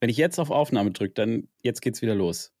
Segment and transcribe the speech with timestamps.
[0.00, 2.52] wenn ich jetzt auf Aufnahme drücke, dann jetzt geht's wieder los.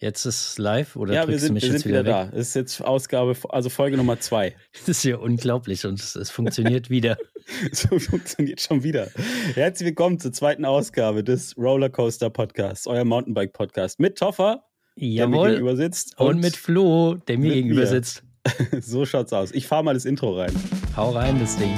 [0.00, 2.36] Jetzt ist live oder ja, wir sind, du mich wir jetzt sind wieder, wieder da.
[2.36, 4.56] Es ist jetzt Ausgabe, also Folge Nummer zwei.
[4.72, 7.16] Das ist ja unglaublich und es, es funktioniert wieder.
[7.72, 9.08] so funktioniert schon wieder.
[9.54, 14.64] Herzlich willkommen zur zweiten Ausgabe des Rollercoaster Podcasts, euer Mountainbike Podcast mit Toffer,
[14.96, 15.48] der mir Jawohl.
[15.50, 16.18] gegenüber sitzt.
[16.18, 17.86] Und, mit Flo, der mir gegenüber mir.
[17.86, 18.24] sitzt.
[18.80, 19.52] so schaut's aus.
[19.52, 20.52] Ich fahr mal das Intro rein.
[20.96, 21.72] Hau rein, das Ding.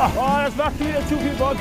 [0.00, 1.56] Boah, oh, das macht wieder zu viel Bock.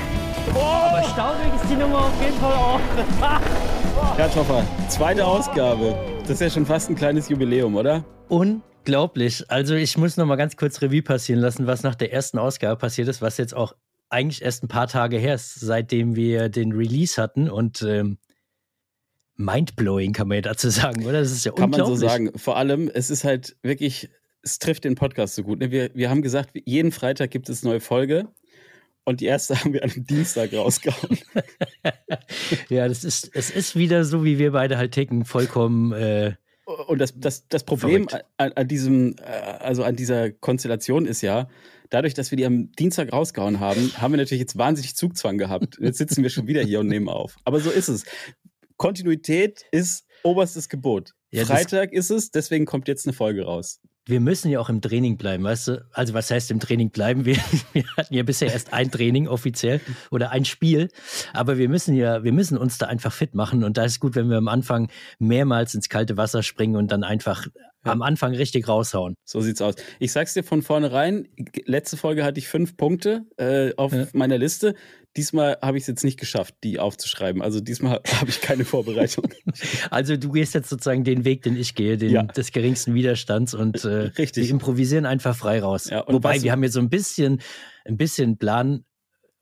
[0.47, 2.79] Aber staurig ist die Nummer auf jeden Fall auch.
[4.17, 5.93] Ja, Toffer, zweite Ausgabe.
[6.21, 8.05] Das ist ja schon fast ein kleines Jubiläum, oder?
[8.29, 9.43] Unglaublich.
[9.51, 12.77] Also ich muss noch mal ganz kurz Revue passieren lassen, was nach der ersten Ausgabe
[12.77, 13.73] passiert ist, was jetzt auch
[14.09, 18.19] eigentlich erst ein paar Tage her ist, seitdem wir den Release hatten und ähm,
[19.35, 21.19] mindblowing kann man ja dazu sagen, oder?
[21.19, 21.99] Das ist ja Kann man unglaublich.
[21.99, 22.31] so sagen.
[22.37, 24.09] Vor allem, es ist halt wirklich,
[24.41, 25.59] es trifft den Podcast so gut.
[25.59, 25.71] ne?
[25.71, 28.27] Wir, wir haben gesagt, jeden Freitag gibt es eine neue Folge.
[29.05, 31.17] Und die erste haben wir einem Dienstag rausgehauen.
[32.69, 35.91] Ja, das ist, es ist wieder so, wie wir beide halt ticken, vollkommen.
[35.93, 36.33] Äh,
[36.87, 41.49] Und das, das, das Problem an, an diesem, äh, also an dieser Konstellation ist ja,
[41.89, 45.77] dadurch, dass wir die am Dienstag rausgehauen haben, haben wir natürlich jetzt wahnsinnig Zugzwang gehabt.
[45.81, 47.35] Jetzt sitzen wir schon wieder hier und nehmen auf.
[47.43, 48.05] Aber so ist es.
[48.77, 51.13] Kontinuität ist oberstes Gebot.
[51.31, 53.81] Ja, Freitag ist es, deswegen kommt jetzt eine Folge raus.
[54.09, 55.85] Wir müssen ja auch im Training bleiben, weißt du?
[55.91, 57.25] Also, was heißt im Training bleiben?
[57.25, 57.35] Wir,
[57.73, 60.89] wir hatten ja bisher erst ein Training offiziell oder ein Spiel,
[61.33, 64.15] aber wir müssen ja, wir müssen uns da einfach fit machen und da ist gut,
[64.15, 67.47] wenn wir am Anfang mehrmals ins kalte Wasser springen und dann einfach
[67.83, 69.15] am Anfang richtig raushauen.
[69.23, 69.75] So sieht's aus.
[69.99, 71.29] Ich sag's dir von vornherein,
[71.65, 74.05] letzte Folge hatte ich fünf Punkte äh, auf Ja.
[74.13, 74.75] meiner Liste.
[75.17, 77.41] Diesmal habe ich es jetzt nicht geschafft, die aufzuschreiben.
[77.41, 79.25] Also diesmal habe ich keine Vorbereitung.
[79.89, 82.23] Also du gehst jetzt sozusagen den Weg, den ich gehe, den Ja.
[82.23, 84.43] des geringsten Widerstands und äh, Richtig.
[84.45, 85.89] wir improvisieren einfach frei raus.
[85.89, 87.41] Ja, Wobei wir haben jetzt so ein bisschen,
[87.85, 88.85] ein bisschen Plan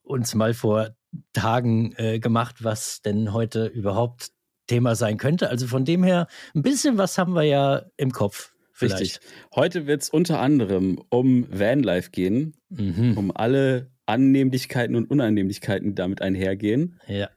[0.04, 0.96] uns mal vor
[1.34, 4.30] Tagen äh, gemacht, was denn heute überhaupt
[4.68, 5.50] Thema sein könnte.
[5.50, 8.54] Also von dem her, ein bisschen was haben wir ja im Kopf.
[8.74, 9.02] Vielleicht.
[9.02, 9.20] Richtig.
[9.56, 13.18] Heute wird's unter anderem um Vanlife gehen, Mhm.
[13.18, 17.00] um alle Annehmlichkeiten und Unannehmlichkeiten, die damit einhergehen.
[17.08, 17.30] Ja.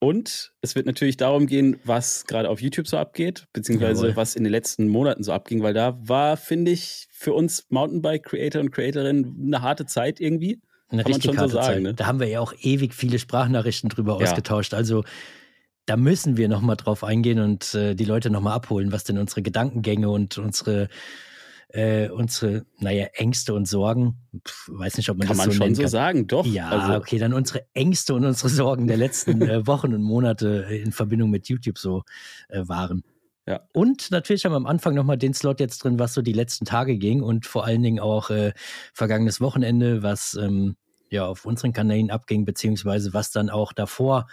[0.00, 4.16] Und es wird natürlich darum gehen, was gerade auf YouTube so abgeht, beziehungsweise Jawohl.
[4.16, 8.60] was in den letzten Monaten so abging, weil da war, finde ich, für uns Mountainbike-Creator
[8.60, 10.60] und Creatorinnen eine harte Zeit irgendwie.
[10.88, 11.82] Eine Kann man richtig schon so harte sagen, Zeit.
[11.84, 11.94] ne?
[11.94, 14.26] Da haben wir ja auch ewig viele Sprachnachrichten drüber Ja.
[14.26, 14.74] ausgetauscht.
[14.74, 15.04] Also
[15.86, 19.42] da müssen wir nochmal drauf eingehen und äh, die Leute nochmal abholen, was denn unsere
[19.42, 20.88] Gedankengänge und unsere,
[21.72, 25.64] äh, unsere, naja, Ängste und Sorgen, Pff, weiß nicht, ob man Kann das man so
[25.64, 25.90] schon so kann.
[25.90, 26.46] sagen, doch.
[26.46, 30.66] Ja, also, okay, dann unsere Ängste und unsere Sorgen der letzten äh, Wochen und Monate
[30.68, 32.02] äh, in Verbindung mit YouTube so
[32.48, 33.02] äh, waren.
[33.46, 33.60] Ja.
[33.72, 36.64] Und natürlich haben wir am Anfang nochmal den Slot jetzt drin, was so die letzten
[36.64, 38.52] Tage ging und vor allen Dingen auch äh,
[38.92, 40.76] vergangenes Wochenende, was ähm,
[41.10, 44.28] ja auf unseren Kanälen abging, beziehungsweise was dann auch davor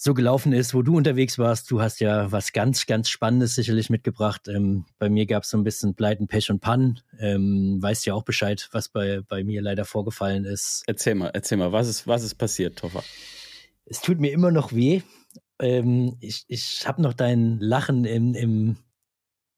[0.00, 1.68] so gelaufen ist, wo du unterwegs warst.
[1.72, 4.46] Du hast ja was ganz, ganz Spannendes sicherlich mitgebracht.
[4.46, 7.00] Ähm, bei mir gab es so ein bisschen Pleiten, Pech und Pannen.
[7.18, 10.84] Ähm, weißt ja auch Bescheid, was bei, bei mir leider vorgefallen ist.
[10.86, 13.02] erzähl mal, erzähl mal, was ist, was ist passiert, Toffer?
[13.86, 15.02] Es tut mir immer noch weh.
[15.58, 18.76] Ähm, ich ich habe noch dein Lachen im, im,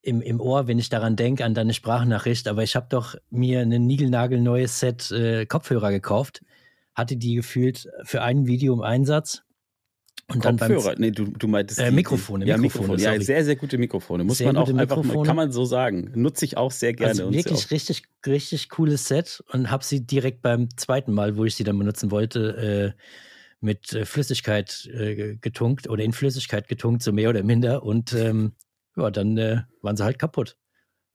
[0.00, 2.48] im, im Ohr, wenn ich daran denke, an deine Sprachnachricht.
[2.48, 6.42] Aber ich habe doch mir ein niegelnagelneues Set äh, Kopfhörer gekauft.
[6.94, 9.42] Hatte die gefühlt für ein Video im Einsatz.
[10.32, 10.94] Und dann beim Kopfhörer?
[10.98, 11.80] Nee, du, du meintest.
[11.80, 13.16] Äh, die- Mikrofone, Ja, Mikrofone, Mikrofone.
[13.18, 14.24] Ja, sehr, sehr gute Mikrofone.
[14.24, 16.10] Muss Sehr man auch einfach, kann man so sagen.
[16.14, 17.10] Nutze ich auch sehr gerne.
[17.10, 21.44] Also wirklich auch- richtig, richtig cooles Set und habe sie direkt beim zweiten Mal, wo
[21.44, 23.00] ich sie dann benutzen wollte, äh,
[23.60, 27.82] mit äh, Flüssigkeit äh, getunkt oder in Flüssigkeit getunkt, so mehr oder minder.
[27.82, 28.52] Und ähm,
[28.96, 30.56] ja, dann äh, waren sie halt kaputt.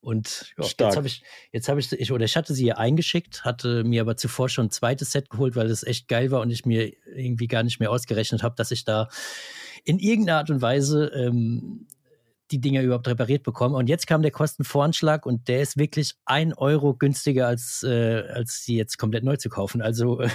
[0.06, 0.90] Und ja, Stark.
[0.90, 4.02] jetzt habe ich, jetzt habe ich, ich, oder ich hatte sie hier eingeschickt, hatte mir
[4.02, 6.94] aber zuvor schon ein zweites Set geholt, weil es echt geil war und ich mir
[7.16, 9.10] irgendwie gar nicht mehr ausgerechnet habe, dass ich da
[9.84, 11.88] in irgendeiner Art und Weise ähm,
[12.52, 13.76] die Dinger überhaupt repariert bekomme.
[13.78, 18.64] Und jetzt kam der Kostenvoranschlag und der ist wirklich ein Euro günstiger, als, äh, als
[18.64, 19.82] sie jetzt komplett neu zu kaufen.
[19.82, 20.30] Also äh,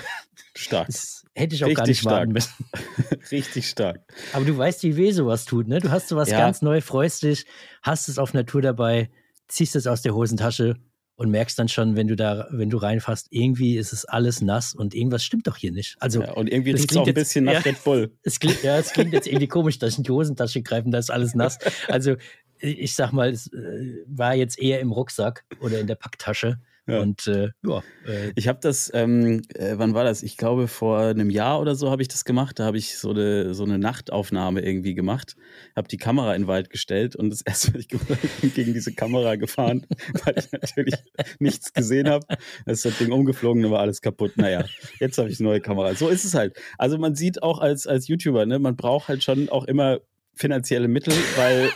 [0.56, 0.88] stark.
[0.88, 2.52] das hätte ich auch gar Richtig nicht warten müssen.
[3.30, 4.00] Richtig stark.
[4.32, 5.78] Aber du weißt, wie weh sowas tut, ne?
[5.78, 6.38] Du hast sowas Ja.
[6.38, 7.46] ganz neu, freust dich,
[7.82, 9.10] hast es auf Natur dabei,
[9.50, 10.76] ziehst es aus der Hosentasche
[11.16, 14.74] und merkst dann schon, wenn du da, wenn du reinfasst, irgendwie ist es alles nass
[14.74, 15.96] und irgendwas stimmt doch hier nicht.
[16.00, 17.58] Also Ja, und irgendwie riecht es auch ein jetzt- bisschen nach ja.
[17.60, 18.12] Red Bull.
[18.22, 20.92] es klingt, ja, es klingt jetzt irgendwie komisch, dass ich in die Hosentasche greife und
[20.92, 21.58] da ist alles nass.
[21.88, 22.16] Also
[22.58, 26.58] ich sag mal, es äh, war jetzt eher im Rucksack oder in der Packtasche
[26.90, 27.00] Ja.
[27.00, 30.22] Und äh, ja, äh, Ich habe das, ähm, äh, wann war das?
[30.22, 32.58] Ich glaube, vor einem Jahr oder so habe ich das gemacht.
[32.58, 35.36] Da habe ich so eine, so eine Nachtaufnahme irgendwie gemacht,
[35.76, 38.00] habe die Kamera in den Wald gestellt und das erste, was ich bin
[38.54, 39.86] gegen diese Kamera gefahren,
[40.24, 40.94] weil ich natürlich
[41.38, 42.26] nichts gesehen habe.
[42.28, 44.32] Da ist das Ding umgeflogen, dann war alles kaputt.
[44.36, 44.64] Naja,
[44.98, 45.94] jetzt habe ich eine neue Kamera.
[45.94, 46.56] So ist es halt.
[46.78, 50.00] Also man sieht auch als, als YouTuber, ne, man braucht halt schon auch immer
[50.34, 51.70] finanzielle Mittel, weil,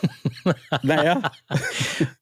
[0.82, 1.32] naja,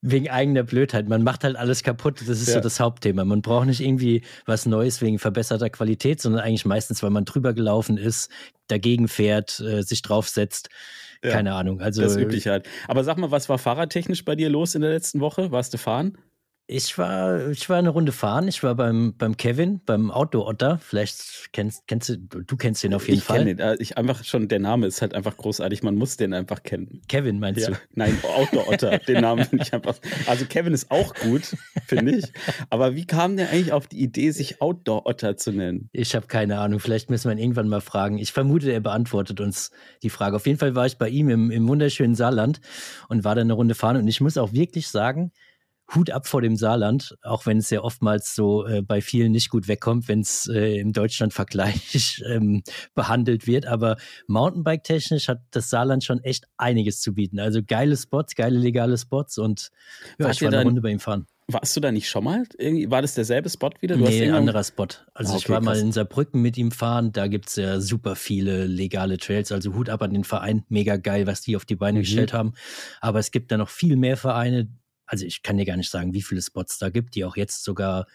[0.00, 1.08] wegen eigener Blödheit.
[1.08, 2.20] Man macht halt alles kaputt.
[2.20, 2.54] Das ist Ja.
[2.54, 3.24] so das Hauptthema.
[3.24, 7.52] Man braucht nicht irgendwie was Neues wegen verbesserter Qualität, sondern eigentlich meistens, weil man drüber
[7.52, 8.30] gelaufen ist,
[8.68, 10.68] dagegen fährt, äh, sich draufsetzt.
[11.24, 11.30] Ja.
[11.30, 11.80] Keine Ahnung.
[11.80, 12.68] Also das übliche halt.
[12.88, 15.52] Aber sag mal, was war fahrradtechnisch bei dir los in der letzten Woche?
[15.52, 16.18] Warst du fahren?
[16.74, 18.48] Ich war, ich war eine Runde fahren.
[18.48, 20.78] Ich war beim, beim Kevin, beim Outdoor Otter.
[20.78, 23.40] Vielleicht kennst, kennst du, du kennst den auf jeden ich Fall.
[23.40, 23.58] kenne den.
[23.58, 25.82] Äh, Ich einfach schon, der Name ist halt einfach großartig.
[25.82, 27.02] Man muss den einfach kennen.
[27.08, 27.70] Kevin meinst Ja.
[27.70, 27.76] du?
[27.94, 28.98] Nein, Outdoor Otter.
[29.06, 29.96] den Namen finde ich einfach.
[30.26, 31.42] Also Kevin ist auch gut,
[31.86, 32.32] finde ich.
[32.70, 35.90] Aber wie kam der eigentlich auf die Idee, sich Outdoor Otter zu nennen?
[35.92, 36.80] Ich habe keine Ahnung.
[36.80, 38.16] Vielleicht müssen wir ihn irgendwann mal fragen.
[38.16, 39.72] Ich vermute, er beantwortet uns
[40.02, 40.36] die Frage.
[40.36, 42.62] Auf jeden Fall war ich bei ihm im, im wunderschönen Saarland
[43.08, 43.96] und war dann eine Runde fahren.
[43.98, 45.32] Und ich muss auch wirklich sagen,
[45.94, 49.50] Hut ab vor dem Saarland, auch wenn es ja oftmals so äh, bei vielen nicht
[49.50, 52.62] gut wegkommt, wenn es äh, im Deutschland-Vergleich ähm,
[52.94, 53.66] behandelt wird.
[53.66, 53.96] Aber
[54.26, 57.38] Mountainbike-technisch hat das Saarland schon echt einiges zu bieten.
[57.40, 59.70] Also geile Spots, geile legale Spots und
[60.18, 61.26] ja, ich war eine dann- Runde bei ihm fahren.
[61.48, 62.44] Warst du da nicht schon mal?
[62.56, 63.96] Irgendwie, war das derselbe Spot wieder?
[63.96, 64.86] Du hast Nee, irgendwann- anderer Spot.
[65.12, 65.82] Also Ah, ich okay, war mal krass.
[65.82, 69.50] in Saarbrücken mit ihm fahren, da gibt's ja super viele legale Trails.
[69.50, 72.02] Also Hut ab an den Verein, mega geil, was die auf die Beine Mhm.
[72.04, 72.52] gestellt haben.
[73.00, 74.68] Aber es gibt da noch viel mehr Vereine.
[75.12, 77.64] Also ich kann dir gar nicht sagen, wie viele Spots da gibt, die auch jetzt
[77.64, 78.06] sogar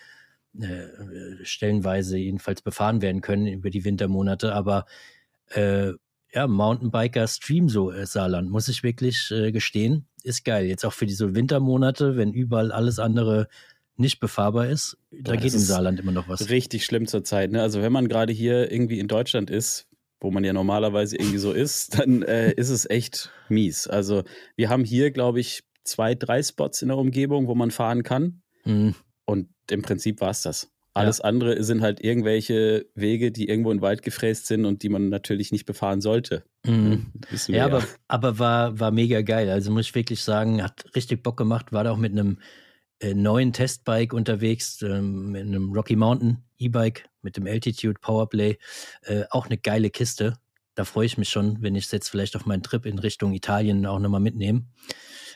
[0.60, 0.88] äh,
[1.44, 4.52] stellenweise jedenfalls befahren werden können über die Wintermonate.
[4.52, 4.88] Aber
[5.50, 5.92] äh,
[6.34, 10.66] ja, Mountainbiker Stream so äh, Saarland, muss ich wirklich äh, gestehen, ist geil.
[10.66, 13.48] Jetzt auch für diese Wintermonate, wenn überall alles andere
[13.96, 16.50] nicht befahrbar ist, da Boah, geht im Saarland immer noch was.
[16.50, 17.52] Richtig schlimm zur Zeit.
[17.52, 17.62] Ne?
[17.62, 19.88] Also wenn man gerade hier irgendwie in Deutschland ist,
[20.20, 23.86] wo man ja normalerweise irgendwie so ist, dann äh, ist es echt mies.
[23.86, 24.24] Also
[24.56, 28.42] wir haben hier, glaube ich, zwei, drei Spots in der Umgebung, wo man fahren kann.
[28.66, 28.96] Mhm.
[29.26, 30.72] Und im Prinzip war es das.
[30.98, 34.90] Alles andere sind halt irgendwelche Wege, die irgendwo in den Wald gefräst sind und die
[34.90, 36.44] man natürlich nicht befahren sollte.
[36.66, 37.12] Mhm.
[37.48, 39.50] Ja, aber, aber war, war mega geil.
[39.50, 41.72] Also muss ich wirklich sagen, hat richtig Bock gemacht.
[41.72, 42.40] War da auch mit einem
[43.00, 48.58] äh, neuen Testbike unterwegs, ähm, mit einem Rocky Mountain E-Bike, mit dem Altitude Powerplay.
[49.04, 50.38] Äh, auch eine geile Kiste.
[50.78, 53.34] Da freue ich mich schon, wenn ich es jetzt vielleicht auf meinen Trip in Richtung
[53.34, 54.66] Italien auch nochmal mitnehme.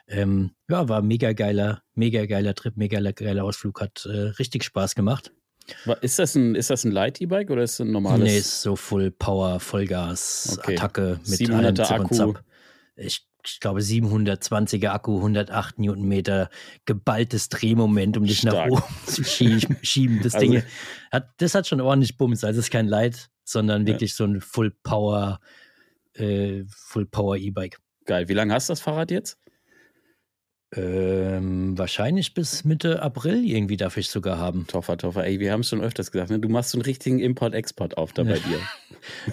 [0.08, 4.94] Ähm, ja, war mega geiler, mega geiler Trip, mega geiler Ausflug, hat äh, richtig Spaß
[4.94, 5.32] gemacht.
[6.02, 8.24] Ist das ein, ist das ein Light-E-Bike oder ist das ein normales?
[8.30, 10.76] Nee, ist so Full Power, Vollgas, Okay.
[10.76, 12.34] Attacke mit 700er allem Zip und Akku.
[12.98, 16.50] Ich, ich glaube 720er Akku, 108 Newtonmeter,
[16.86, 18.72] geballtes Drehmoment, um dich nach Stark.
[18.74, 20.20] oben zu schieben.
[20.22, 20.64] Das Also- Ding
[21.12, 22.44] hat, das hat schon ordentlich Bums.
[22.44, 25.40] Also es ist kein Light, sondern wirklich so ein Full Power,
[26.14, 27.78] äh, Full Power E-Bike.
[28.06, 28.28] Geil.
[28.28, 29.38] Wie lange hast du das Fahrrad jetzt?
[30.74, 34.66] Ähm, wahrscheinlich bis Mitte April irgendwie darf ich sogar haben.
[34.68, 35.26] Toffer, Toffer.
[35.26, 36.30] Ey, wir haben es schon öfters gesagt.
[36.30, 36.40] Ne?
[36.40, 38.60] Du machst so einen richtigen Import-Export auf da bei dir.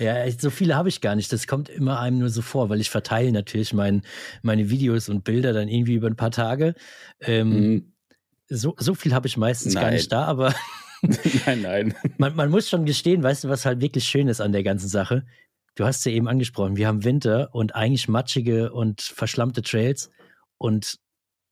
[0.01, 1.31] Ja, so viele habe ich gar nicht.
[1.31, 4.01] Das kommt immer einem nur so vor, weil ich verteile natürlich mein,
[4.41, 6.75] meine Videos und Bilder dann irgendwie über ein paar Tage.
[7.21, 7.93] Ähm, Mhm.
[8.49, 9.95] so, so viel habe ich meistens gar Nein.
[9.95, 10.55] nicht da, aber
[11.47, 11.95] nein, nein.
[12.19, 14.89] man, man muss schon gestehen, weißt du, was halt wirklich schön ist an der ganzen
[14.89, 15.25] Sache?
[15.75, 20.11] Du hast ja eben angesprochen, wir haben Winter und eigentlich matschige und verschlammte Trails.
[20.59, 20.99] Und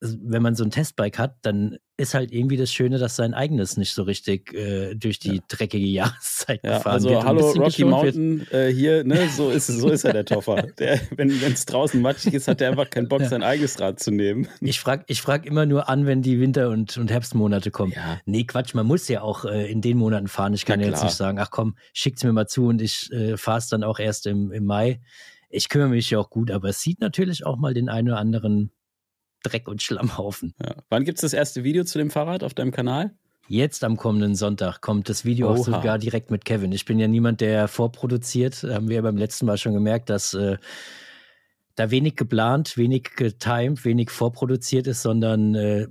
[0.00, 3.78] wenn man so ein Testbike hat, dann ist halt irgendwie das Schöne, dass sein eigenes
[3.78, 7.24] nicht so richtig äh, durch die dreckige Jahreszeit Ja, gefahren also wird.
[7.24, 7.84] hallo Rocky.
[7.84, 10.66] Mountain, äh, hier, ne, so ist, so ist er der Toffer.
[10.78, 13.28] Der, wenn es draußen matschig ist, hat er einfach keinen Bock, Ja.
[13.28, 14.46] sein eigenes Rad zu nehmen.
[14.60, 17.92] Ich frage ich frag immer nur an, wenn die Winter- und, und Herbstmonate kommen.
[17.96, 18.20] Ja.
[18.26, 20.52] Nee, Quatsch, man muss ja auch äh, in den Monaten fahren.
[20.52, 23.38] Ich kann ja jetzt nicht sagen, ach komm, schickt's mir mal zu und ich äh,
[23.38, 25.00] fahre es dann auch erst im, im Mai.
[25.48, 28.18] Ich kümmere mich ja auch gut, aber es sieht natürlich auch mal den einen oder
[28.18, 28.70] anderen
[29.48, 30.54] Dreck- und Schlammhaufen.
[30.62, 30.74] Ja.
[30.88, 33.12] Wann gibt es das erste Video zu dem Fahrrad auf deinem Kanal?
[33.48, 35.76] Jetzt am kommenden Sonntag kommt das Video auch Oha.
[35.76, 36.72] sogar direkt mit Kevin.
[36.72, 38.64] Ich bin ja niemand, der vorproduziert.
[38.64, 40.56] Haben wir ja beim letzten Mal schon gemerkt, dass äh,
[41.76, 45.86] da wenig geplant, wenig getimed, wenig vorproduziert ist, sondern äh,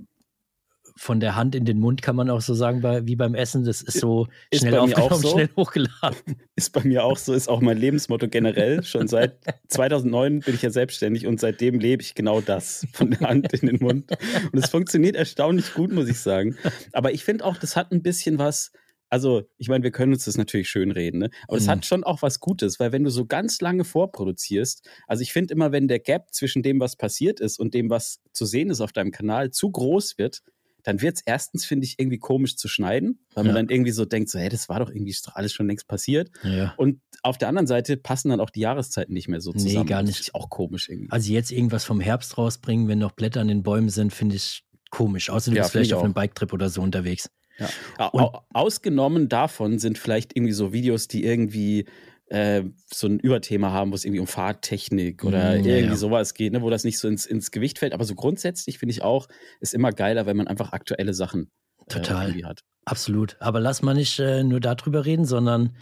[0.98, 3.64] von der Hand in den Mund kann man auch so sagen, bei, wie beim Essen.
[3.64, 5.28] Das ist so Ist schnell aufgenommen, so.
[5.30, 6.36] schnell hochgeladen.
[6.56, 8.82] Ist bei mir auch so, ist auch mein Lebensmotto generell.
[8.82, 9.38] Schon seit
[9.68, 13.66] 2009 bin ich ja selbstständig und seitdem lebe ich genau das, von der Hand in
[13.68, 14.10] den Mund.
[14.52, 16.56] Und es funktioniert erstaunlich gut, muss ich sagen.
[16.92, 18.72] Aber ich finde auch, das hat ein bisschen was,
[19.10, 21.30] also ich meine, wir können uns das natürlich schön reden, ne?
[21.46, 21.70] aber es Mhm.
[21.70, 25.52] hat schon auch was Gutes, weil wenn du so ganz lange vorproduzierst, also ich finde
[25.54, 28.80] immer, wenn der Gap zwischen dem, was passiert ist und dem, was zu sehen ist
[28.80, 30.42] auf deinem Kanal, zu groß wird,
[30.86, 34.04] dann wird es erstens, finde ich, irgendwie komisch zu schneiden, weil man dann irgendwie so
[34.04, 36.30] denkt, so, hey, das war doch irgendwie alles schon längst passiert.
[36.44, 36.74] Ja.
[36.76, 39.86] Und auf der anderen Seite passen dann auch die Jahreszeiten nicht mehr so Nee, zusammen.
[39.86, 40.16] gar Das nicht.
[40.18, 41.10] finde ich auch komisch irgendwie.
[41.10, 44.62] Also jetzt irgendwas vom Herbst rausbringen, wenn noch Blätter an den Bäumen sind, finde ich
[44.90, 45.28] komisch.
[45.30, 46.14] Außer du Ja, bist vielleicht ich auf einem.
[46.14, 47.28] Biketrip oder so unterwegs.
[47.58, 47.68] Ja.
[47.98, 51.86] Au- au- Ausgenommen davon sind vielleicht irgendwie so Videos, die irgendwie
[52.28, 55.96] äh, so ein Überthema haben, wo es irgendwie um Fahrtechnik oder Mm, ja, irgendwie ja.
[55.96, 57.92] sowas geht, ne, wo das nicht so ins, ins Gewicht fällt.
[57.92, 59.28] Aber so grundsätzlich finde ich auch,
[59.60, 61.50] ist immer geiler, wenn man einfach aktuelle Sachen
[61.88, 62.26] äh, Total.
[62.28, 62.60] irgendwie hat.
[62.84, 63.36] Absolut.
[63.40, 65.76] Aber lass mal nicht äh, nur darüber reden, sondern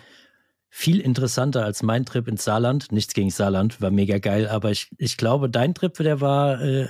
[0.69, 2.91] viel interessanter als mein Trip ins Saarland.
[2.93, 4.49] Nichts gegen Saarland, war mega geil.
[4.49, 6.89] Aber ich, ich glaube, dein Trip, der war äh,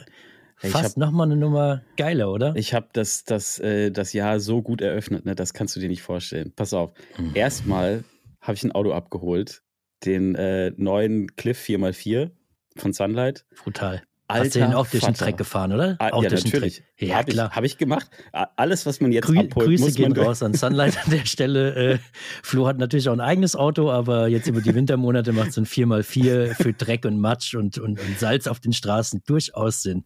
[0.56, 2.54] fast hab- nochmal eine Nummer geiler, oder?
[2.56, 5.34] Ich habe das, das, äh, das Jahr so gut eröffnet, ne?
[5.34, 6.52] das kannst du dir nicht vorstellen.
[6.56, 6.92] Pass auf.
[7.18, 7.32] Mhm.
[7.34, 8.04] Erstmal
[8.44, 9.62] habe ich ein Auto abgeholt,
[10.04, 12.30] den äh, neuen Cliff 4x4
[12.76, 13.46] von Sunlight.
[13.62, 14.02] Brutal.
[14.26, 15.14] Alter Hast du den auch durch den.
[15.14, 15.96] Track gefahren, oder?
[15.98, 16.76] Ah, auch ja, durch den natürlich.
[16.76, 17.08] Track.
[17.08, 17.50] Ja, habe ich, klar.
[17.50, 18.10] hab ich gemacht.
[18.32, 21.74] Alles, was man jetzt Grü abholt, Grüße muss gehen raus an Sunlight an der Stelle.
[21.74, 21.98] Äh,
[22.42, 25.66] Flo hat natürlich auch ein eigenes Auto, aber jetzt über die Wintermonate macht so ein
[25.66, 30.04] 4x4 für Dreck und Matsch und, und, und Salz auf den Straßen durchaus Sinn.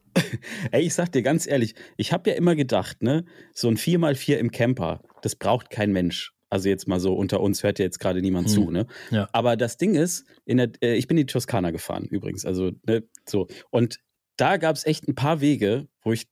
[0.73, 4.35] Ey, ich sag dir ganz ehrlich, ich habe ja immer gedacht, ne, so ein 4x4
[4.35, 6.33] im Camper, das braucht kein Mensch.
[6.51, 8.55] Also jetzt mal so unter uns hört ja jetzt gerade niemand Hm.
[8.55, 8.87] zu, ne?
[9.11, 9.29] Ja.
[9.33, 13.05] Aber das Ding ist, der, äh, ich bin in die Toskana gefahren übrigens, also ne,
[13.29, 13.99] so und
[14.37, 16.27] da gab es echt ein paar Wege, wo ich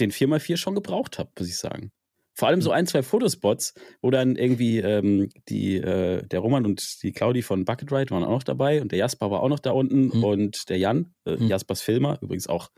[0.00, 1.90] den 4x4 schon gebraucht habe, muss ich sagen.
[2.34, 2.62] Vor allem Hm.
[2.62, 7.42] so ein, zwei Fotospots, wo dann irgendwie ähm, die, äh, der Roman und die Claudi
[7.42, 10.12] von Bucket Ride waren auch noch dabei und der Jasper war auch noch da unten
[10.12, 10.22] Hm.
[10.24, 11.48] und der Jan, äh, Hm.
[11.48, 12.70] Jaspers Filmer, übrigens auch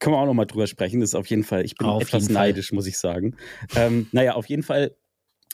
[0.00, 1.00] können wir auch noch mal drüber sprechen.
[1.00, 3.34] Das ist auf jeden Fall, ich bin Auf etwas neidisch, muss ich sagen.
[3.74, 4.94] Ähm, naja, auf jeden Fall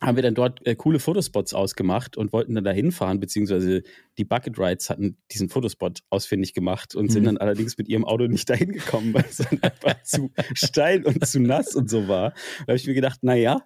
[0.04, 3.82] haben wir dann dort äh, coole Fotospots ausgemacht und wollten dann da hinfahren, beziehungsweise
[4.18, 7.26] die Bucket Rides hatten diesen Fotospot ausfindig gemacht und sind Mhm.
[7.26, 11.26] dann allerdings mit ihrem Auto nicht dahin gekommen, weil es dann einfach zu steil und
[11.26, 12.30] zu nass und so war.
[12.60, 13.62] Da habe ich mir gedacht, naja,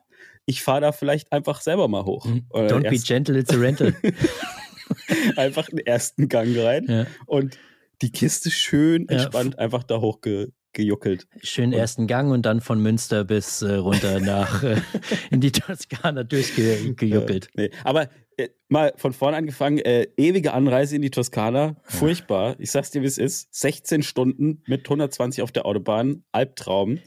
[0.47, 2.27] ich fahre da vielleicht einfach selber mal hoch.
[2.51, 3.95] Oder Don't be gentle, it's a rental.
[5.37, 7.07] einfach den ersten Gang rein ja.
[7.27, 7.59] und
[8.03, 9.17] die Kiste schön Ja.
[9.17, 10.53] entspannt einfach da hochgejuckelt.
[10.73, 11.27] Gejuckelt.
[11.43, 14.77] Schön ersten Gang und dann von Münster bis äh, runter nach äh,
[15.31, 17.47] in die Toskana durchgejuckelt.
[17.47, 17.71] Äh, nee.
[17.85, 22.57] Aber äh, mal von vorne angefangen, äh, ewige Anreise in die Toskana, furchtbar.
[22.59, 23.53] Ich sag's dir, wie es ist.
[23.55, 27.01] 16 Stunden mit 120 auf der Autobahn, Albtraum.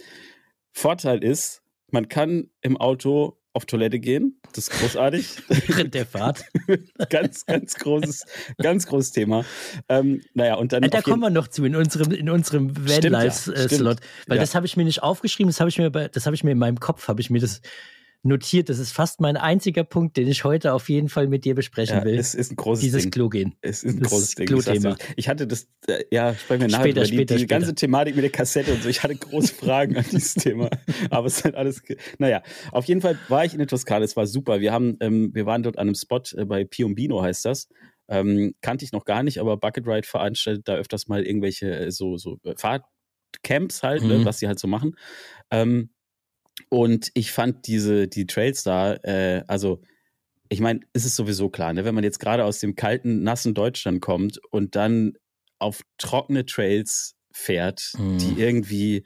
[0.71, 4.39] Vorteil ist, man kann im Auto auf Toilette gehen.
[4.53, 5.37] Das ist großartig.
[5.67, 6.45] Während der Fahrt.
[7.09, 8.25] ganz, ganz großes,
[8.57, 9.43] ganz großes Thema.
[9.89, 10.83] Ähm, naja, und dann.
[10.83, 13.67] Äh, da kommen wir noch zu in unserem, in unserem Stimmt, ja, Vanlife-Slot.
[13.71, 13.99] stimmt.
[14.27, 14.41] Weil Ja.
[14.41, 16.51] das habe ich mir nicht aufgeschrieben, das habe ich mir bei, das habe ich mir
[16.51, 17.61] in meinem Kopf, habe ich mir das
[18.23, 18.69] notiert.
[18.69, 21.97] Das ist fast mein einziger Punkt, den ich heute auf jeden Fall mit dir besprechen
[21.97, 22.17] ja, will.
[22.19, 23.11] es ist ein großes Dieses Ding.
[23.11, 23.55] Klo gehen.
[23.61, 24.45] Es ist ein Das großes Ding.
[24.47, 24.95] Klo-Thema.
[25.15, 27.55] ich hatte das, äh, ja, sprechen wir nachher Später, über die, später, die später.
[27.59, 28.89] ganze Thematik mit der Kassette und so.
[28.89, 30.69] Ich hatte große Fragen an dieses Thema.
[31.09, 31.81] Aber es ist halt alles,
[32.19, 32.43] naja.
[32.71, 34.59] Auf jeden Fall war ich in der Toskana, es war super.
[34.61, 37.67] Wir haben, ähm, wir waren dort an einem Spot äh, bei Piombino heißt das.
[38.07, 41.91] Ähm, kannte ich noch gar nicht, aber Bucket Ride veranstaltet da öfters mal irgendwelche äh,
[41.91, 44.25] so, so äh, Fahrtcamps halt, ne, Mhm.
[44.25, 44.95] was sie halt so machen.
[45.49, 45.89] Ähm,
[46.69, 49.81] und ich fand diese, die Trails da, äh, also
[50.49, 51.85] ich meine, es ist sowieso klar, ne?
[51.85, 55.13] wenn man jetzt gerade aus dem kalten, nassen Deutschland kommt und dann
[55.59, 58.17] auf trockene Trails fährt, Mhm.
[58.17, 59.03] die irgendwie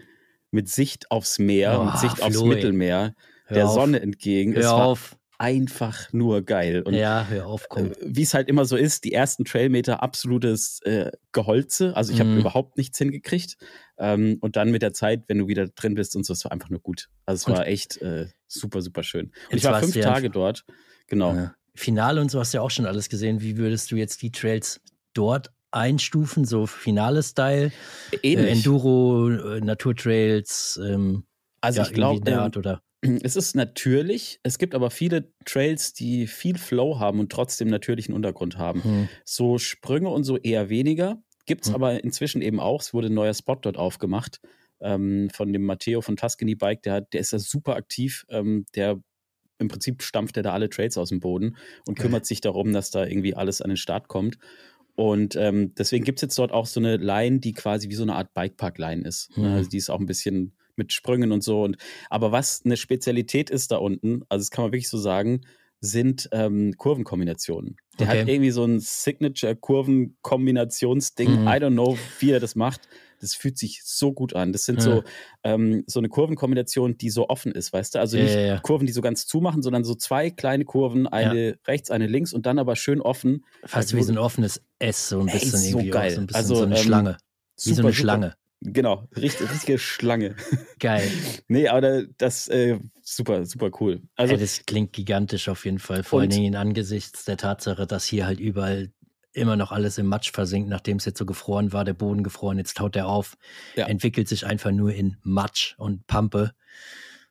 [0.52, 2.56] mit Sicht aufs Meer, Oh, mit Sicht aufs Flo, ey.
[2.56, 3.14] Mittelmeer,
[3.50, 3.74] der auf.
[3.76, 5.18] Sonne entgegen, es Hör war auf.
[5.38, 6.82] Einfach nur geil.
[6.84, 7.88] Und ja, hör auf, komm.
[7.92, 11.96] äh, wie es halt immer so ist, die ersten Trailmeter absolutes äh, Geholze.
[11.96, 12.40] Also ich habe Mhm.
[12.40, 13.58] überhaupt nichts hingekriegt.
[13.98, 16.52] Ähm, und dann mit der Zeit, wenn du wieder drin bist und so, es war
[16.52, 17.10] einfach nur gut.
[17.26, 19.32] Also es Und- war echt äh, super, super schön.
[19.52, 20.66] Und ich war fünf Tage dort.
[21.08, 21.34] Genau.
[21.34, 21.56] Ja.
[21.76, 23.42] Finale und so hast du ja auch schon alles gesehen.
[23.42, 24.80] Wie würdest du jetzt die Trails
[25.14, 26.46] dort einstufen?
[26.46, 27.72] So Finale-Style,
[28.12, 28.52] äh, Ähnlich.
[28.58, 31.26] Enduro, äh, Naturtrails, ähm,
[31.62, 32.82] also ja, ich glaube, der Art oder
[33.24, 34.40] es ist natürlich.
[34.44, 38.84] Es gibt aber viele Trails, die viel Flow haben und trotzdem natürlichen Untergrund haben.
[38.84, 39.10] hm.
[39.24, 41.22] So Sprünge und so eher weniger.
[41.46, 41.76] Gibt es Hm.
[41.76, 42.82] aber inzwischen eben auch.
[42.82, 44.40] Es wurde ein neuer Spot dort aufgemacht
[44.82, 46.82] ähm, von dem Matteo von Tuscany Bike.
[46.84, 48.26] Der, hat- der ist da super aktiv.
[48.30, 49.00] Ähm, der
[49.58, 52.92] im Prinzip stampft er da alle Trails aus dem Boden und kümmert sich darum, dass
[52.92, 54.38] da irgendwie alles an den Start kommt.
[54.96, 58.04] Und ähm, deswegen gibt es jetzt dort auch so eine Line, die quasi wie so
[58.04, 59.38] eine Art Bikepark-Line ist.
[59.38, 59.46] Mhm.
[59.46, 61.64] Also die ist auch ein bisschen mit Sprüngen und so.
[61.64, 61.78] Und,
[62.10, 65.42] aber was eine Spezialität ist da unten, also das kann man wirklich so sagen,
[65.82, 67.76] sind ähm, Kurvenkombinationen.
[68.00, 68.22] Der Okay.
[68.22, 71.32] hat irgendwie so ein Signature-Kurvenkombinationsding.
[71.32, 71.48] Mhm.
[71.48, 72.88] I don't know, wie er das macht.
[73.20, 74.52] Das fühlt sich so gut an.
[74.52, 75.04] Das sind so,
[75.44, 78.00] ähm, so eine Kurvenkombination, die so offen ist, weißt du?
[78.00, 78.60] Also Ja, nicht ja, ja.
[78.60, 82.46] Kurven, die so ganz zumachen, sondern so zwei kleine Kurven, eine rechts, eine links und
[82.46, 83.46] dann aber schön offen.
[83.66, 85.90] fast Also wie so ein offenes S, so ein Ey, bisschen so irgendwie.
[85.90, 86.12] geil.
[86.12, 87.12] So ein bisschen Also, so eine ähm, Schlange.
[87.12, 87.16] Wie
[87.74, 88.36] so Super, eine super.
[88.62, 90.36] Genau, richtig, richtige Schlange.
[90.80, 91.10] Geil.
[91.48, 94.02] nee, aber das äh, super, super cool.
[94.16, 96.04] Also, ja, das klingt gigantisch auf jeden Fall.
[96.04, 98.92] Vor allen Dingen angesichts der Tatsache, dass hier halt überall
[99.34, 102.58] immer noch alles im Matsch versinkt, nachdem es jetzt so gefroren war, der Boden gefroren,
[102.58, 103.38] jetzt taut er auf,
[103.76, 103.86] ja.
[103.86, 106.54] entwickelt sich einfach nur in Matsch und Pampe.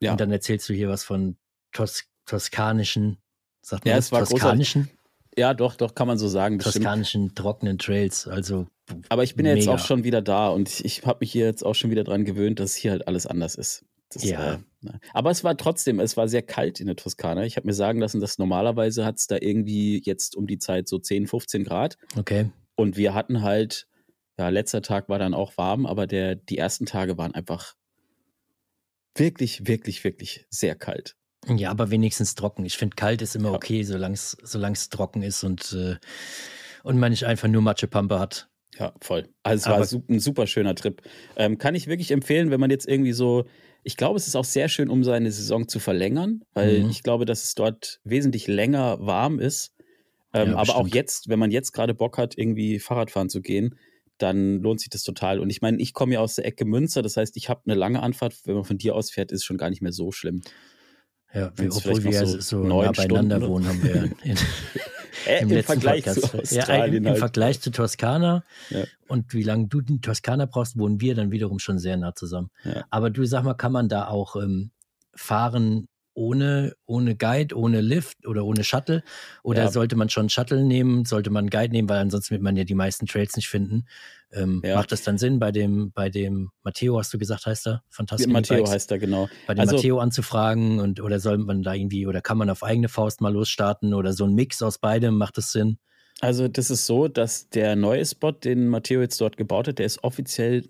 [0.00, 0.12] Ja.
[0.12, 1.37] Und dann erzählst du hier was von
[1.73, 3.19] Tos toskanischen,
[3.62, 4.90] sagt man ja, das, toskanischen?
[5.37, 6.59] Ja, doch, doch, kann man so sagen.
[6.59, 6.85] Bestimmt.
[6.85, 8.69] Toskanischen trockenen Trails, also.
[9.08, 11.46] Aber ich bin ja jetzt auch schon wieder da und ich, ich habe mich hier
[11.46, 13.84] jetzt auch schon wieder dran gewöhnt, dass hier halt alles anders ist.
[14.10, 14.54] Das, ja.
[14.54, 15.00] Äh, ne.
[15.12, 17.44] aber es war trotzdem, es war sehr kalt in der Toskana.
[17.44, 20.88] Ich habe mir sagen lassen, dass normalerweise hat es da irgendwie jetzt um die Zeit
[20.88, 21.96] so 10, 15 Grad.
[22.16, 22.50] Okay.
[22.76, 23.86] Und wir hatten halt,
[24.38, 27.74] ja, letzter Tag war dann auch warm, aber der, die ersten Tage waren einfach
[29.16, 31.16] wirklich, wirklich, wirklich sehr kalt.
[31.46, 32.64] Ja, aber wenigstens trocken.
[32.64, 33.54] Ich finde, kalt ist immer ja.
[33.54, 35.96] okay, solange es trocken ist und, äh,
[36.82, 38.48] und man nicht einfach nur Matschepampe hat.
[38.78, 39.28] Ja, voll.
[39.43, 41.02] Also es war ein super schöner Trip.
[41.37, 43.45] Ähm, kann ich wirklich empfehlen, wenn man jetzt irgendwie so,
[43.83, 46.90] ich glaube, es ist auch sehr schön, um seine Saison zu verlängern, weil mhm.
[46.90, 49.73] ich glaube, dass es dort wesentlich länger warm ist.
[50.33, 53.78] Ähm, ja, aber auch jetzt, wenn man jetzt gerade Bock hat, irgendwie Fahrradfahren zu gehen,
[54.19, 55.38] dann lohnt sich das total.
[55.38, 57.75] Und ich meine, ich komme ja aus der Ecke Münster, das heißt, ich habe eine
[57.75, 58.35] lange Anfahrt.
[58.45, 60.43] Wenn man von dir aus fährt, ist es schon gar nicht mehr so schlimm.
[61.33, 64.38] Ja, wir, obwohl wir so, so nah beieinander Stunden, wohnen, haben wir in,
[65.26, 66.30] äh, im, im Vergleich Podcast.
[66.30, 66.92] zu Australien.
[66.94, 67.18] Ja, Im halt.
[67.18, 68.44] Vergleich zu Toskana.
[68.71, 68.85] Ja.
[69.09, 72.50] Und wie lange du in Toskana brauchst, wohnen wir dann wiederum schon sehr nah zusammen.
[72.64, 72.85] Ja.
[72.90, 74.71] Aber du sag mal, kann man da auch ähm,
[75.14, 79.02] fahren ohne, ohne Guide, ohne Lift oder ohne Shuttle?
[79.42, 79.71] Oder ja.
[79.71, 81.04] sollte man schon Shuttle nehmen?
[81.04, 83.87] Sollte man einen Guide nehmen, weil ansonsten wird man ja die meisten Trails nicht finden.
[84.33, 84.76] Ähm, ja.
[84.76, 87.83] Macht das dann Sinn, bei dem, bei dem Matteo, hast du gesagt, heißt er?
[87.88, 88.33] Fantastisch.
[88.33, 89.28] Matteo heißt er, genau.
[89.47, 92.62] Bei dem also, Matteo anzufragen und oder soll man da irgendwie, oder kann man auf
[92.62, 95.78] eigene Faust mal losstarten oder so ein Mix aus beidem, macht das Sinn?
[96.21, 99.87] Also, das ist so, dass der neue Spot, den Matteo jetzt dort gebaut hat, der
[99.87, 100.68] ist offiziell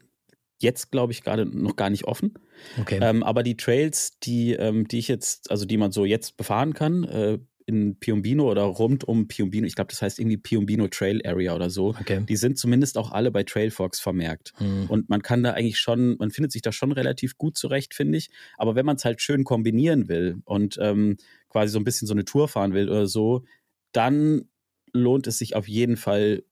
[0.61, 2.35] jetzt, glaube ich, gerade noch gar nicht offen.
[2.81, 2.99] Okay.
[3.03, 6.75] Ähm, aber die Trails, die, ähm, die ich jetzt, also die man so jetzt befahren
[6.75, 11.23] kann, äh, in Piombino oder rund um Piombino, ich glaube, das heißt irgendwie Piombino Trail
[11.25, 12.23] Area oder so, okay.
[12.29, 14.53] die sind zumindest auch alle bei Trailfox vermerkt.
[14.61, 14.87] Mhm.
[14.89, 18.19] Und man kann da eigentlich schon, man findet sich da schon relativ gut zurecht, finde
[18.19, 18.31] ich.
[18.59, 21.17] Aber wenn man es halt schön kombinieren will und ähm,
[21.49, 23.45] quasi so ein bisschen so eine Tour fahren will oder so,
[23.93, 24.49] dann
[24.93, 26.45] lohnt es sich auf jeden Fall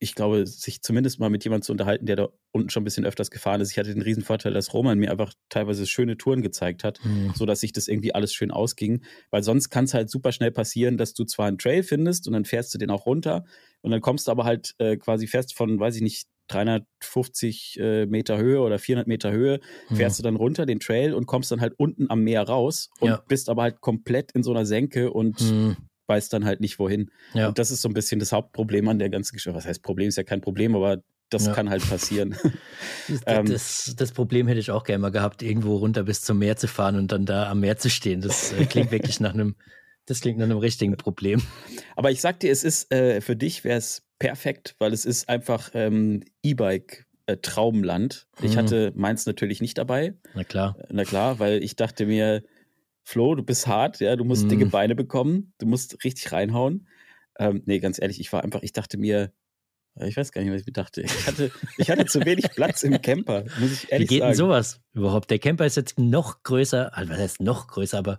[0.00, 3.04] ich glaube, sich zumindest mal mit jemandem zu unterhalten, der da unten schon ein bisschen
[3.04, 3.72] öfters gefahren ist.
[3.72, 7.32] Ich hatte den riesen Vorteil, dass Roman mir einfach teilweise schöne Touren gezeigt hat, mhm.
[7.34, 9.02] so dass sich das irgendwie alles schön ausging.
[9.30, 12.32] Weil sonst kann es halt super schnell passieren, dass du zwar einen Trail findest und
[12.34, 13.44] dann fährst du den auch runter
[13.80, 18.06] und dann kommst du aber halt äh, quasi fest von, weiß ich nicht, 350 äh,
[18.06, 19.96] Meter Höhe oder 400 Meter Höhe, mhm.
[19.96, 20.22] fährst mhm.
[20.22, 23.22] du dann runter den Trail und kommst dann halt unten am Meer raus und ja.
[23.28, 25.76] bist aber halt komplett in so einer Senke und mhm
[26.08, 27.10] weiß dann halt nicht wohin.
[27.34, 27.48] Ja.
[27.48, 29.54] Und das ist so ein bisschen das Hauptproblem an der ganzen Geschichte.
[29.56, 30.08] Was heißt Problem?
[30.08, 31.52] Ist ja kein Problem, aber das ja.
[31.52, 32.36] kann halt passieren.
[33.08, 36.38] Das, ähm, das, das, Problem hätte ich auch gerne mal gehabt, irgendwo runter bis zum
[36.38, 38.20] Meer zu fahren und dann da am Meer zu stehen.
[38.20, 39.56] Das äh, klingt wirklich nach einem,
[40.04, 41.40] das klingt nach einem richtigen Problem.
[41.96, 45.30] Aber ich sag dir, es ist äh, für dich wäre es perfekt, weil es ist
[45.30, 48.26] einfach ähm, E-Bike äh, Traumland.
[48.42, 48.58] Ich mhm.
[48.58, 50.12] hatte meins natürlich nicht dabei.
[50.34, 50.76] Na klar.
[50.90, 52.42] Na klar, weil ich dachte mir,
[53.08, 54.48] Flo, du bist hart, ja, du musst mm.
[54.50, 56.86] dicke Beine bekommen, du musst richtig reinhauen.
[57.38, 59.32] Ähm, nee, ganz ehrlich, ich war einfach, ich dachte mir,
[59.94, 61.00] ich weiß gar nicht, was ich mir dachte.
[61.00, 64.32] Ich hatte, ich hatte zu wenig Platz im Camper, muss ich ehrlich Wie geht sagen.
[64.32, 65.30] denn sowas überhaupt?
[65.30, 68.18] Der Camper ist jetzt noch größer, also was heißt noch größer, aber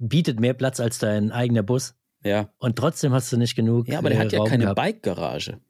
[0.00, 1.94] bietet mehr Platz als dein eigener Bus.
[2.24, 2.52] Ja.
[2.58, 3.86] Und trotzdem hast du nicht genug.
[3.86, 5.60] Ja, aber der äh, hat ja Raum keine Bike-Garage.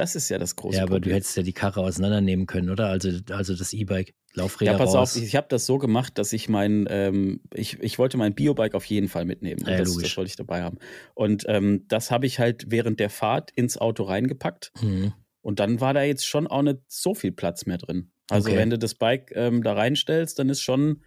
[0.00, 1.10] Das ist ja das große Ja, aber Problem.
[1.10, 2.86] du hättest ja die Karre auseinandernehmen können, oder?
[2.86, 5.14] Also, also das E-Bike, Laufräder Ja, pass raus.
[5.14, 8.34] auf, ich, ich habe das so gemacht, dass ich mein, ähm, ich, ich wollte mein
[8.34, 9.60] Biobike auf jeden Fall mitnehmen.
[9.66, 10.78] Ja, das, das, wollte ich dabei haben.
[11.12, 14.72] Und ähm, das habe ich halt während der Fahrt ins Auto reingepackt.
[14.80, 15.12] Mhm.
[15.42, 18.10] Und dann war da jetzt schon auch nicht so viel Platz mehr drin.
[18.30, 18.56] Also Okay.
[18.56, 21.02] wenn du das Bike ähm, da reinstellst, dann ist schon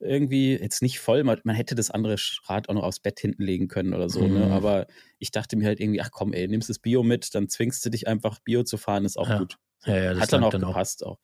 [0.00, 1.24] irgendwie jetzt nicht voll.
[1.24, 4.26] Man, man hätte das andere Rad auch noch aufs Bett hinten legen können oder so.
[4.26, 4.46] Ne?
[4.46, 4.52] Mhm.
[4.52, 4.86] Aber
[5.18, 7.90] ich dachte mir halt irgendwie, ach komm, ey, nimmst das Bio mit, dann zwingst du
[7.90, 9.38] dich einfach Bio zu fahren, ist auch Ja.
[9.38, 9.56] gut.
[9.84, 11.18] Ja, ja, das Hat dann auch gepasst auch.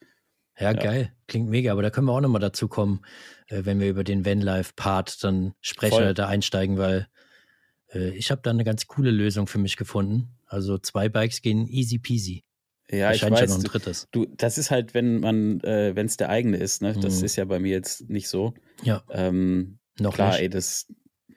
[0.58, 0.78] Ja, Ja.
[0.80, 1.12] geil.
[1.26, 1.72] Klingt mega.
[1.72, 3.04] Aber da können wir auch nochmal dazu kommen,
[3.48, 6.02] äh, wenn wir über den Vanlife-Part dann sprechen Voll.
[6.04, 7.08] oder da einsteigen, weil
[7.92, 10.36] äh, ich habe da eine ganz coole Lösung für mich gefunden.
[10.46, 12.44] Also zwei Bikes gehen easy peasy.
[12.90, 13.50] Ja, ich Wahrscheinlich ja weiß.
[13.50, 14.08] noch ein drittes.
[14.12, 16.92] du, das ist halt, wenn man, äh, wenn es der eigene ist, ne?
[17.00, 17.24] Das Mhm.
[17.24, 18.54] ist ja bei mir jetzt nicht so.
[18.82, 20.40] Ja, Ähm, noch klar, nicht.
[20.40, 20.86] ey, das,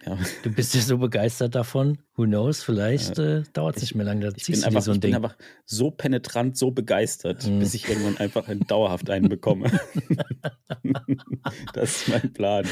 [0.05, 0.17] Ja.
[0.43, 1.97] Du bist ja so begeistert davon.
[2.15, 2.63] Who knows?
[2.63, 4.31] Vielleicht äh, dauert es nicht mehr lange.
[4.35, 7.59] Ich bin, einfach, so ich bin einfach so penetrant, so begeistert, Mhm.
[7.59, 9.69] bis ich irgendwann einfach einen, dauerhaft einen bekomme.
[11.73, 12.65] das ist mein Plan.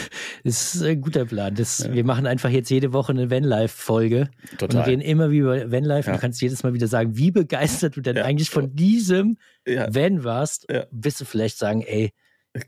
[0.43, 1.53] Das ist ein guter Plan.
[1.55, 4.29] Das, Wir machen einfach jetzt jede Woche eine Vanlife-Folge
[4.61, 6.09] und reden immer wie über Vanlife.
[6.09, 6.15] Ja.
[6.15, 8.23] Du kannst jedes Mal wieder sagen, wie begeistert du denn Ja.
[8.25, 9.93] eigentlich von diesem Ja.
[9.93, 10.65] Van warst.
[10.69, 10.85] Ja.
[10.91, 12.11] Bis du vielleicht sagen, ey,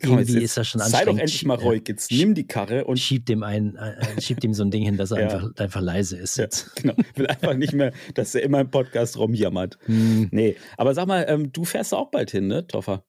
[0.01, 1.21] Komm, jetzt- irgendwie ist das schon Sei doch anstrengend.
[1.21, 1.83] endlich mal ruhig.
[1.87, 4.97] Jetzt nimm die Karre und schieb dem ein, äh, schieb dem so ein Ding hin,
[4.97, 5.27] dass er Ja.
[5.29, 6.37] einfach, einfach leise ist.
[6.37, 6.75] Ja, Jetzt.
[6.75, 6.93] genau.
[6.97, 9.77] Ich will einfach nicht mehr, dass er immer im Podcast rumjammert.
[9.85, 13.05] Hm, Nee, aber sag mal, ähm, du fährst auch bald hin, ne, Toffer?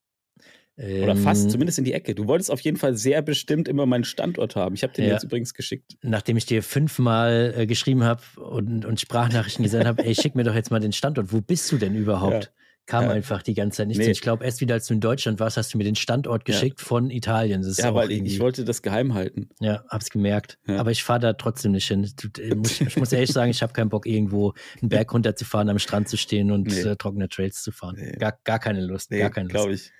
[0.76, 2.14] Oder ähm, fast, zumindest in die Ecke.
[2.14, 4.76] Du wolltest auf jeden Fall sehr bestimmt immer meinen Standort haben.
[4.76, 5.14] Ich habe den Ja.
[5.14, 5.96] jetzt übrigens geschickt.
[6.02, 10.44] Nachdem ich dir fünfmal äh, geschrieben habe und, und Sprachnachrichten gesendet habe, ey, schick mir
[10.44, 11.32] doch jetzt mal den Standort.
[11.32, 12.44] Wo bist du denn überhaupt?
[12.44, 12.50] Ja.
[12.88, 13.10] Kam Ja.
[13.10, 13.98] einfach die ganze Zeit nicht.
[13.98, 14.10] Nee.
[14.10, 16.54] Ich glaube, erst wieder, als du in Deutschland warst, hast du mir den Standort Ja.
[16.54, 17.60] geschickt von Italien.
[17.60, 19.50] Das ist Ja, auch weil ich, irgendwie- ich wollte das geheim halten.
[19.60, 20.58] Ja, hab's gemerkt.
[20.66, 20.78] Ja.
[20.78, 22.10] Aber ich fahre da trotzdem nicht hin.
[22.38, 25.78] Äh, muss, ich muss ehrlich sagen, ich habe keinen Bock, irgendwo einen Berg runterzufahren, am
[25.78, 26.80] Strand zu stehen und Nee.
[26.80, 27.96] äh, trockene Trails zu fahren.
[27.98, 28.12] Nee.
[28.12, 29.10] Gar, gar keine Lust.
[29.10, 29.54] Gar keine Lust.
[29.54, 29.92] glaube ich.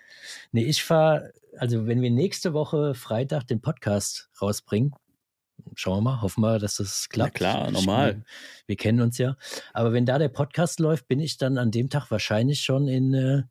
[0.52, 4.92] Nee, ich fahre, also wenn wir nächste Woche Freitag den Podcast rausbringen,
[5.74, 7.34] schauen wir mal, hoffen wir, dass das klappt.
[7.34, 8.24] klar, Ich- normal.
[8.66, 9.36] Wir kennen uns ja.
[9.72, 13.14] Aber wenn da der Podcast läuft, bin ich dann an dem Tag wahrscheinlich schon in
[13.14, 13.42] äh,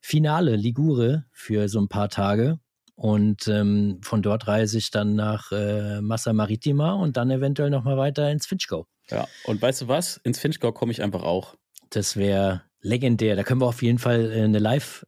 [0.00, 2.58] Finale Ligure für so ein paar Tage.
[2.94, 7.96] Und ähm, von dort reise ich dann nach äh, Massa Maritima und dann eventuell nochmal
[7.96, 8.86] weiter ins Finchgau.
[9.10, 10.16] Ja, und weißt du was?
[10.24, 11.54] Ins Finchgau komme ich einfach auch.
[11.90, 13.36] Das wäre legendär.
[13.36, 15.06] Da können wir auf jeden Fall äh, eine Live-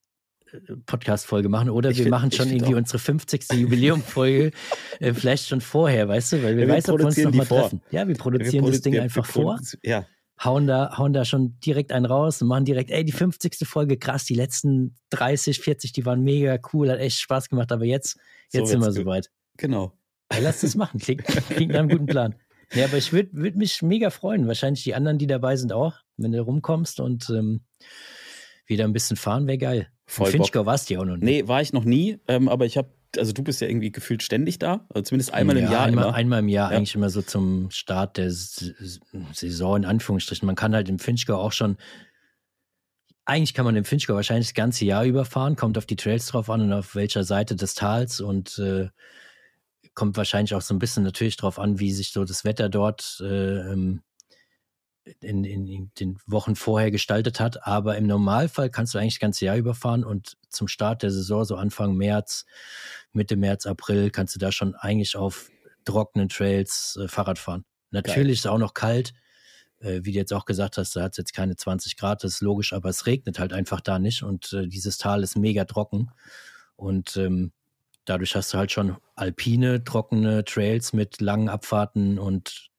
[0.86, 2.78] Podcast-Folge machen oder Ich wir find- machen schon irgendwie auch.
[2.78, 3.52] unsere 50.
[3.52, 4.50] Jubiläum-Folge,
[5.00, 7.46] äh, vielleicht schon vorher, weißt du, weil wir Ja, wir weiß, ob wir uns nochmal
[7.46, 7.82] treffen.
[7.90, 10.06] Ja, wir produzieren das Ding wir- einfach wir vor, Ja,
[10.44, 13.58] hauen da, hauen da schon direkt einen raus und machen direkt, ey, die 50.
[13.66, 17.84] Folge, krass, die letzten 30, 40, die waren mega cool, hat echt Spaß gemacht, aber
[17.84, 18.16] jetzt,
[18.48, 19.30] So jetzt sind wir soweit.
[19.56, 19.92] genau.
[20.32, 22.34] Ey, lass das machen, klingt, klingt nach einem guten Plan.
[22.72, 24.46] Ja, aber ich würde würd mich mega freuen.
[24.46, 27.62] Wahrscheinlich die anderen, die dabei sind, auch, wenn du rumkommst und ähm,
[28.66, 29.88] wieder ein bisschen fahren, wäre geil.
[30.10, 30.32] Voll In.
[30.32, 31.22] Finchgau warst du ja auch noch nicht.
[31.22, 34.24] Nee, war ich noch nie, ähm, aber ich habe, also du bist ja irgendwie gefühlt
[34.24, 36.14] ständig da, also zumindest einmal im ja, Jahr einmal, immer.
[36.14, 36.78] einmal im Jahr Ja.
[36.78, 38.74] eigentlich immer so zum Start der S-
[39.32, 40.46] Saison in Anführungsstrichen.
[40.46, 41.76] Man kann halt im Finchgau auch schon,
[43.24, 46.50] eigentlich kann man im Finchgau wahrscheinlich das ganze Jahr überfahren, kommt auf die Trails drauf
[46.50, 48.88] an und auf welcher Seite des Tals und äh,
[49.94, 53.20] kommt wahrscheinlich auch so ein bisschen natürlich drauf an, wie sich so das Wetter dort
[53.22, 54.02] äh, ähm,
[55.20, 57.66] in, in, in den Wochen vorher gestaltet hat.
[57.66, 61.44] Aber im Normalfall kannst du eigentlich das ganze Jahr überfahren und zum Start der Saison,
[61.44, 62.44] so Anfang März,
[63.12, 65.50] Mitte März, April, kannst du da schon eigentlich auf
[65.84, 67.64] trockenen Trails äh, Fahrrad fahren.
[67.90, 69.12] Natürlich ist es auch noch kalt,
[69.80, 72.34] äh, wie du jetzt auch gesagt hast, da hat es jetzt keine 20 Grad, das
[72.34, 75.64] ist logisch, aber es regnet halt einfach da nicht und äh, dieses Tal ist mega
[75.64, 76.10] trocken
[76.76, 77.52] und ähm,
[78.04, 82.69] dadurch hast du halt schon alpine, trockene Trails mit langen Abfahrten und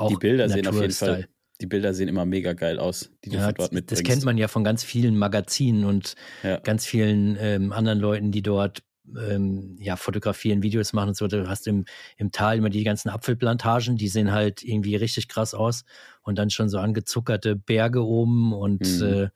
[0.00, 0.92] auch Die Bilder sehen auf jeden.
[0.92, 1.28] Fall,
[1.60, 3.92] die Bilder sehen immer mega geil aus, die du Ja, dort das, mitbringst.
[3.92, 6.58] das kennt man ja von ganz vielen Magazinen und Ja.
[6.58, 8.82] ganz vielen ähm, anderen Leuten, die dort
[9.26, 11.26] ähm, ja, fotografieren, Videos machen und so.
[11.26, 11.84] Du hast im,
[12.16, 15.84] im Tal immer die ganzen Apfelplantagen, die sehen halt irgendwie richtig krass aus
[16.22, 19.02] und dann schon so angezuckerte Berge oben und Mhm.
[19.02, 19.28] äh,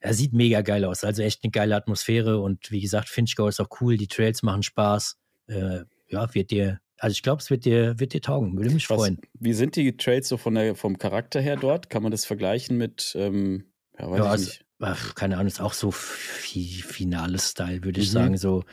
[0.00, 1.04] er sieht mega geil aus.
[1.04, 4.62] Also echt eine geile Atmosphäre und wie gesagt, Finchgau ist auch cool, die Trails machen
[4.62, 5.16] Spaß.
[5.48, 8.88] Äh, ja, wird dir, also ich glaube, es wird dir, wird dir taugen, würde mich
[8.90, 9.20] Was, freuen.
[9.34, 11.90] wie sind die Trails so von der, vom Charakter her dort?
[11.90, 13.64] Kann man das vergleichen mit, ähm,
[13.98, 14.64] ja, weiß Ja, ich also- nicht.
[14.80, 18.12] ach, keine Ahnung, ist auch so fi finales Style, würde ich Mhm.
[18.12, 18.36] sagen.
[18.38, 18.64] So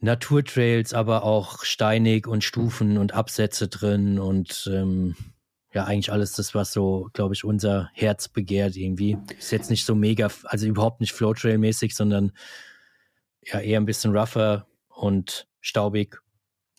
[0.00, 5.14] Naturtrails, aber auch steinig und Stufen und Absätze drin und ähm,
[5.74, 9.18] ja, eigentlich alles das, was so, glaube ich, unser Herz begehrt irgendwie.
[9.38, 12.32] Ist jetzt nicht so mega, also überhaupt nicht Flowtrail-mäßig, sondern
[13.44, 16.20] ja, eher ein bisschen rougher und staubig,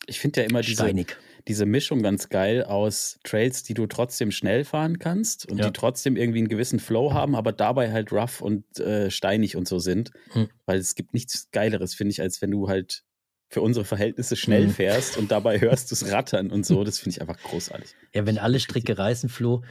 [0.07, 1.17] Ich finde ja immer diese, steinig.
[1.47, 5.67] diese Mischung ganz geil aus Trails, die du trotzdem schnell fahren kannst und Ja.
[5.67, 9.67] die trotzdem irgendwie einen gewissen Flow haben, aber dabei halt rough und äh, steinig und
[9.67, 10.11] so sind.
[10.31, 10.49] Hm.
[10.65, 13.03] Weil es gibt nichts Geileres, finde ich, als wenn du halt
[13.49, 14.71] für unsere Verhältnisse schnell Mhm.
[14.71, 16.83] fährst und dabei hörst du es rattern und so.
[16.83, 17.93] Das finde ich einfach großartig.
[18.13, 19.63] Ja, wenn alle Stricke reißen, Flo,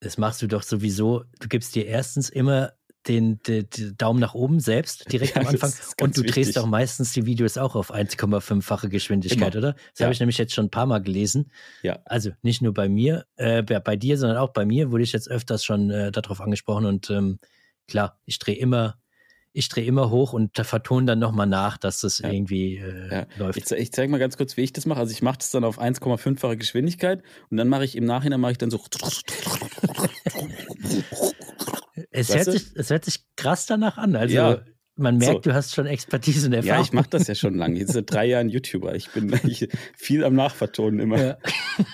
[0.00, 1.24] das machst du doch sowieso.
[1.38, 2.72] Du gibst dir erstens immer
[3.08, 6.58] den, den, den Daumen nach oben selbst direkt Ja, am Anfang und du drehst wichtig.
[6.58, 9.66] auch meistens die Videos auch auf 1,5-fache Geschwindigkeit, Immer.
[9.68, 9.72] oder?
[9.72, 10.04] Das Ja.
[10.06, 11.50] habe ich nämlich jetzt schon ein paar Mal gelesen.
[11.82, 11.98] Ja.
[12.04, 15.30] Also nicht nur bei mir, äh, bei dir, sondern auch bei mir wurde ich jetzt
[15.30, 17.38] öfters schon äh, darauf angesprochen und ähm,
[17.88, 18.96] klar, ich drehe immer,
[19.52, 22.30] ich drehe immer hoch und vertone dann nochmal nach, dass das Ja.
[22.30, 23.26] irgendwie äh, Ja.
[23.36, 23.58] läuft.
[23.58, 25.00] Ich, ich zeige mal ganz kurz, wie ich das mache.
[25.00, 28.52] Also ich mache das dann auf 1,5-fache Geschwindigkeit und dann mache ich im Nachhinein mache
[28.52, 28.78] ich dann so.
[32.10, 32.52] Es Weißt hört, du?
[32.52, 34.16] sich, es hört sich krass danach an.
[34.16, 34.62] Also Ja.
[35.00, 35.50] Man merkt, so.
[35.50, 36.78] du hast schon Expertise der Erfahrung.
[36.78, 37.78] Ja, ich mache das ja schon lange.
[37.78, 38.94] Jetzt seit drei Jahren YouTuber.
[38.94, 39.30] Ich bin
[39.96, 41.20] viel am Nachvertonen immer.
[41.20, 41.38] Ja.
[41.76, 41.86] Das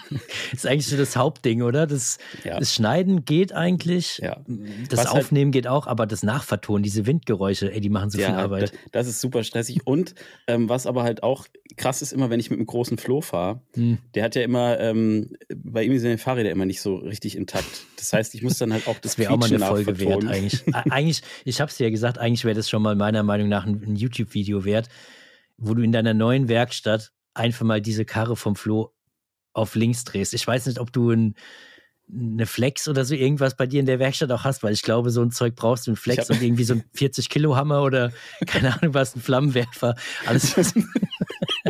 [0.53, 1.87] ist eigentlich so das Hauptding, oder?
[1.87, 2.59] Das, ja.
[2.59, 4.19] das Schneiden geht eigentlich.
[4.19, 4.41] Ja.
[4.89, 8.11] Das Was halt Aufnehmen halt, geht auch, aber das Nachvertonen, diese Windgeräusche, ey, die machen
[8.11, 8.73] so viel Arbeit.
[8.93, 9.87] Das ist super stressig.
[9.87, 10.15] Und
[10.47, 13.61] ähm, was aber halt auch krass ist, immer wenn ich mit einem großen Flo fahre,
[13.75, 13.99] hm.
[14.15, 17.87] der hat ja immer, ähm, bei ihm sind die Fahrräder immer nicht so richtig intakt.
[17.97, 20.27] Das heißt, ich muss dann halt auch das, das wäre auch mal eine Folge wert
[20.27, 20.63] eigentlich.
[20.91, 23.83] eigentlich, ich habe es ja gesagt, eigentlich wäre das schon mal meiner Meinung nach ein,
[23.83, 24.89] ein YouTube-Video wert,
[25.57, 28.93] wo du in deiner neuen Werkstatt einfach mal diese Karre vom Flo
[29.53, 30.35] auf links drehst.
[30.35, 31.35] Ich weiß nicht, ob du ein,
[32.13, 35.11] eine Flex oder so irgendwas bei dir in der Werkstatt auch hast, weil ich glaube,
[35.11, 38.13] so ein Zeug brauchst du, ein Flex und irgendwie so ein 40 Kilo Hammer oder
[38.47, 39.95] keine Ahnung was, ein Flammenwerfer.
[40.27, 40.75] Alles was.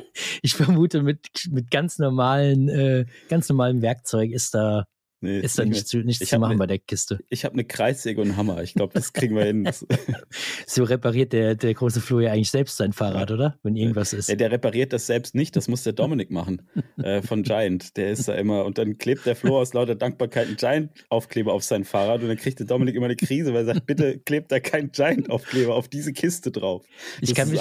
[0.43, 4.87] ich vermute, mit, mit ganz normalen, äh, ganz normalem Werkzeug ist da
[5.27, 7.19] Nee, ist da nicht zu, nichts zu machen ne, bei der Kiste.
[7.29, 8.63] Ich habe eine Kreissäge und einen Hammer.
[8.63, 9.69] Ich glaube, das kriegen wir hin.
[10.67, 13.59] so repariert der, der große Flo ja eigentlich selbst sein Fahrrad, oder?
[13.65, 14.29] Wenn irgendwas ist.
[14.29, 15.57] Ja, der repariert das selbst nicht.
[15.57, 16.63] Das muss der Dominik machen
[17.03, 17.97] äh, von Giant.
[17.97, 18.65] Der ist da immer.
[18.65, 22.23] Und dann klebt der Flo aus lauter Dankbarkeit einen Giant-Aufkleber auf sein Fahrrad.
[22.23, 24.93] Und dann kriegt der Dominik immer eine Krise, weil er sagt: Bitte klebt da keinen
[24.93, 26.85] Giant-Aufkleber auf diese Kiste drauf.
[27.21, 27.61] Ich kann, mich,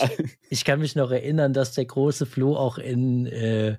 [0.49, 3.77] ich kann mich noch erinnern, dass der große Flo auch in, äh,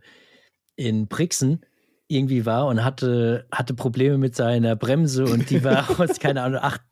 [0.74, 1.64] in Brixen
[2.08, 6.60] irgendwie war und hatte, hatte Probleme mit seiner Bremse und die war aus, keine Ahnung,
[6.60, 6.82] acht,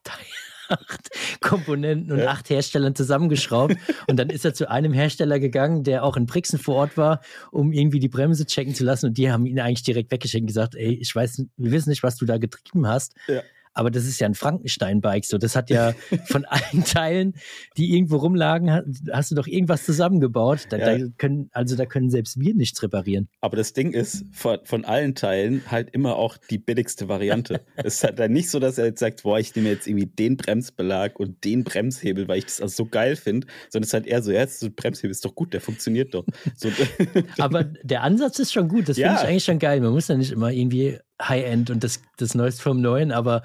[0.68, 2.30] acht Komponenten und ja.
[2.30, 3.76] acht Herstellern zusammengeschraubt.
[4.08, 7.20] Und dann ist er zu einem Hersteller gegangen, der auch in Brixen vor Ort war,
[7.50, 9.06] um irgendwie die Bremse checken zu lassen.
[9.06, 12.02] Und die haben ihn eigentlich direkt weggeschickt und gesagt, ey, ich weiß, wir wissen nicht,
[12.02, 13.14] was du da getrieben hast.
[13.28, 13.42] Ja
[13.74, 15.24] aber das ist ja ein Frankenstein-Bike.
[15.24, 15.92] So, das hat ja
[16.26, 17.34] von allen Teilen,
[17.76, 18.70] die irgendwo rumlagen,
[19.12, 20.66] hast du doch irgendwas zusammengebaut.
[20.70, 20.98] Da, ja.
[20.98, 23.28] da können, also da können selbst wir nichts reparieren.
[23.40, 27.60] Aber das Ding ist, von, von allen Teilen halt immer auch die billigste Variante.
[27.76, 30.06] es ist halt dann nicht so, dass er jetzt sagt, boah, ich nehme jetzt irgendwie
[30.06, 33.94] den Bremsbelag und den Bremshebel, weil ich das also so geil finde, sondern es ist
[33.94, 36.24] halt eher so, ja, das Bremshebel ist doch gut, der funktioniert doch.
[36.56, 36.70] So,
[37.38, 39.08] aber der Ansatz ist schon gut, das ja.
[39.08, 39.80] finde ich eigentlich schon geil.
[39.80, 43.42] Man muss ja nicht immer irgendwie High-End und das, das Neueste vom Neuen, aber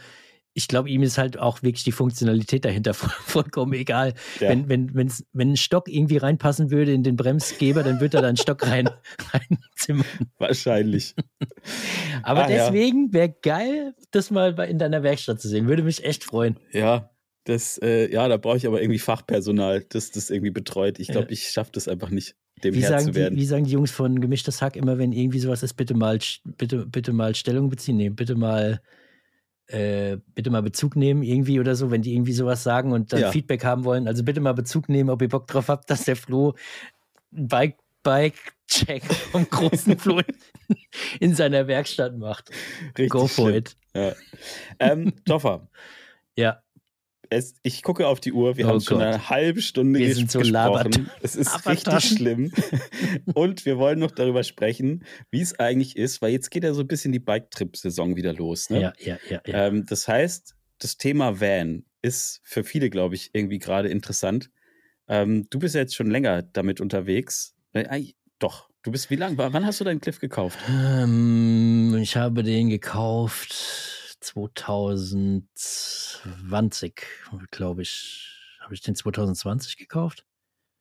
[0.53, 4.13] ich glaube, ihm ist halt auch wirklich die Funktionalität dahinter vollkommen egal.
[4.39, 4.49] Ja.
[4.49, 8.21] Wenn, wenn, wenn's, wenn ein Stock irgendwie reinpassen würde in den Bremsgeber, dann würde er
[8.21, 8.89] da einen Stock rein,
[9.33, 10.05] reinzimmern.
[10.37, 11.15] Wahrscheinlich.
[12.23, 15.67] Aber ah, deswegen wäre geil, das mal in deiner Werkstatt zu sehen.
[15.67, 16.59] Würde mich echt freuen.
[16.71, 17.09] Ja,
[17.45, 20.99] das, äh, ja, da brauche ich aber irgendwie Fachpersonal, das das irgendwie betreut.
[20.99, 21.31] Ich glaube, ja.
[21.31, 23.35] ich schaffe das einfach nicht, dem wie Herr zu werden.
[23.35, 26.19] Die, wie sagen die Jungs von Gemischtes Hack immer, wenn irgendwie sowas ist, bitte mal,
[26.43, 28.81] bitte, bitte mal Stellung beziehen, nee, bitte mal
[29.67, 33.21] äh, bitte mal Bezug nehmen irgendwie oder so, wenn die irgendwie sowas sagen und dann
[33.21, 33.31] ja.
[33.31, 34.07] Feedback haben wollen.
[34.07, 36.55] Also bitte mal Bezug nehmen, ob ihr Bock drauf habt, dass der Flo
[37.31, 40.21] Bike Bike Check vom großen Flo
[41.19, 42.49] in seiner Werkstatt macht.
[42.97, 43.57] Richtig Go for schlimm.
[43.57, 43.75] it.
[43.93, 44.13] Ja.
[44.79, 45.67] Ähm, Toffer.
[46.35, 46.61] ja
[47.29, 48.85] es, ich gucke auf die Uhr, wir oh haben Gott.
[48.85, 51.09] schon eine halbe Stunde wir sind so gesprochen.
[51.21, 52.51] Es ist richtig schlimm.
[53.33, 56.81] Und wir wollen noch darüber sprechen, wie es eigentlich ist, weil jetzt geht ja so
[56.81, 58.69] ein bisschen die Bike-Trip-Saison wieder los.
[58.69, 58.81] Ne?
[58.81, 59.41] Ja, ja, ja.
[59.45, 59.67] ja.
[59.67, 64.49] Ähm, das heißt, das Thema Van ist für viele, glaube ich, irgendwie gerade interessant.
[65.07, 67.55] Ähm, du bist ja jetzt schon länger damit unterwegs.
[67.73, 68.05] Äh,
[68.39, 69.37] doch, du bist wie lange?
[69.37, 70.57] Wann hast du deinen Cliff gekauft?
[70.69, 73.53] Ähm, ich habe den gekauft
[74.19, 77.01] 2020,
[77.51, 78.35] glaube ich.
[78.61, 80.25] Habe ich den 2020 gekauft?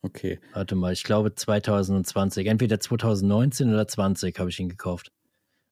[0.03, 0.40] Okay.
[0.53, 2.46] Warte mal, ich glaube 2020.
[2.46, 5.11] Entweder 2019 oder 20 habe ich ihn gekauft.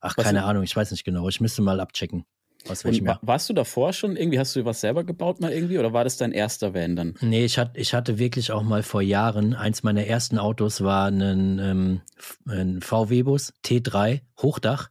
[0.00, 1.28] Ach, was keine Ahnung, ich weiß nicht genau.
[1.28, 2.24] Ich müsste mal abchecken.
[2.68, 3.18] Aus welchem Jahr.
[3.22, 6.16] Warst du davor schon irgendwie, hast du was selber gebaut mal irgendwie oder war das
[6.16, 7.14] dein erster Van dann?
[7.20, 11.06] Nee, ich, hat, ich hatte wirklich auch mal vor Jahren, eins meiner ersten Autos war
[11.06, 12.00] ein, ähm,
[12.48, 14.90] ein VW-Bus T3 Hochdach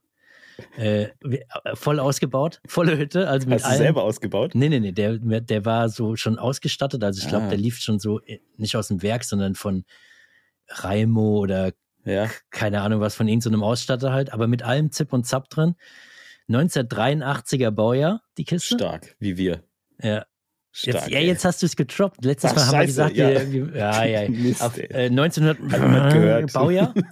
[0.77, 1.09] äh, äh,
[1.73, 3.27] voll ausgebaut, volle Hütte.
[3.27, 4.55] Also mit Hast du selber ausgebaut?
[4.55, 7.03] Nee, nee, nee, der, der war so schon ausgestattet.
[7.03, 7.49] Also ich glaube, ah.
[7.49, 9.85] der lief schon so äh, nicht aus dem Werk, sondern von
[10.67, 11.73] Raimo oder
[12.05, 12.29] ja.
[12.51, 15.75] keine Ahnung was von irgendeinem so Ausstatter halt, aber mit allem Zip und Zap drin.
[16.49, 18.75] 1983er Baujahr, die Kiste.
[18.75, 19.63] Stark, wie wir.
[20.01, 20.25] Ja.
[20.71, 22.23] Stark, jetzt, ja, jetzt hast du es getroppt.
[22.23, 24.29] Letztes Ach, Mal haben Scheiße, wir gesagt, ja, wir, ja, ja.
[24.29, 26.93] Mist, auf, äh, 1900 Baujahr.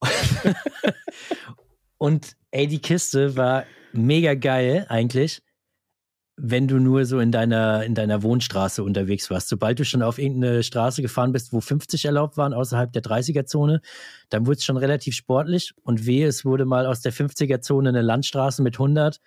[1.98, 5.42] Und ey, die Kiste war mega geil eigentlich,
[6.36, 9.48] wenn du nur so in deiner, in deiner Wohnstraße unterwegs warst.
[9.48, 13.80] Sobald du schon auf irgendeine Straße gefahren bist, wo 50 erlaubt waren, außerhalb der 30er-Zone,
[14.28, 15.74] dann wurde es schon relativ sportlich.
[15.82, 19.20] Und wehe, es wurde mal aus der 50er-Zone eine Landstraße mit 100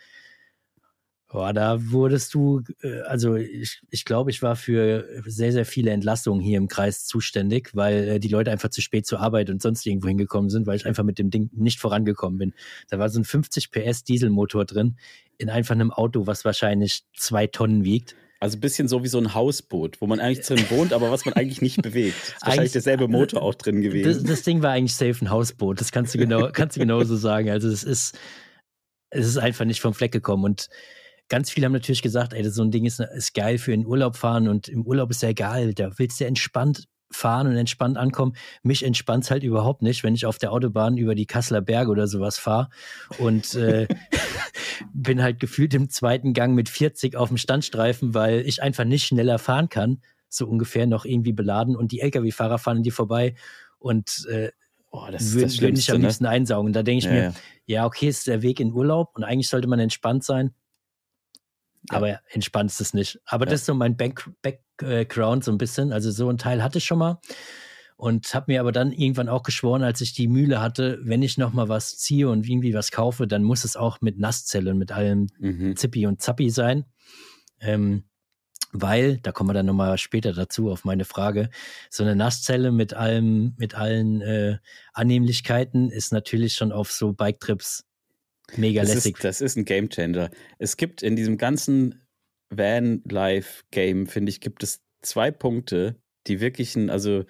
[1.31, 5.91] Boah, da wurdest du, äh, also ich, ich glaube, ich war für sehr, sehr viele
[5.91, 9.61] Entlassungen hier im Kreis zuständig, weil äh, die Leute einfach zu spät zur Arbeit und
[9.61, 12.53] sonst irgendwo hingekommen sind, weil ich einfach mit dem Ding nicht vorangekommen bin.
[12.89, 14.97] Da war so ein 50 PS Dieselmotor drin
[15.37, 18.15] in einfach einem Auto, was wahrscheinlich zwei Tonnen wiegt.
[18.41, 21.23] Also ein bisschen so wie so ein Hausboot, wo man eigentlich drin wohnt, aber was
[21.23, 22.17] man eigentlich nicht bewegt.
[22.17, 24.05] Ist wahrscheinlich derselbe Motor auch drin gewesen.
[24.05, 25.79] Das, das, Ding war eigentlich safe ein Hausboot.
[25.79, 27.49] Das kannst du genau, kannst du genauso sagen.
[27.51, 28.19] Also es ist,
[29.11, 30.43] es ist einfach nicht vom Fleck gekommen.
[30.43, 30.67] Und
[31.31, 34.17] ganz viele haben natürlich gesagt, ey, so ein Ding ist, ist geil für den Urlaub
[34.17, 35.73] fahren und im Urlaub ist ja egal.
[35.73, 38.35] Da willst du ja entspannt fahren und entspannt ankommen.
[38.63, 42.07] Mich entspannt halt überhaupt nicht, wenn ich auf der Autobahn über die Kasseler Berge oder
[42.07, 42.67] sowas fahre
[43.17, 43.87] und äh,
[44.93, 49.05] bin halt gefühlt im zweiten Gang mit 40 auf dem Standstreifen, weil ich einfach nicht
[49.05, 53.35] schneller fahren kann, so ungefähr noch irgendwie beladen und die Lkw-Fahrer fahren an dir vorbei
[53.79, 54.51] und äh,
[54.89, 56.07] oh, das würden, würden mich am ne?
[56.07, 56.29] liebsten ne?
[56.29, 56.73] einsaugen.
[56.73, 57.33] Da denke ich ja, mir, ja.
[57.67, 60.53] ja, okay, ist der Weg in Urlaub und eigentlich sollte man entspannt sein.
[61.91, 61.97] Ja.
[61.97, 63.19] Aber entspannt ist es nicht.
[63.25, 65.91] Aber das ist so mein Back Background so ein bisschen.
[65.91, 67.19] Also so ein Teil hatte ich schon mal
[68.01, 71.37] und habe mir aber dann irgendwann auch geschworen, als ich die Mühle hatte, wenn ich
[71.37, 74.91] noch mal was ziehe und irgendwie was kaufe, dann muss es auch mit Nasszelle, mit
[74.91, 75.75] allem mhm.
[75.75, 76.85] Zippi und Zappi sein.
[77.59, 78.05] Ähm,
[78.73, 81.51] weil, da kommen wir dann nochmal später dazu auf meine Frage,
[81.91, 84.57] so eine Nasszelle mit allem, mit allen äh,
[84.93, 87.85] Annehmlichkeiten ist natürlich schon auf so Bike-Trips
[88.57, 89.15] mega das lässig.
[89.15, 90.29] Ist, das ist ein Gamechanger.
[90.59, 92.01] Es gibt in diesem ganzen
[92.49, 95.95] Van-Life-Game, finde ich, gibt es zwei Punkte,
[96.27, 97.23] die wirklich ein, also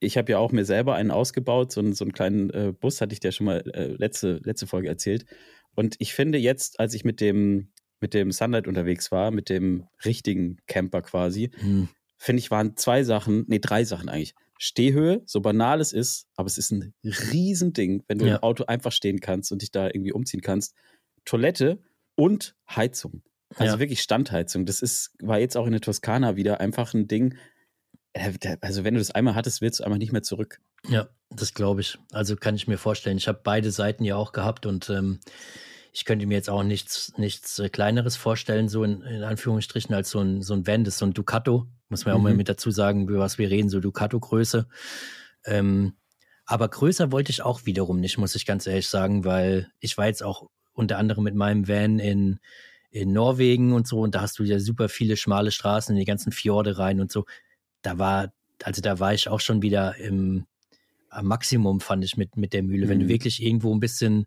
[0.00, 3.00] ich habe ja auch mir selber einen ausgebaut, so, einen, so einen kleinen äh, Bus,
[3.00, 5.26] hatte ich dir schon mal äh, letzte, letzte Folge erzählt.
[5.74, 9.86] Und ich finde jetzt, als ich mit dem, mit dem Sunlight unterwegs war, mit dem
[10.04, 11.88] richtigen Camper quasi, hm.
[12.16, 14.34] finde ich, waren zwei Sachen, nee, drei Sachen eigentlich.
[14.58, 18.36] Stehhöhe, so banal es ist, aber es ist ein Riesending, wenn du ja.
[18.36, 20.74] im Auto einfach stehen kannst und dich da irgendwie umziehen kannst.
[21.24, 21.80] Toilette
[22.16, 23.22] und Heizung.
[23.54, 23.78] Also ja.
[23.78, 24.66] wirklich Standheizung.
[24.66, 27.36] Das ist, war jetzt auch in der Toskana wieder einfach ein Ding,
[28.12, 30.60] äh, also wenn du das einmal hattest, willst du einmal nicht mehr zurück.
[30.88, 31.98] Ja, das glaube ich.
[32.12, 33.16] Also kann ich mir vorstellen.
[33.16, 35.20] Ich habe beide Seiten ja auch gehabt und ähm,
[35.92, 40.10] ich könnte mir jetzt auch nichts, nichts äh, Kleineres vorstellen, so in, in, Anführungsstrichen, als
[40.10, 41.66] so ein, so ein Van, das ist so ein Ducato.
[41.88, 42.18] Muss man mhm.
[42.18, 42.38] auch mal mhm.
[42.38, 44.66] mit dazu sagen, über was wir reden, so Ducato-Größe.
[45.44, 45.94] Ähm,
[46.44, 50.06] aber größer wollte ich auch wiederum nicht, muss ich ganz ehrlich sagen, weil ich war
[50.06, 52.38] jetzt auch unter anderem mit meinem Van in,
[52.90, 56.06] in Norwegen und so und da hast du ja super viele schmale Straßen in die
[56.06, 57.26] ganzen Fjorde rein und so
[57.82, 60.46] da war, also da war ich auch schon wieder im
[61.10, 62.84] am Maximum, fand ich, mit, mit der Mühle.
[62.84, 62.90] Mhm.
[62.90, 63.10] Wenn du mhm.
[63.10, 64.26] wirklich irgendwo ein bisschen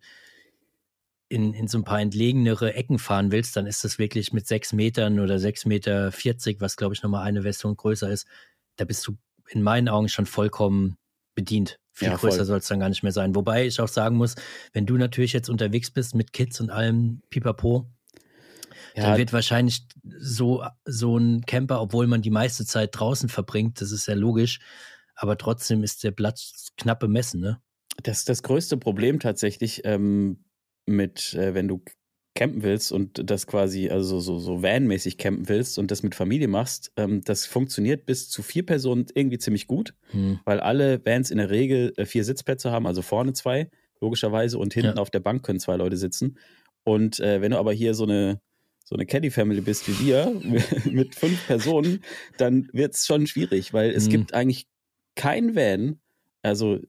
[1.31, 4.73] in, in so ein paar entlegenere Ecken fahren willst, dann ist das wirklich mit sechs
[4.73, 8.27] Metern oder sechs Meter vierzig, was glaube ich nochmal eine Version größer ist,
[8.75, 9.17] da bist du
[9.47, 10.97] in meinen Augen schon vollkommen
[11.33, 11.79] bedient.
[11.93, 13.33] Viel ja, größer soll es dann gar nicht mehr sein.
[13.33, 14.35] Wobei ich auch sagen muss,
[14.73, 17.89] wenn du natürlich jetzt unterwegs bist mit Kids und allem Pipapo,
[18.95, 19.03] ja.
[19.03, 23.91] dann wird wahrscheinlich so, so ein Camper, obwohl man die meiste Zeit draußen verbringt, das
[23.91, 24.59] ist ja logisch,
[25.15, 27.61] aber trotzdem ist der Platz knapp bemessen, ne?
[28.03, 30.45] Das das größte Problem tatsächlich ähm,
[30.85, 31.81] mit, äh, wenn du
[32.33, 36.47] campen willst und das quasi, also so, so Van-mäßig campen willst und das mit Familie
[36.47, 40.39] machst, ähm, das funktioniert bis zu vier Personen irgendwie ziemlich gut, hm.
[40.45, 44.73] weil alle Vans in der Regel äh, vier Sitzplätze haben, also vorne zwei, logischerweise, und
[44.73, 45.01] hinten ja.
[45.01, 46.37] auf der Bank können zwei Leute sitzen.
[46.83, 48.39] Und äh, wenn du aber hier so eine
[48.91, 50.33] so eine Caddy-Family bist wie wir,
[50.91, 52.03] mit fünf Personen,
[52.37, 54.09] dann wird es schon schwierig, weil es mhm.
[54.09, 54.67] gibt eigentlich
[55.15, 56.01] kein Van,
[56.43, 56.79] also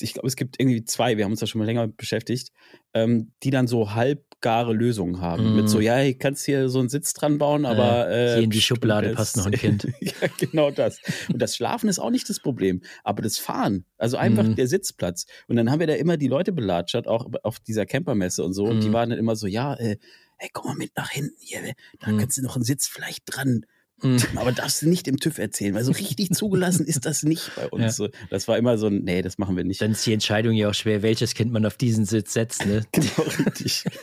[0.00, 2.52] ich glaube, es gibt irgendwie zwei, wir haben uns da schon mal länger beschäftigt,
[2.94, 5.52] ähm, die dann so halbgare Lösungen haben.
[5.52, 5.56] Mm.
[5.56, 5.84] Mit so, mhm.
[5.84, 8.10] ja, ich kannst hier so einen Sitz dran bauen, aber.
[8.10, 9.88] Äh, hier in die Schublade das, passt noch ein Kind.
[10.00, 11.00] ja, genau das.
[11.30, 14.54] Und das Schlafen ist auch nicht das Problem, aber das Fahren, also einfach mm.
[14.54, 15.26] der Sitzplatz.
[15.48, 18.64] Und dann haben wir da immer die Leute belatschert, auch auf dieser Campermesse und so.
[18.64, 18.94] Und die mhm.
[18.94, 19.98] waren dann immer so, ja, äh,
[20.38, 21.60] hey, komm mal mit nach hinten hier,
[22.00, 22.18] da hm.
[22.18, 23.64] kannst du noch einen Sitz vielleicht dran.
[24.00, 24.16] Hm.
[24.36, 27.68] Aber darfst du nicht im TÜV erzählen, weil so richtig zugelassen ist das nicht bei
[27.68, 27.98] uns.
[27.98, 28.08] Ja.
[28.30, 29.80] Das war immer so ein, nee, das machen wir nicht.
[29.80, 32.82] Dann ist die Entscheidung ja auch schwer, welches Kind man auf diesen Sitz setzt, ne?
[32.92, 33.84] genau, richtig.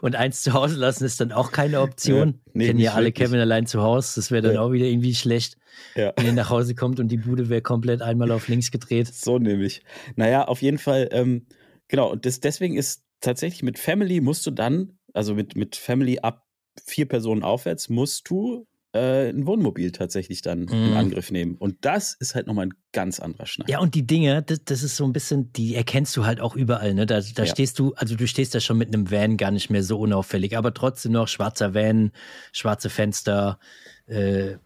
[0.00, 2.28] Und eins zu Hause lassen ist dann auch keine Option.
[2.28, 3.26] Ja, nee, Kennen ja alle wirklich.
[3.26, 4.12] Kevin allein zu Hause.
[4.16, 4.60] Das wäre dann ja.
[4.60, 5.56] auch wieder irgendwie schlecht,
[5.96, 6.12] ja.
[6.16, 9.12] wenn er nach Hause kommt und die Bude wäre komplett einmal auf links gedreht.
[9.12, 9.82] So nämlich.
[10.14, 11.46] Naja, auf jeden Fall, ähm,
[11.88, 12.12] genau.
[12.12, 16.45] Und das, deswegen ist tatsächlich mit Family musst du dann, also mit, mit Family ab
[16.84, 20.72] vier Personen aufwärts, musst du äh, ein Wohnmobil tatsächlich dann mm.
[20.72, 20.96] in mhm.
[20.96, 21.56] Angriff nehmen.
[21.56, 23.68] Und das ist halt nochmal ein ganz anderer Schnack.
[23.68, 26.56] Ja, und die Dinge, das, das, ist so ein bisschen, die erkennst du halt auch
[26.56, 26.94] überall.
[26.94, 27.06] Ne?
[27.06, 27.46] Da, da ja.
[27.46, 30.56] stehst du, also du stehst da schon mit einem Van gar nicht mehr so unauffällig,
[30.56, 32.12] aber trotzdem noch schwarzer Van,
[32.52, 33.58] schwarze Fenster,
[34.06, 34.58] äh, ja.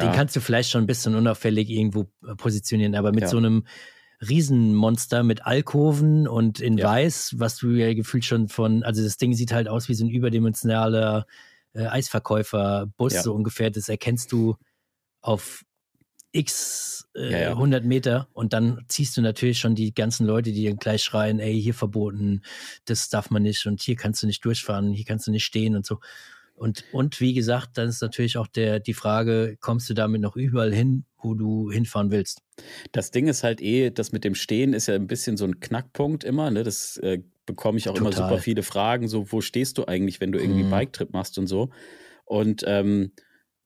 [0.00, 3.28] den kannst du vielleicht schon ein bisschen unauffällig irgendwo positionieren, aber mit ja.
[3.28, 3.64] so einem
[4.28, 6.86] Riesenmonster mit Alkoven und in ja.
[6.86, 10.04] Weiß, was du ja gefühlt schon von, also das Ding sieht halt aus wie so
[10.04, 11.26] ein überdimensionaler
[11.74, 13.22] äh, Eisverkäuferbus, ja.
[13.22, 13.70] so ungefähr.
[13.70, 14.56] Das erkennst du
[15.20, 15.64] auf
[16.32, 17.50] x äh, ja, ja.
[17.50, 21.40] 100 Meter und dann ziehst du natürlich schon die ganzen Leute, die dann gleich schreien,
[21.40, 22.42] ey, hier verboten,
[22.86, 25.76] das darf man nicht und hier kannst du nicht durchfahren, hier kannst du nicht stehen
[25.76, 25.98] und so.
[26.54, 30.36] Und, und wie gesagt, dann ist natürlich auch der, die Frage, kommst du damit noch
[30.36, 32.42] überall hin, wo du hinfahren willst?
[32.92, 35.60] Das Ding ist halt eh, das mit dem Stehen ist ja ein bisschen so ein
[35.60, 36.50] Knackpunkt immer.
[36.50, 36.62] Ne?
[36.62, 38.12] Das äh, bekomme ich auch Total.
[38.12, 39.08] immer super viele Fragen.
[39.08, 40.70] So, wo stehst du eigentlich, wenn du irgendwie mhm.
[40.70, 41.70] Biketrip machst und so?
[42.24, 43.12] Und ähm,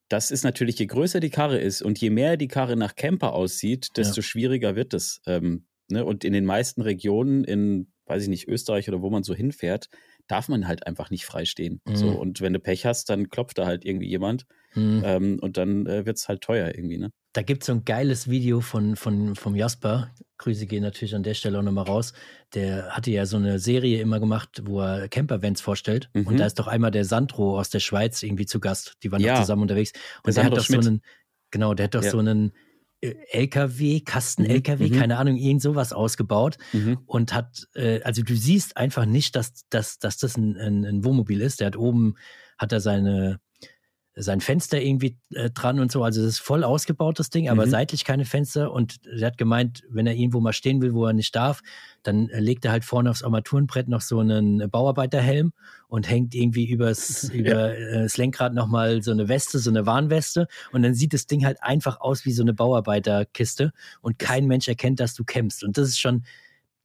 [0.08, 3.32] das ist natürlich, je größer die Karre ist und je mehr die Karre nach Camper
[3.32, 4.22] aussieht, desto ja.
[4.22, 5.20] schwieriger wird es.
[5.26, 6.04] Ähm, ne?
[6.04, 9.88] Und in den meisten Regionen, in, weiß ich nicht, Österreich oder wo man so hinfährt,
[10.28, 11.80] darf man halt einfach nicht freistehen.
[11.84, 11.96] Mhm.
[11.96, 14.46] So, und wenn du Pech hast, dann klopft da halt irgendwie jemand
[14.76, 15.02] mhm.
[15.04, 17.10] ähm, und dann äh, wird es halt teuer irgendwie, ne?
[17.32, 20.10] Da gibt es so ein geiles Video von, von, vom Jasper.
[20.38, 22.14] Grüße gehen natürlich an der Stelle auch nochmal raus.
[22.54, 26.08] Der hatte ja so eine Serie immer gemacht, wo er Campervans vorstellt.
[26.14, 26.26] Mhm.
[26.28, 28.94] Und da ist doch einmal der Sandro aus der Schweiz irgendwie zu Gast.
[29.02, 29.34] Die waren ja.
[29.34, 29.92] doch zusammen unterwegs.
[30.22, 30.82] Und der, der hat doch Schmidt.
[30.82, 31.02] so einen,
[31.50, 32.10] genau, der hat doch ja.
[32.10, 32.52] so einen
[33.02, 34.98] äh, LKW, Kasten-LKW, mhm.
[34.98, 36.98] keine Ahnung, irgend sowas ausgebaut mhm.
[37.04, 41.04] und hat, äh, also du siehst einfach nicht, dass, dass, dass das ein, ein, ein
[41.04, 41.60] Wohnmobil ist.
[41.60, 42.14] Der hat oben,
[42.56, 43.40] hat er seine,
[44.18, 46.02] sein Fenster irgendwie äh, dran und so.
[46.02, 47.70] Also es ist voll ausgebaut, das Ding, aber mhm.
[47.70, 48.72] seitlich keine Fenster.
[48.72, 51.62] Und er hat gemeint, wenn er irgendwo mal stehen will, wo er nicht darf,
[52.02, 55.52] dann legt er halt vorne aufs Armaturenbrett noch so einen Bauarbeiterhelm
[55.88, 60.48] und hängt irgendwie übers, über äh, das Lenkrad nochmal so eine Weste, so eine Warnweste.
[60.72, 64.66] Und dann sieht das Ding halt einfach aus wie so eine Bauarbeiterkiste und kein Mensch
[64.66, 65.62] erkennt, dass du kämpfst.
[65.62, 66.24] Und das ist schon,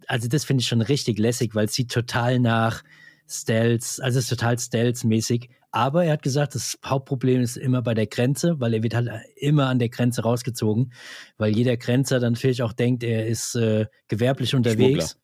[0.08, 2.84] also das finde ich schon richtig lässig, weil es sieht total nach
[3.32, 7.94] Stealth, also es ist total Stealth-mäßig aber er hat gesagt, das Hauptproblem ist immer bei
[7.94, 10.92] der Grenze, weil er wird halt immer an der Grenze rausgezogen,
[11.38, 15.18] weil jeder Grenzer dann natürlich auch denkt, er ist äh, gewerblich unterwegs.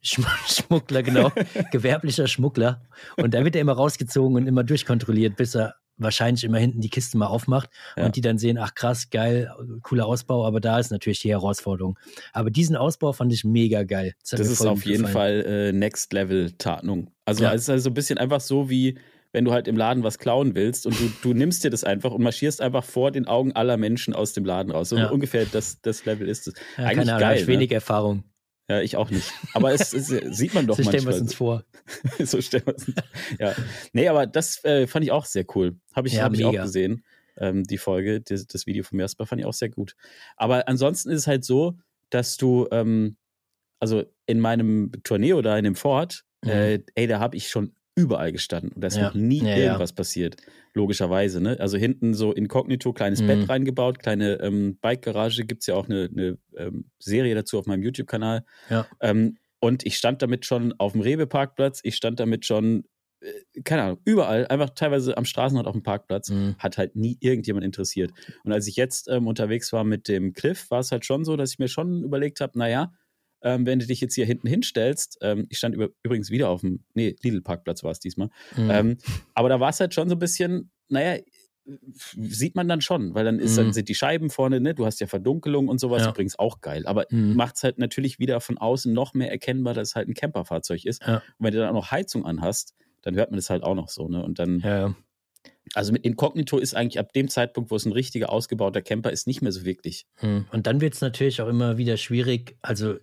[0.00, 1.32] Schmuggler, Schmuggler genau.
[1.72, 2.82] Gewerblicher Schmuggler.
[3.16, 6.90] Und da wird er immer rausgezogen und immer durchkontrolliert, bis er wahrscheinlich immer hinten die
[6.90, 8.04] Kiste mal aufmacht ja.
[8.04, 11.98] und die dann sehen, ach krass, geil, cooler Ausbau, aber da ist natürlich die Herausforderung.
[12.32, 14.14] Aber diesen Ausbau fand ich mega geil.
[14.20, 17.10] Das, das ist auf jeden Fall äh, Next Level Tarnung.
[17.24, 17.52] Also ja.
[17.52, 18.98] es ist also ein bisschen einfach so wie
[19.32, 22.12] wenn du halt im Laden was klauen willst und du, du nimmst dir das einfach
[22.12, 24.90] und marschierst einfach vor den Augen aller Menschen aus dem Laden raus.
[24.90, 25.08] So ja.
[25.08, 26.54] ungefähr das, das Level ist es.
[26.76, 27.40] Eigentlich keine Ahnung, geil.
[27.40, 27.46] Ne?
[27.46, 28.24] wenig Erfahrung.
[28.68, 29.32] Ja, ich auch nicht.
[29.54, 30.92] Aber es, es sieht man doch so manchmal.
[30.92, 31.64] So stellen wir es uns vor.
[32.24, 32.96] so stellen wir es uns
[33.38, 33.54] Ja.
[33.92, 35.76] Nee, aber das äh, fand ich auch sehr cool.
[35.94, 37.04] Habe ich, ja, hab ich auch gesehen.
[37.36, 39.96] Ähm, die Folge, das, das Video von Jasper fand ich auch sehr gut.
[40.36, 41.78] Aber ansonsten ist es halt so,
[42.10, 43.16] dass du, ähm,
[43.80, 46.50] also in meinem Tourneo da in dem Fort, mhm.
[46.50, 49.04] äh, ey, da habe ich schon überall gestanden und da ist ja.
[49.04, 49.96] noch nie ja, irgendwas ja.
[49.96, 50.36] passiert.
[50.74, 51.58] Logischerweise, ne?
[51.60, 53.26] Also hinten so inkognito, kleines mhm.
[53.26, 57.66] Bett reingebaut, kleine ähm, Bike-Garage, gibt es ja auch eine, eine ähm, Serie dazu auf
[57.66, 58.44] meinem YouTube-Kanal.
[58.70, 58.86] Ja.
[59.00, 62.84] Ähm, und ich stand damit schon auf dem Rewe-Parkplatz, ich stand damit schon,
[63.20, 66.56] äh, keine Ahnung, überall, einfach teilweise am Straßenrand auf dem Parkplatz, mhm.
[66.58, 68.10] hat halt nie irgendjemand interessiert.
[68.42, 71.36] Und als ich jetzt ähm, unterwegs war mit dem Cliff, war es halt schon so,
[71.36, 72.92] dass ich mir schon überlegt habe, naja,
[73.42, 75.18] ähm, wenn du dich jetzt hier hinten hinstellst.
[75.22, 78.28] Ähm, ich stand über, übrigens wieder auf dem, nee, Lidl-Parkplatz war es diesmal.
[78.56, 78.70] Mhm.
[78.70, 78.98] Ähm,
[79.34, 81.18] aber da war es halt schon so ein bisschen, naja,
[81.64, 83.56] sieht man dann schon, weil dann ist, mhm.
[83.56, 84.74] dann sind die Scheiben vorne, ne?
[84.74, 86.10] Du hast ja Verdunkelung und sowas, ja.
[86.10, 86.86] übrigens auch geil.
[86.86, 87.36] Aber mhm.
[87.36, 90.84] macht es halt natürlich wieder von außen noch mehr erkennbar, dass es halt ein Camperfahrzeug
[90.84, 91.02] ist.
[91.06, 91.16] Ja.
[91.16, 93.88] Und wenn du dann auch noch Heizung anhast, dann hört man das halt auch noch
[93.88, 94.24] so, ne?
[94.24, 94.60] Und dann.
[94.60, 94.94] Ja.
[95.74, 99.26] Also mit Inkognito ist eigentlich ab dem Zeitpunkt, wo es ein richtiger ausgebauter Camper ist,
[99.26, 100.06] nicht mehr so wirklich.
[100.20, 100.46] Mhm.
[100.52, 102.56] Und dann wird es natürlich auch immer wieder schwierig.
[102.62, 102.96] Also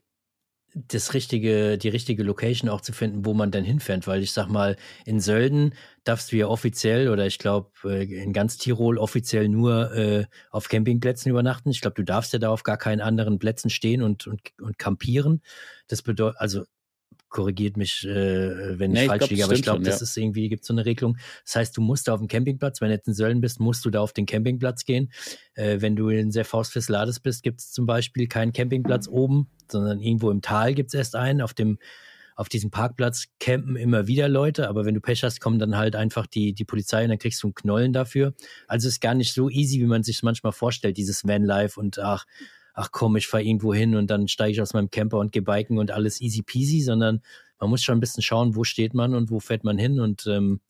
[0.75, 4.47] das richtige, die richtige Location auch zu finden, wo man dann hinfährt, weil ich sag
[4.49, 9.49] mal, in Sölden darfst du ja offiziell oder ich glaube äh, in ganz Tirol offiziell
[9.49, 11.69] nur äh, auf Campingplätzen übernachten.
[11.69, 14.77] Ich glaube, du darfst ja da auf gar keinen anderen Plätzen stehen und, und, und
[14.77, 15.41] campieren.
[15.87, 16.65] Das bedeutet, also
[17.29, 20.03] korrigiert mich, äh, wenn ich nee, falsch ich liege, aber ich glaube, das ja.
[20.03, 21.17] ist irgendwie, gibt so eine Regelung.
[21.45, 23.85] Das heißt, du musst da auf dem Campingplatz, wenn du jetzt in Sölden bist, musst
[23.85, 25.11] du da auf den Campingplatz gehen.
[25.53, 29.13] Äh, wenn du in sehr faustfest Lades bist, gibt es zum Beispiel keinen Campingplatz mhm.
[29.13, 31.41] oben, sondern irgendwo im Tal gibt es erst einen.
[31.41, 31.77] Auf dem
[32.35, 35.97] auf diesem Parkplatz campen immer wieder Leute, aber wenn du Pech hast, kommen dann halt
[35.97, 38.33] einfach die, die Polizei und dann kriegst du einen Knollen dafür.
[38.65, 41.99] Also es ist gar nicht so easy, wie man sich manchmal vorstellt, dieses Vanlife und
[41.99, 42.25] ach,
[42.79, 45.41] ach komm, ich fahre irgendwo hin und dann steige ich aus meinem Camper und gehe
[45.41, 47.21] biken und alles easy peasy, sondern
[47.59, 50.25] man muss schon ein bisschen schauen, wo steht man und wo fährt man hin und
[50.27, 50.61] ähm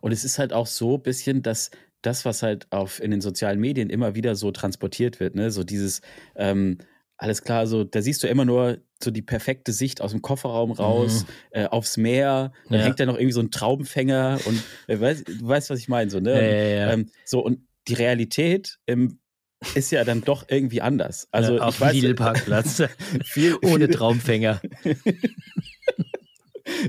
[0.00, 3.20] und es ist halt auch so ein bisschen, dass das, was halt auf in den
[3.20, 6.00] sozialen Medien immer wieder so transportiert wird, ne, so dieses
[6.36, 6.78] ähm,
[7.18, 10.72] alles klar, so da siehst du immer nur so die perfekte Sicht aus dem Kofferraum
[10.72, 11.60] raus, mhm.
[11.60, 12.86] äh, aufs Meer, dann ja.
[12.86, 16.10] hängt da noch irgendwie so ein Traubenfänger und äh, weißt, du weißt, was ich meine,
[16.10, 16.32] so, ne?
[16.32, 19.18] Ja, ja, ähm, so und die Realität im
[19.74, 21.28] ist ja dann doch irgendwie anders.
[21.30, 22.82] Also ja, auf dem Lidl-Parkplatz.
[23.24, 24.60] viel, Ohne Traumfänger.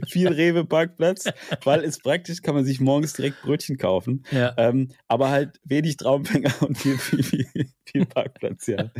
[0.07, 1.26] viel Rewe-Parkplatz,
[1.63, 4.24] weil es praktisch kann man sich morgens direkt Brötchen kaufen.
[4.32, 4.53] Ja.
[4.57, 7.47] Ähm, aber halt wenig Traumfänger und viel, viel, viel,
[7.86, 8.91] viel Parkplatz, ja.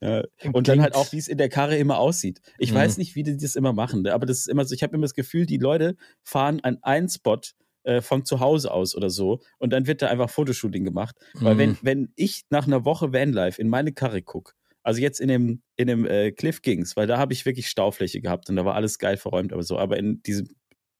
[0.00, 0.22] ja.
[0.52, 2.40] Und dann halt auch, wie es in der Karre immer aussieht.
[2.58, 2.76] Ich mhm.
[2.76, 4.12] weiß nicht, wie die das immer machen, ne?
[4.14, 7.08] aber das ist immer so, ich habe immer das Gefühl, die Leute fahren an einen
[7.08, 7.40] Spot
[7.84, 9.40] äh, von zu Hause aus oder so.
[9.58, 11.16] Und dann wird da einfach Fotoshooting gemacht.
[11.34, 11.58] Weil Mhm.
[11.58, 14.52] wenn, wenn ich nach einer Woche Vanlife in meine Karre gucke,
[14.84, 18.20] also jetzt in dem, in dem äh, Cliff Kings, weil da habe ich wirklich Staufläche
[18.20, 20.48] gehabt und da war alles geil verräumt, aber so, aber in diesem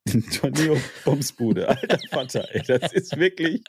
[0.41, 3.62] Torneo-Bumsbude, alter Vater, ey, das ist wirklich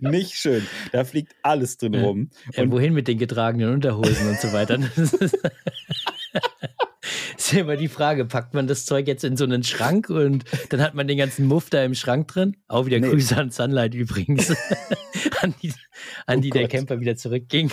[0.00, 0.64] nicht schön.
[0.92, 2.30] Da fliegt alles drin rum.
[2.54, 4.78] Ja, Und- wohin mit den getragenen Unterhosen und so weiter?
[7.50, 10.44] Ist, ja immer die Frage, packt man das Zeug jetzt in so einen Schrank und
[10.70, 12.56] dann hat man den ganzen Muff da im Schrank drin?
[12.68, 13.08] Auch wieder Nee.
[13.10, 14.50] Grüße an Sunlight übrigens,
[15.40, 15.72] an die,
[16.26, 16.68] an Oh die der.
[16.68, 17.70] Camper wieder zurückging.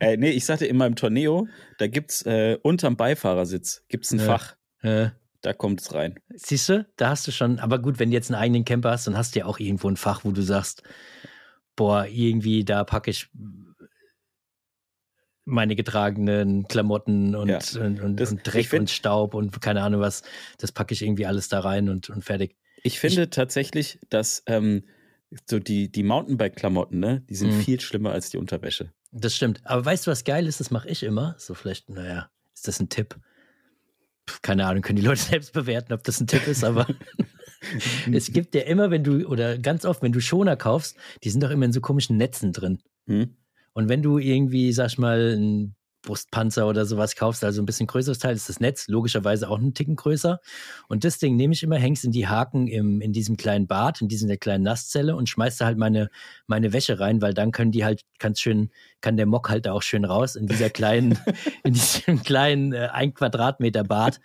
[0.00, 1.48] Äh, nee, ich sagte in meinem Torneo,
[1.78, 4.24] da gibt's äh, unterm Beifahrersitz gibt's ein Ja.
[4.24, 5.10] Fach, Äh,
[5.42, 6.18] da kommt es rein.
[6.34, 9.06] siehst du, da hast du schon, aber gut, wenn du jetzt einen eigenen Camper hast,
[9.06, 10.82] dann hast du ja auch irgendwo ein Fach, wo du sagst,
[11.76, 13.28] boah, irgendwie da packe ich
[15.44, 17.58] meine getragenen Klamotten und, Ja.
[17.80, 20.22] und, und, Das- und ich Dreck find- und Staub und keine Ahnung was,
[20.58, 22.56] das packe ich irgendwie alles da rein und, und fertig.
[22.82, 24.84] Ich finde tatsächlich, dass ähm,
[25.48, 27.60] so die, die Mountainbike-Klamotten, ne, die sind Mhm.
[27.60, 28.92] viel schlimmer als die Unterwäsche.
[29.12, 29.60] Das stimmt.
[29.64, 30.60] Aber weißt du, was geil ist?
[30.60, 31.34] Das mache ich immer.
[31.38, 33.16] So vielleicht, naja, ist das ein Tipp?
[34.26, 36.86] Puh, keine Ahnung, können die Leute selbst bewerten, ob das ein Tipp ist, aber
[38.12, 41.42] es gibt ja immer, wenn du, oder ganz oft, wenn du Schoner kaufst, die sind
[41.42, 42.80] doch immer in so komischen Netzen drin.
[43.06, 43.36] Hm?
[43.74, 47.86] Und wenn du irgendwie, sag ich mal, einen Brustpanzer oder sowas kaufst, also ein bisschen
[47.86, 50.40] größeres Teil, ist das Netz logischerweise auch einen Ticken größer.
[50.88, 54.00] Und das Ding nehme ich immer, hängst in die Haken im, in diesem kleinen Bad,
[54.00, 56.10] in dieser kleinen Nasszelle und schmeißt da halt meine,
[56.46, 58.70] meine Wäsche rein, weil dann können die halt ganz schön,
[59.00, 61.18] kann der Mock halt da auch schön raus in dieser kleinen,
[61.64, 64.20] in diesem kleinen äh, ein Quadratmeter Bad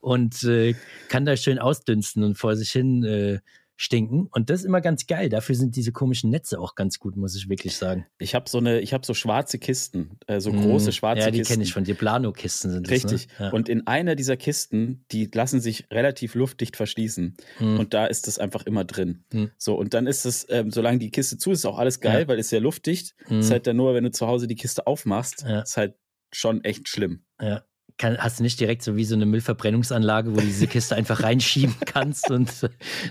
[0.00, 0.74] und äh,
[1.08, 3.40] kann da schön ausdünsten und vor sich hin äh,
[3.82, 4.28] stinken.
[4.30, 5.30] Und das ist immer ganz geil.
[5.30, 8.04] Dafür sind diese komischen Netze auch ganz gut, muss ich wirklich sagen.
[8.18, 11.30] Ich habe so eine, ich habe so schwarze Kisten, äh, so Mm, große schwarze Ja,
[11.30, 11.54] die Kisten.
[11.54, 11.94] kenne ich von dir.
[11.94, 12.90] Plano-Kisten sind das.
[12.92, 13.28] Richtig.
[13.38, 13.46] Ne?
[13.46, 13.50] Ja.
[13.52, 17.36] Und in einer dieser Kisten, die lassen sich relativ luftdicht verschließen.
[17.56, 17.78] Hm.
[17.78, 19.24] Und da ist das einfach immer drin.
[19.32, 19.50] Hm.
[19.56, 22.20] So, und dann ist es, ähm, solange die Kiste zu ist, ist auch alles geil,
[22.22, 22.28] Ja.
[22.28, 23.14] weil es sehr luftdicht.
[23.28, 23.40] Hm.
[23.40, 25.60] Ist halt dann nur, wenn du zu Hause die Kiste aufmachst, Ja.
[25.62, 25.94] ist halt
[26.32, 27.24] schon echt schlimm.
[27.40, 27.62] ja.
[28.00, 31.22] Kann, hast du nicht direkt so wie so eine Müllverbrennungsanlage, wo du diese Kiste einfach
[31.22, 32.50] reinschieben kannst und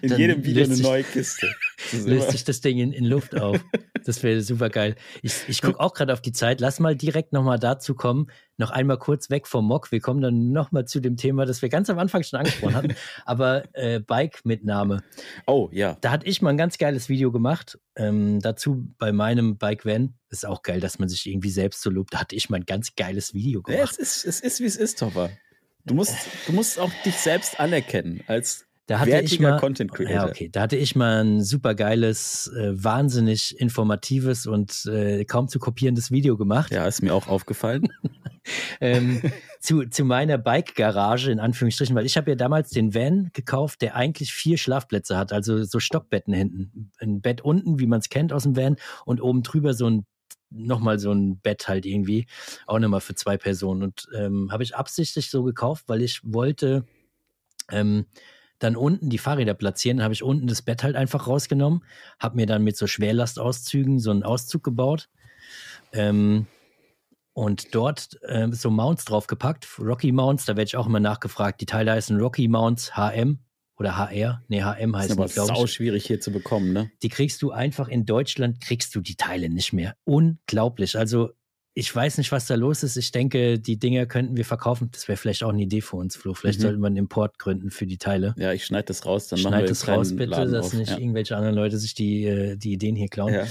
[0.02, 1.48] In dann jedem Video eine sich- neue Kiste.
[2.06, 3.64] Löst sich das Ding in, in Luft auf.
[4.04, 4.96] Das wäre super geil.
[5.22, 6.60] Ich, ich gucke auch gerade auf die Zeit.
[6.60, 8.32] Lass mal direkt nochmal dazu kommen.
[8.60, 9.89] Noch einmal kurz weg vom Mock.
[9.89, 12.95] Wir kommen dann nochmal zu dem Thema, das wir ganz am Anfang schon angesprochen hatten.
[13.26, 15.01] Aber äh, Bike-Mitnahme.
[15.47, 15.95] Oh, ja.
[16.01, 17.80] Da hatte ich mal ein ganz geiles Video gemacht.
[17.95, 20.14] Ähm, dazu bei meinem Bike Van.
[20.30, 22.14] Ist auch geil, dass man sich irgendwie selbst so lobt.
[22.14, 23.97] Da hatte ich mal ein ganz geiles Video Ja, gemacht.
[23.97, 25.30] es ist, es ist, wie es ist, Topper.
[25.86, 29.94] Du musst, du musst auch dich selbst anerkennen als Da hatte ich wertiger mal, Content
[29.94, 30.16] Creator.
[30.16, 30.50] Ja, okay.
[30.52, 36.10] Da hatte ich mal ein super geiles, äh, wahnsinnig informatives und äh, kaum zu kopierendes
[36.10, 36.72] Video gemacht.
[36.72, 37.90] Ja, ist mir auch aufgefallen.
[38.82, 39.22] ähm,
[39.60, 43.96] zu, zu meiner Bike-Garage, in Anführungsstrichen, weil ich habe ja damals den Van gekauft, der
[43.96, 46.90] eigentlich vier Schlafplätze hat, also so Stockbetten hinten.
[46.98, 48.76] Ein Bett unten, wie man es kennt aus dem Van,
[49.06, 50.08] und oben drüber so ein
[50.50, 52.26] nochmal so ein Bett halt irgendwie,
[52.66, 53.84] auch nochmal für zwei Personen.
[53.84, 56.86] Und ähm, habe ich absichtlich so gekauft, weil ich wollte
[57.70, 58.08] ähm,
[58.60, 61.84] dann unten die Fahrräder platzieren, habe ich unten das Bett halt einfach rausgenommen,
[62.20, 65.10] habe mir dann mit so Schwerlastauszügen so einen Auszug gebaut.
[65.91, 66.45] Ähm,
[67.34, 71.62] und dort ähm, so Mounts draufgepackt, Rocky Mounts, da werde ich auch immer nachgefragt.
[71.62, 73.39] Die Teile heißen Rocky Mounts HM
[73.78, 74.43] oder HR.
[74.49, 76.91] Nee, HM Das ist aber sau schwierig hier zu bekommen, ne?
[77.01, 79.95] Die kriegst du einfach in Deutschland, kriegst du die Teile nicht mehr.
[80.03, 80.97] Unglaublich.
[80.97, 81.30] Also
[81.76, 82.97] ich weiß nicht, was da los ist.
[82.97, 84.89] Ich denke, die Dinger könnten wir verkaufen.
[84.91, 86.34] Das wäre vielleicht auch eine Idee für uns, Flo.
[86.34, 86.63] Vielleicht Mhm.
[86.63, 88.34] sollten wir einen Import gründen für die Teile.
[88.38, 90.74] Ja, ich schneide das raus, dann machen Schneid das raus, bitte, Laden dass auf.
[90.74, 90.97] nicht ja.
[90.97, 93.34] irgendwelche anderen Leute sich die, äh, die Ideen hier klauen.
[93.34, 93.45] Ja.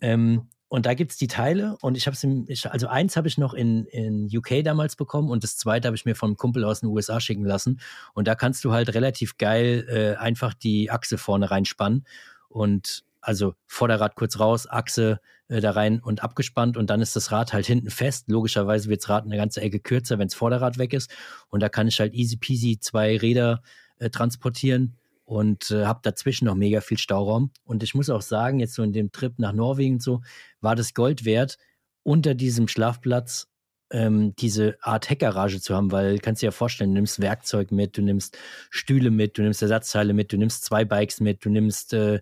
[0.00, 3.52] Ähm, und da gibt's die Teile und ich habe es, also eins habe ich noch
[3.52, 6.80] in, in UK damals bekommen und das zweite habe ich mir von einem Kumpel aus
[6.80, 7.78] den USA schicken lassen.
[8.14, 12.06] Und da kannst du halt relativ geil äh, einfach die Achse vorne reinspannen
[12.48, 17.32] und also Vorderrad kurz raus, Achse äh, da rein und abgespannt und dann ist das
[17.32, 18.28] Rad halt hinten fest.
[18.28, 21.10] Logischerweise wird das Rad eine ganze Ecke kürzer, wenn das Vorderrad weg ist.
[21.48, 23.62] Und da kann ich halt easy peasy zwei Räder
[23.98, 27.52] äh, transportieren und äh, habe dazwischen noch mega viel Stauraum.
[27.64, 30.20] Und ich muss auch sagen, jetzt so in dem Trip nach Norwegen und so,
[30.60, 31.58] war das Gold wert,
[32.02, 33.48] unter diesem Schlafplatz
[33.92, 37.96] ähm, diese Art Heckgarage zu haben, weil kannst dir ja vorstellen, du nimmst Werkzeug mit,
[37.96, 38.36] du nimmst
[38.70, 42.20] Stühle mit, du nimmst Ersatzteile mit, du nimmst zwei Bikes mit, du nimmst äh,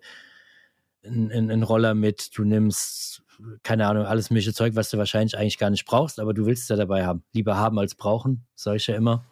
[1.04, 3.22] einen, Roller mit, du nimmst,
[3.62, 6.64] keine Ahnung, alles mögliche Zeug, was du wahrscheinlich eigentlich gar nicht brauchst, aber du willst
[6.64, 7.24] es ja dabei haben.
[7.32, 9.24] Lieber haben als brauchen, sage ich ja immer.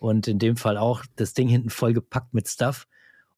[0.00, 2.86] Und in dem Fall auch das Ding hinten voll gepackt mit Stuff.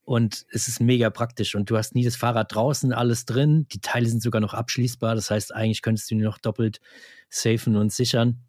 [0.05, 1.55] Und es ist mega praktisch.
[1.55, 3.67] Und du hast nie das Fahrrad draußen, alles drin.
[3.73, 5.15] Die Teile sind sogar noch abschließbar.
[5.15, 6.81] Das heißt, eigentlich könntest du die noch doppelt
[7.31, 8.41] safen und sichern.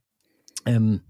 [0.65, 1.01] Ähm,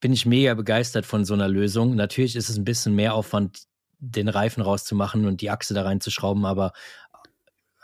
[0.00, 1.94] bin ich mega begeistert von so einer Lösung.
[1.94, 3.64] Natürlich ist es ein bisschen mehr Aufwand,
[3.98, 6.72] den Reifen rauszumachen und die Achse da reinzuschrauben, aber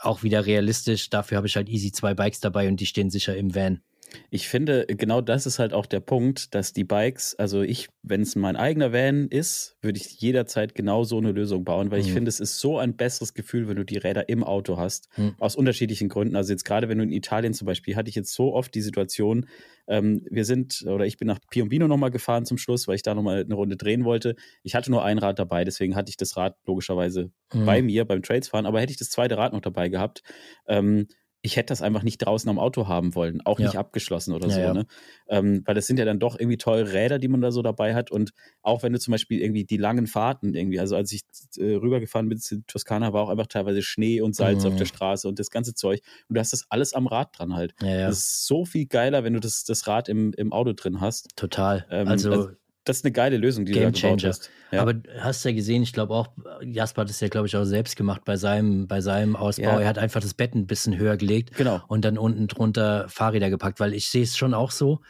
[0.00, 1.10] auch wieder realistisch.
[1.10, 3.82] Dafür habe ich halt easy zwei Bikes dabei und die stehen sicher im Van.
[4.30, 8.22] Ich finde, genau das ist halt auch der Punkt, dass die Bikes, also ich, wenn
[8.22, 12.06] es mein eigener Van ist, würde ich jederzeit genau so eine Lösung bauen, weil mhm.
[12.06, 15.08] ich finde, es ist so ein besseres Gefühl, wenn du die Räder im Auto hast,
[15.16, 15.34] mhm.
[15.38, 16.36] aus unterschiedlichen Gründen.
[16.36, 18.82] Also jetzt gerade, wenn du in Italien zum Beispiel, hatte ich jetzt so oft die
[18.82, 19.46] Situation,
[19.86, 23.14] ähm, wir sind, oder ich bin nach Piombino nochmal gefahren zum Schluss, weil ich da
[23.14, 24.36] nochmal eine Runde drehen wollte.
[24.62, 27.66] Ich hatte nur ein Rad dabei, deswegen hatte ich das Rad logischerweise mhm.
[27.66, 30.22] bei mir beim Tradesfahren, aber hätte ich das zweite Rad noch dabei gehabt,
[30.68, 31.08] ähm,
[31.42, 33.66] ich hätte das einfach nicht draußen am Auto haben wollen, auch ja.
[33.66, 34.74] nicht abgeschlossen oder ja, so, ja.
[34.74, 34.86] ne?
[35.28, 37.94] Ähm, weil das sind ja dann doch irgendwie teure Räder, die man da so dabei
[37.94, 38.10] hat.
[38.10, 38.32] Und
[38.62, 41.22] auch wenn du zum Beispiel irgendwie die langen Fahrten irgendwie, also als ich
[41.56, 44.72] äh, rübergefahren bin zu Toskana, war auch einfach teilweise Schnee und Salz mhm.
[44.72, 46.00] auf der Straße und das ganze Zeug.
[46.28, 47.74] Und du hast das alles am Rad dran halt.
[48.06, 51.28] Das ist so viel geiler, wenn du das, das Rad im, im Auto drin hast.
[51.36, 51.86] Total.
[51.90, 52.50] Ähm, also, also
[52.84, 54.50] das ist eine geile Lösung, die Game du da gebaut hast.
[54.70, 54.82] Ja.
[54.82, 56.28] Aber hast ja gesehen, ich glaube auch,
[56.62, 59.64] Jasper hat es ja, glaube ich, auch selbst gemacht bei seinem, bei seinem Ausbau.
[59.64, 59.80] Ja.
[59.80, 61.82] Er hat einfach das Bett ein bisschen höher gelegt genau.
[61.88, 65.00] und dann unten drunter Fahrräder gepackt, weil ich sehe es schon auch so.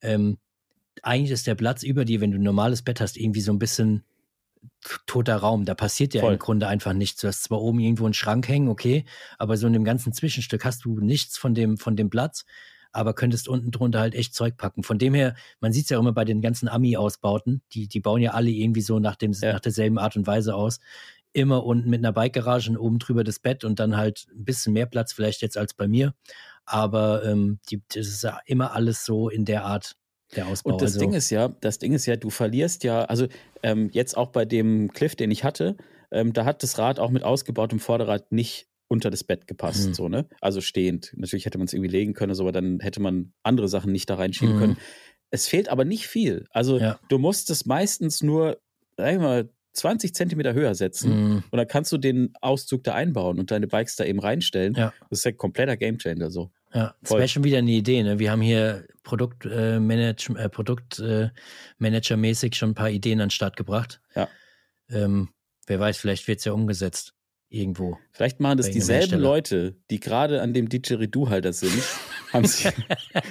[0.00, 0.38] Ähm,
[1.02, 3.58] eigentlich ist der Platz über dir, wenn du ein normales Bett hast, irgendwie so ein
[3.58, 4.04] bisschen
[5.06, 5.64] toter Raum.
[5.64, 6.34] Da passiert ja Voll.
[6.34, 7.20] im Grunde einfach nichts.
[7.20, 9.04] Du hast zwar oben irgendwo einen Schrank hängen, okay,
[9.38, 12.44] aber so in dem ganzen Zwischenstück hast du nichts von dem, von dem Platz
[12.92, 14.82] aber könntest unten drunter halt echt Zeug packen.
[14.82, 18.22] Von dem her, man sieht es ja immer bei den ganzen Ami-Ausbauten, die, die bauen
[18.22, 19.52] ja alle irgendwie so nach, dem, ja.
[19.52, 20.80] nach derselben Art und Weise aus.
[21.32, 24.72] Immer unten mit einer Bike-Garage und oben drüber das Bett und dann halt ein bisschen
[24.72, 26.14] mehr Platz vielleicht jetzt als bei mir.
[26.64, 29.96] Aber ähm, die, das ist ja immer alles so in der Art
[30.36, 30.72] der Ausbau.
[30.72, 33.26] Und das also, Ding ist ja, das Ding ist ja, du verlierst ja, also
[33.62, 35.76] ähm, jetzt auch bei dem Cliff, den ich hatte,
[36.10, 39.94] ähm, da hat das Rad auch mit ausgebautem Vorderrad nicht unter das Bett gepasst, mhm.
[39.94, 40.26] so, ne?
[40.40, 41.12] Also stehend.
[41.16, 44.08] Natürlich hätte man es irgendwie legen können, so, aber dann hätte man andere Sachen nicht
[44.10, 44.60] da reinschieben mhm.
[44.60, 44.76] können.
[45.30, 46.46] Es fehlt aber nicht viel.
[46.50, 46.98] Also ja.
[47.08, 48.58] du musst es meistens nur,
[48.96, 51.44] sag ich mal, 20 Zentimeter höher setzen mhm.
[51.50, 54.74] und dann kannst du den Auszug da einbauen und deine Bikes da eben reinstellen.
[54.74, 54.92] Ja.
[55.10, 56.50] Das ist ja ein kompletter Gamechanger so.
[56.74, 58.02] Ja, das wäre schon wieder eine Idee.
[58.02, 58.18] Ne?
[58.18, 64.00] Wir haben hier Produktmanager äh, äh, Produktmanagermäßig schon ein paar Ideen an den Start gebracht.
[64.14, 64.28] Ja.
[64.90, 65.28] Ähm,
[65.66, 67.14] wer weiß, vielleicht wird es ja umgesetzt
[67.50, 67.98] irgendwo.
[68.12, 71.82] Vielleicht machen das dieselben Leute, die gerade an dem Didgeridoo-Halter sind,
[72.32, 72.70] haben sich,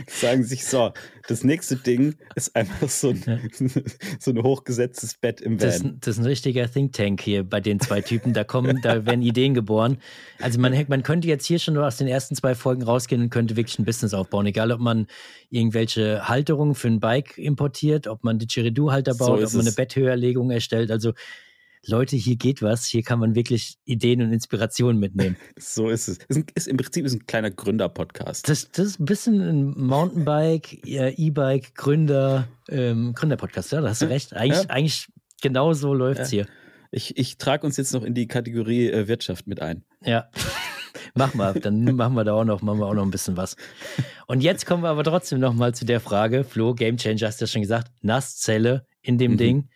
[0.07, 0.91] sagen sich so,
[1.27, 3.49] das nächste Ding ist einfach so ein,
[4.19, 5.67] so ein hochgesetztes Bett im Van.
[5.67, 8.33] Das, das, ist ein richtiger Think Tank hier bei den zwei Typen.
[8.33, 9.99] Da kommen, da werden Ideen geboren.
[10.39, 13.29] Also man, man könnte jetzt hier schon nur aus den ersten zwei Folgen rausgehen und
[13.29, 14.47] könnte wirklich ein Business aufbauen.
[14.47, 15.05] Egal, ob man
[15.51, 20.49] irgendwelche Halterungen für ein Bike importiert, ob man Didgeridoo-Halter baut, so ob man eine Betthöherlegung
[20.49, 20.89] erstellt.
[20.89, 21.13] Also
[21.89, 25.37] Leute, hier geht was, hier kann man wirklich Ideen und Inspirationen mitnehmen.
[25.57, 26.17] so ist es.
[26.27, 28.49] Ist, ist Im Prinzip ist ein kleiner Gründer-Podcast.
[28.49, 34.09] Das, das ist ein bisschen ein Mountainbike, E-Bike, Gründer, ähm, Gründer-Podcast, ja, da hast du
[34.09, 34.33] recht.
[34.33, 34.69] Eigentlich, ja.
[34.69, 35.07] eigentlich
[35.41, 36.43] genau so läuft es ja.
[36.43, 36.47] hier.
[36.91, 39.83] Ich, ich trage uns jetzt noch in die Kategorie äh, Wirtschaft mit ein.
[40.03, 40.29] Ja.
[41.15, 43.55] Mach mal, dann machen wir da auch noch, machen wir auch noch ein bisschen was.
[44.27, 47.39] Und jetzt kommen wir aber trotzdem noch mal zu der Frage, Flo, Game Changer hast
[47.39, 49.37] du ja schon gesagt, Nasszelle in dem mhm.
[49.37, 49.69] Ding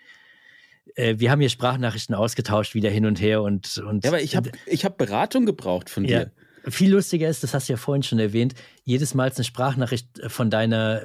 [0.95, 3.77] äh, wir haben hier Sprachnachrichten ausgetauscht, wieder hin und her und.
[3.77, 6.25] und ja, aber ich habe ich hab Beratung gebraucht von ja.
[6.25, 6.31] dir.
[6.69, 10.51] Viel lustiger ist, das hast du ja vorhin schon erwähnt, jedes Mal eine Sprachnachricht von
[10.51, 11.01] deiner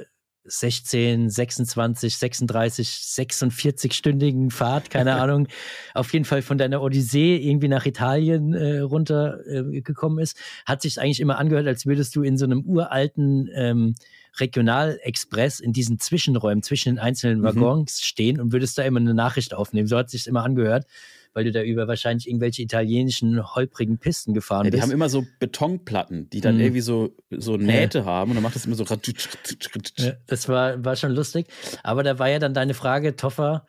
[0.47, 5.47] 16, 26, 36, 46-stündigen Fahrt, keine Ahnung,
[5.93, 10.99] auf jeden Fall von deiner Odyssee irgendwie nach Italien äh, runtergekommen äh, ist, hat sich
[10.99, 13.95] eigentlich immer angehört, als würdest du in so einem uralten ähm,
[14.39, 17.43] Regionalexpress in diesen Zwischenräumen zwischen den einzelnen mhm.
[17.43, 18.03] Waggons mhm.
[18.03, 19.87] stehen und würdest da immer eine Nachricht aufnehmen.
[19.87, 20.85] So hat sich immer angehört,
[21.33, 24.81] weil du da über wahrscheinlich irgendwelche italienischen holprigen Pisten gefahren ja, die bist.
[24.81, 26.61] Die haben immer so Betonplatten, die dann mhm.
[26.61, 28.05] irgendwie so, so Nähte ja.
[28.05, 28.85] haben und dann macht das immer so.
[28.85, 31.47] Ja, das war, war schon lustig.
[31.83, 33.67] Aber da war ja dann deine Frage, Toffer,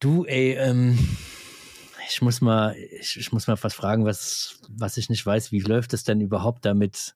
[0.00, 0.98] du, ey, ähm,
[2.08, 5.52] ich muss mal, ich, ich, muss mal was fragen, was, was ich nicht weiß.
[5.52, 7.14] Wie läuft es denn überhaupt damit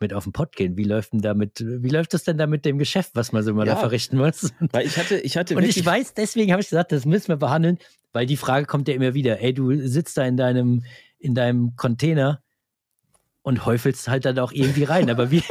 [0.00, 0.76] mit auf den Pott gehen.
[0.76, 3.54] Wie läuft denn damit, wie läuft das denn da mit dem Geschäft, was man so
[3.54, 4.52] mal ja, da verrichten muss?
[4.72, 7.36] Weil ich hatte, ich hatte Und ich weiß, deswegen habe ich gesagt, das müssen wir
[7.36, 7.78] behandeln,
[8.12, 9.40] weil die Frage kommt ja immer wieder.
[9.40, 10.84] Ey, du sitzt da in deinem,
[11.18, 12.42] in deinem Container
[13.42, 15.10] und häufelst halt dann auch irgendwie rein.
[15.10, 15.42] Aber wie,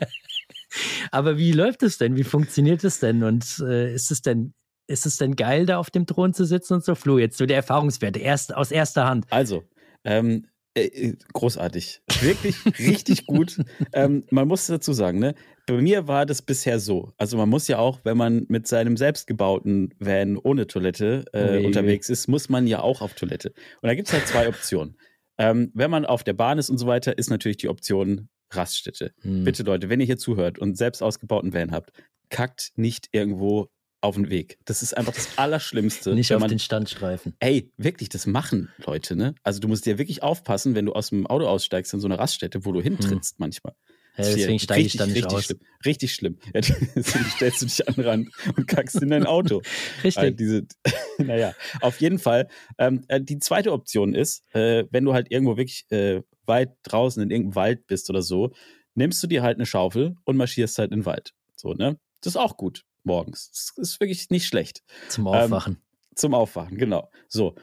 [1.10, 2.16] aber wie läuft es denn?
[2.16, 3.22] Wie funktioniert es denn?
[3.22, 4.54] Und äh, ist es denn,
[4.86, 6.94] ist es denn geil, da auf dem Thron zu sitzen und so?
[6.94, 9.26] Flo, jetzt so der Erfahrungswerte, erst aus erster Hand.
[9.30, 9.64] Also,
[10.04, 12.02] ähm, äh, äh, großartig.
[12.20, 13.58] Wirklich richtig gut.
[13.92, 15.34] Ähm, man muss dazu sagen, ne?
[15.66, 17.12] Bei mir war das bisher so.
[17.16, 22.08] Also man muss ja auch, wenn man mit seinem selbstgebauten Van ohne Toilette äh, unterwegs
[22.08, 23.52] ist, muss man ja auch auf Toilette.
[23.80, 24.96] Und da gibt es halt zwei Optionen.
[25.38, 29.12] Ähm, wenn man auf der Bahn ist und so weiter, ist natürlich die Option Raststätte.
[29.22, 29.44] Hm.
[29.44, 31.90] Bitte Leute, wenn ihr hier zuhört und selbst ausgebauten Van habt,
[32.28, 33.68] kackt nicht irgendwo
[34.00, 34.58] auf den Weg.
[34.64, 36.14] Das ist einfach das Allerschlimmste.
[36.14, 37.34] Nicht wenn auf man, den Standstreifen.
[37.38, 39.34] Ey, wirklich, das machen Leute, ne?
[39.42, 42.18] Also du musst dir wirklich aufpassen, wenn du aus dem Auto aussteigst in so eine
[42.18, 43.74] Raststätte, wo du hintrittst manchmal.
[44.16, 45.44] Ja, deswegen steige ich richtig, da nicht richtig aus.
[45.44, 45.60] Schlimm.
[45.84, 46.38] Richtig schlimm.
[46.54, 49.62] Ja, deswegen stellst du dich an den Rand und kackst in dein Auto.
[50.02, 50.36] Äh, Richtig.
[50.36, 50.66] diese,
[51.18, 52.48] naja, auf jeden Fall.
[52.78, 57.22] Ähm, äh, die zweite Option ist, äh, wenn du halt irgendwo wirklich äh, weit draußen
[57.22, 58.50] in irgendeinem Wald bist oder so,
[58.94, 61.32] nimmst du dir halt eine Schaufel und marschierst halt in den Wald.
[61.54, 61.98] So, ne?
[62.22, 63.50] Das ist auch gut morgens.
[63.52, 64.82] Das ist wirklich nicht schlecht.
[65.08, 65.78] Zum ähm, Aufwachen.
[66.14, 67.10] Zum Aufwachen, genau.
[67.28, 67.54] So.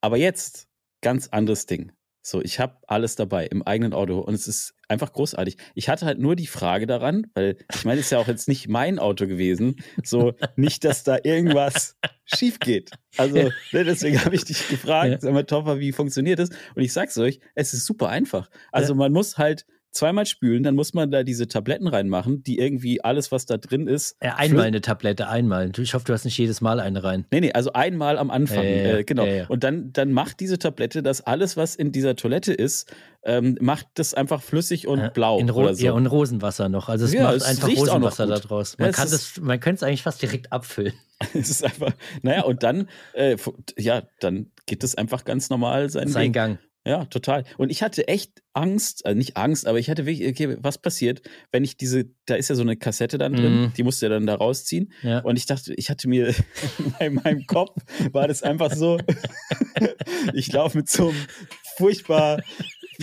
[0.00, 0.68] Aber jetzt
[1.02, 1.92] ganz anderes Ding.
[2.22, 5.58] So, ich habe alles dabei im eigenen Auto und es ist einfach großartig.
[5.76, 8.48] Ich hatte halt nur die Frage daran, weil ich meine, es ist ja auch jetzt
[8.48, 12.90] nicht mein Auto gewesen, so nicht, dass da irgendwas schief geht.
[13.16, 13.36] Also
[13.70, 15.20] ne, deswegen habe ich dich gefragt, Ja.
[15.20, 16.50] sag mal, Toffer, wie funktioniert das?
[16.74, 18.50] Und ich sag's euch, es ist super einfach.
[18.72, 18.98] Also Ja.
[18.98, 19.64] man muss halt
[19.96, 23.86] zweimal spülen, dann muss man da diese Tabletten reinmachen, die irgendwie alles, was da drin
[23.88, 25.72] ist, Ja, einmal eine Tablette, einmal.
[25.78, 27.26] Ich hoffe, du hast nicht jedes Mal eine rein.
[27.30, 28.96] Nee, nee, also einmal am Anfang, Ja, ja, ja.
[28.98, 29.24] äh, genau.
[29.24, 29.46] Ja, ja.
[29.48, 32.92] Und dann, dann macht diese Tablette, dass alles, was in dieser Toilette ist,
[33.24, 35.84] ähm, macht das einfach flüssig und Ja, blau In Ro oder so.
[35.84, 36.88] Ja, und Rosenwasser noch.
[36.88, 38.76] Also es Ja, macht es einfach Rosenwasser da draus.
[38.78, 40.92] Ja, Man kann das, man könnte es eigentlich fast direkt abfüllen.
[41.34, 41.92] es ist einfach,
[42.22, 43.36] naja, und dann, äh,
[43.76, 46.32] ja, dann geht es einfach ganz normal seinen Sein Weg.
[46.34, 46.58] Gang.
[46.86, 47.44] Ja, total.
[47.58, 51.20] Und ich hatte echt Angst, also nicht Angst, aber ich hatte wirklich, okay, was passiert,
[51.50, 53.72] wenn ich diese, da ist ja so eine Kassette dann drin, Mhm.
[53.76, 54.92] die musst du ja dann da rausziehen.
[55.02, 55.18] Ja.
[55.18, 56.32] Und ich dachte, ich hatte mir
[57.00, 57.74] in meinem Kopf
[58.12, 58.98] war das einfach so,
[60.32, 61.18] ich laufe mit so einem
[61.76, 62.40] furchtbar,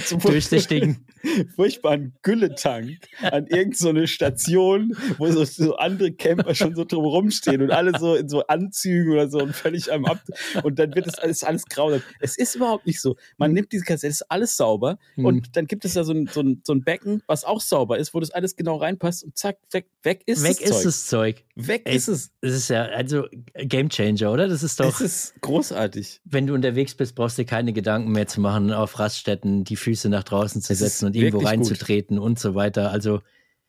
[0.05, 1.05] so Durchsichtigen.
[1.55, 7.61] furchtbaren Gülletank an irgendeine so Station, wo so, so andere Camper schon so drum rumstehen
[7.61, 10.21] und alle so in so Anzügen oder so und völlig am Ab.
[10.63, 12.01] Und dann wird es alles, alles grausam.
[12.19, 13.15] Es ist überhaupt nicht so.
[13.37, 15.25] Man nimmt diese Kassette, es ist alles sauber Hm.
[15.25, 17.97] und dann gibt es da so ein, so, ein, so ein Becken, was auch sauber
[17.97, 20.83] ist, wo das alles genau reinpasst und zack, weg, weg ist Weg das ist Zeug.
[20.83, 21.43] das Zeug.
[21.55, 22.31] Weg Ey, ist es.
[22.41, 24.47] Das ist ja, also Game Changer, oder?
[24.47, 26.21] Das ist doch, Es ist großartig.
[26.25, 29.75] wenn du unterwegs bist, brauchst du dir keine Gedanken mehr zu machen, auf Raststätten die
[29.75, 31.69] Füße nach draußen zu setzen und irgendwo wirklich gut.
[31.69, 32.91] reinzutreten und so weiter.
[32.91, 33.21] Also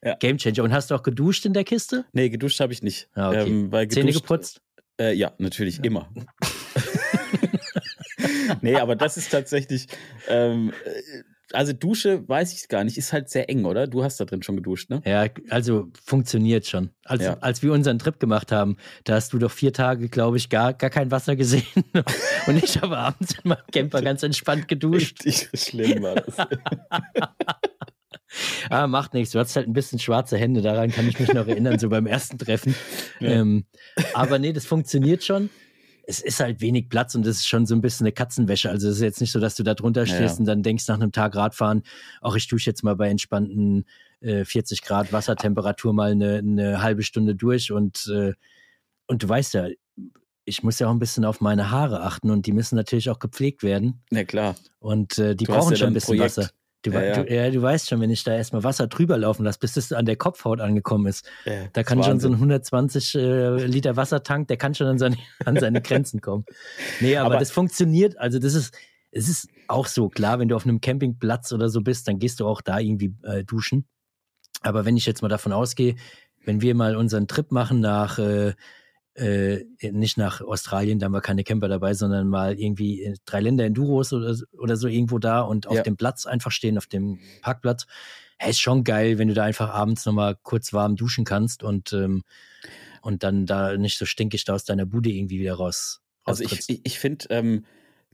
[0.03, 0.17] Ja.
[0.17, 0.63] Game Changer.
[0.65, 2.05] Und hast du auch geduscht in der Kiste?
[2.13, 3.09] Nee, geduscht habe ich nicht.
[3.15, 3.49] Ah, okay.
[3.49, 4.61] ähm, weil Zähne geduscht, geputzt?
[5.01, 6.13] Äh, ja, natürlich, immer.
[8.61, 9.87] nee, aber das ist tatsächlich,
[10.29, 11.23] ähm, äh,
[11.55, 13.87] also Dusche weiß ich gar nicht, ist halt sehr eng, oder?
[13.87, 15.01] Du hast da drin schon geduscht, ne?
[15.05, 16.91] Ja, also funktioniert schon.
[17.05, 17.39] Als, Ja.
[17.41, 20.75] als wir unseren Trip gemacht haben, da hast du doch vier Tage, glaube ich, gar,
[20.75, 21.65] gar kein Wasser gesehen.
[22.47, 25.25] Und ich habe abends in meinem Camper ganz entspannt geduscht.
[25.25, 26.37] Richtig schlimm war das.
[28.69, 29.31] Ah, macht nichts.
[29.33, 32.07] Du hattest halt ein bisschen schwarze Hände, daran kann ich mich noch erinnern, so beim
[32.07, 32.75] ersten Treffen.
[33.21, 33.31] Ja.
[33.31, 33.65] Ähm,
[34.13, 35.51] aber nee, das funktioniert schon.
[36.07, 38.71] Es ist halt wenig Platz und es ist schon so ein bisschen eine Katzenwäsche.
[38.71, 40.41] Also es ist jetzt nicht so, dass du da drunter stehst ja.
[40.41, 41.83] und dann denkst nach einem Tag Radfahren,
[42.21, 43.87] auch ich dusche jetzt mal bei entspannten
[44.21, 48.33] äh, 40 Grad Wassertemperatur mal eine, eine halbe Stunde durch und, äh,
[49.07, 49.69] und du weißt ja,
[50.45, 53.19] ich muss ja auch ein bisschen auf meine Haare achten und die müssen natürlich auch
[53.19, 54.03] gepflegt werden.
[54.11, 54.57] Na klar.
[54.79, 56.37] Und äh, die Du brauchen ja schon ein bisschen Projekt.
[56.37, 56.51] Wasser.
[56.85, 57.23] Du, Ja, ja.
[57.23, 59.93] Du, ja, du weißt schon, wenn ich da erstmal Wasser drüber laufen lasse, bis es
[59.93, 62.51] an der Kopfhaut angekommen ist, Äh, da kann schon so ein Wahnsinn.
[62.51, 65.17] 120 äh, Liter Wassertank, der kann schon an seine,
[65.47, 66.45] an seine Grenzen kommen.
[67.01, 68.19] Nee, aber, Aber- das funktioniert.
[68.19, 68.75] Also das ist,
[69.11, 72.41] es ist auch so, klar, wenn du auf einem Campingplatz oder so bist, dann gehst
[72.41, 73.87] du auch da irgendwie äh, duschen.
[74.61, 75.95] Aber wenn ich jetzt mal davon ausgehe,
[76.45, 78.53] wenn wir mal unseren Trip machen nach, äh,
[79.15, 83.41] äh, nicht nach Australien, da haben wir keine Camper dabei, sondern mal irgendwie in drei
[83.41, 85.83] Länder Enduros oder, oder so irgendwo da und auf Ja.
[85.83, 87.87] dem Platz einfach stehen, auf dem Parkplatz.
[88.41, 91.93] Ja, ist schon geil, wenn du da einfach abends nochmal kurz warm duschen kannst und,
[91.93, 92.25] ähm,
[93.03, 96.01] und dann da nicht so stinkig da aus deiner Bude irgendwie wieder raus.
[96.25, 97.65] Also ich, ich finde, ähm,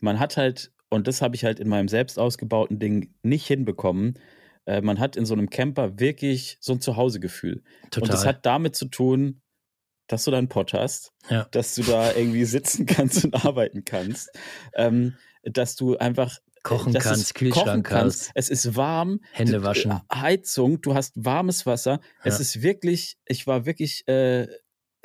[0.01, 4.19] man hat halt, und das habe ich halt in meinem selbst ausgebauten Ding nicht hinbekommen,
[4.67, 7.63] äh, man hat in so einem Camper wirklich so ein Zuhausegefühl.
[7.91, 8.03] Total.
[8.03, 9.41] Und das hat damit zu tun,
[10.11, 11.47] dass du da einen Pott hast, Ja.
[11.53, 14.31] dass du da irgendwie sitzen kannst und arbeiten kannst,
[14.75, 18.31] ähm, dass du einfach äh, Kochen kannst, es Kühlschrank hast.
[18.35, 19.21] Es ist warm.
[19.33, 19.93] Hände waschen.
[19.93, 22.01] äh, Heizung, du hast warmes Wasser.
[22.25, 22.41] Es Ja.
[22.41, 24.47] ist wirklich, ich war wirklich, äh,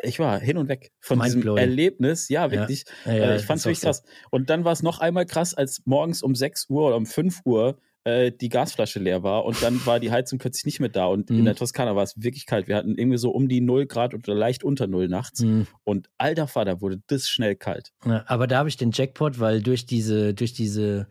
[0.03, 1.55] ich war hin und weg von diesem.
[1.55, 2.27] Erlebnis.
[2.27, 2.83] Ja, wirklich.
[3.05, 4.03] Ja, äh, ich fand es wirklich krass.
[4.29, 7.41] Und dann war es noch einmal krass, als morgens um 6 Uhr oder um 5
[7.45, 11.05] Uhr äh, die Gasflasche leer war und dann war die Heizung plötzlich nicht mehr da
[11.07, 11.45] und in Mhm.
[11.45, 12.67] der Toskana war es wirklich kalt.
[12.67, 15.67] Wir hatten irgendwie so um die 0 Grad oder leicht unter 0 nachts Hm.
[15.83, 17.91] und alter Vater wurde das schnell kalt.
[18.05, 21.07] Ja, aber da habe ich den Jackpot, weil durch diese, durch diese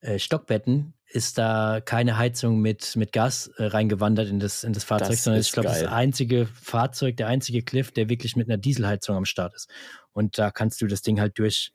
[0.00, 4.84] äh, Stockbetten ist da keine Heizung mit, mit Gas äh, reingewandert in das, in das
[4.84, 8.48] Fahrzeug, Das sondern ist ich glaube, das einzige Fahrzeug, der einzige Cliff, der wirklich mit
[8.48, 9.70] einer Dieselheizung am Start ist.
[10.12, 11.72] Und da kannst du das Ding halt durch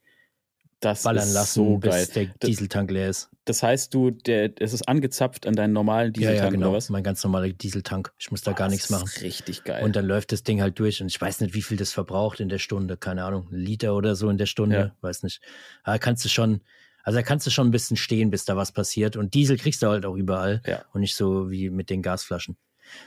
[0.81, 2.07] das ballern ist lassen, so bis geil.
[2.15, 3.29] der Das- Dieseltank leer ist.
[3.45, 6.67] Das heißt, du, der, es ist angezapft an deinen normalen Dieseltank ja, ja, genau.
[6.69, 6.89] oder was?
[6.89, 8.11] Mein ganz normaler Dieseltank.
[8.19, 9.05] Ich muss da gar Ah, nichts machen.
[9.05, 9.83] ist richtig geil.
[9.83, 12.39] Und dann läuft das Ding halt durch und ich weiß nicht, wie viel das verbraucht
[12.39, 12.97] in der Stunde.
[12.97, 14.75] Keine Ahnung, ein Liter oder so in der Stunde.
[14.77, 14.95] Ja.
[15.01, 15.41] Weiß nicht.
[15.85, 16.61] Da kannst du schon,
[17.03, 19.15] also da kannst du schon ein bisschen stehen, bis da was passiert.
[19.17, 20.83] Und Diesel kriegst du halt auch überall Ja.
[20.93, 22.57] und nicht so wie mit den Gasflaschen.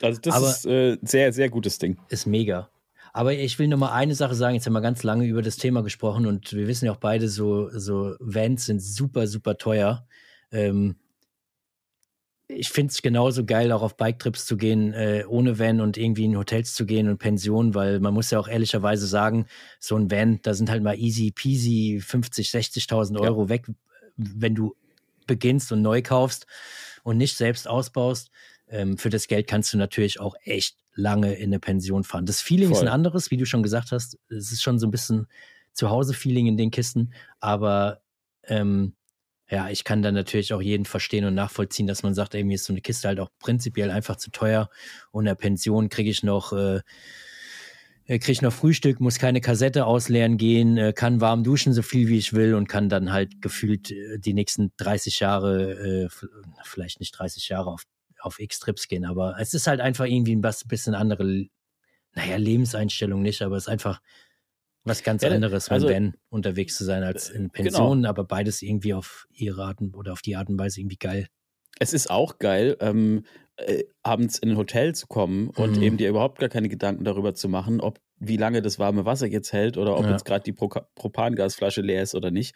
[0.02, 1.98] also das aber- ist äh, sehr, sehr gutes Ding.
[2.08, 2.68] Ist mega.
[3.14, 4.56] Aber ich will noch mal eine Sache sagen.
[4.56, 7.28] Jetzt haben wir ganz lange über das Thema gesprochen und wir wissen ja auch beide,
[7.28, 10.04] so, so Vans sind super, super teuer.
[10.50, 10.96] Ähm,
[12.48, 16.24] ich finde es genauso geil, auch auf Biketrips zu gehen, äh, ohne Van und irgendwie
[16.24, 19.46] in Hotels zu gehen und Pensionen, weil man muss ja auch ehrlicherweise sagen,
[19.78, 23.20] so ein Van, da sind halt mal easy peasy 50, 60.000 Ja.
[23.28, 23.70] Euro weg,
[24.16, 24.74] wenn du
[25.28, 26.46] beginnst und neu kaufst
[27.04, 28.32] und nicht selbst ausbaust.
[28.74, 32.26] Ähm, für das Geld kannst du natürlich auch echt lange in eine Pension fahren.
[32.26, 32.88] Das Feeling ist Voll.
[32.88, 34.18] ein anderes, wie du schon gesagt hast.
[34.28, 35.28] Es ist schon so ein bisschen
[35.72, 38.02] Zuhause-Feeling in den Kisten, aber
[38.44, 38.94] ähm,
[39.48, 42.54] ja, ich kann dann natürlich auch jeden verstehen und nachvollziehen, dass man sagt, ey, mir
[42.54, 44.68] ist so eine Kiste halt auch prinzipiell einfach zu teuer
[45.12, 46.80] und in der Pension kriege ich noch äh,
[48.06, 52.08] kriege ich noch Frühstück, muss keine Kassette ausleeren gehen, äh, kann warm duschen, so viel
[52.08, 56.08] wie ich will und kann dann halt gefühlt äh, die nächsten 30 Jahre, äh,
[56.64, 57.84] vielleicht nicht 30 Jahre auf,
[58.24, 61.46] auf X-Trips gehen, aber es ist halt einfach irgendwie ein was- bisschen andere,
[62.14, 64.00] naja, Lebenseinstellung nicht, aber es ist einfach
[64.84, 68.94] was ganz Ja, anderes, also- Van unterwegs zu sein als in Pensionen, aber beides irgendwie
[68.94, 71.28] auf ihre Art oder auf die Art und Weise irgendwie geil.
[71.80, 73.24] Es ist auch geil, ähm,
[73.56, 75.82] äh, abends in ein Hotel zu kommen und Mhm.
[75.82, 79.26] eben dir überhaupt gar keine Gedanken darüber zu machen, ob wie lange das warme Wasser
[79.26, 80.12] jetzt hält oder ob Ja.
[80.12, 82.54] jetzt gerade die Pro Propangasflasche leer ist oder nicht.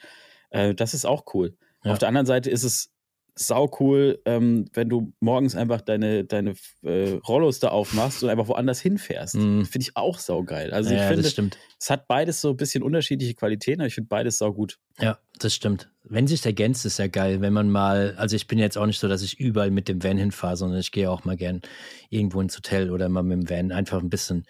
[0.50, 1.56] Äh, das ist auch cool.
[1.84, 1.92] Ja.
[1.92, 2.90] Auf der anderen Seite ist es
[3.38, 8.48] sau cool, ähm, wenn du morgens einfach deine, deine äh, Rollos da aufmachst und einfach
[8.48, 9.36] woanders hinfährst.
[9.36, 9.64] Mhm.
[9.64, 10.72] Finde ich auch sau geil.
[10.72, 11.58] Also ich ja, finde, das stimmt.
[11.78, 14.78] es hat beides so ein bisschen unterschiedliche Qualitäten, aber ich finde beides sau gut.
[15.00, 15.90] Ja, das stimmt.
[16.04, 17.40] Wenn sich ergänzt, ist ja geil.
[17.40, 20.02] Wenn man mal, also ich bin jetzt auch nicht so, dass ich überall mit dem
[20.02, 21.62] Van hinfahre, sondern ich gehe auch mal gern
[22.10, 23.72] irgendwo ins Hotel oder mal mit dem Van.
[23.72, 24.46] Einfach ein bisschen.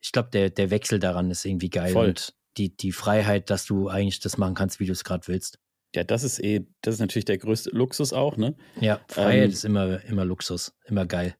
[0.00, 2.08] Ich glaube, der, der Wechsel daran ist irgendwie geil Voll.
[2.08, 5.58] und die, die Freiheit, dass du eigentlich das machen kannst, wie du es gerade willst.
[5.94, 8.54] Ja, das ist eh, das ist natürlich der größte Luxus auch, ne?
[8.80, 11.34] Ja, Freiheit Ähm, ist immer, immer Luxus, immer geil.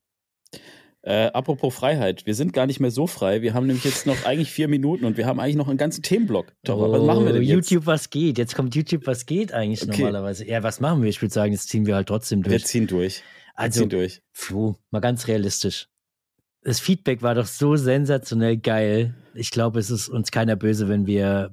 [1.03, 3.41] Äh, apropos Freiheit, wir sind gar nicht mehr so frei.
[3.41, 6.03] Wir haben nämlich jetzt noch eigentlich vier Minuten und wir haben eigentlich noch einen ganzen
[6.03, 6.53] Themenblock.
[6.65, 7.71] Tore, was machen wir denn Oh, jetzt?
[7.71, 8.37] YouTube, was geht?
[8.37, 10.03] Jetzt kommt YouTube, was geht eigentlich Okay.
[10.03, 10.47] normalerweise.
[10.47, 11.09] Ja, was machen wir?
[11.09, 12.67] Ich würde sagen, das ziehen wir halt trotzdem Wir durch.
[12.67, 13.19] ziehen durch.
[13.19, 13.25] Wir
[13.55, 14.23] Also, ziehen durch.
[14.33, 15.89] Flo, mal ganz realistisch.
[16.63, 19.15] Das Feedback war doch so sensationell geil.
[19.35, 21.53] Ich glaube, es ist uns keiner böse, wenn wir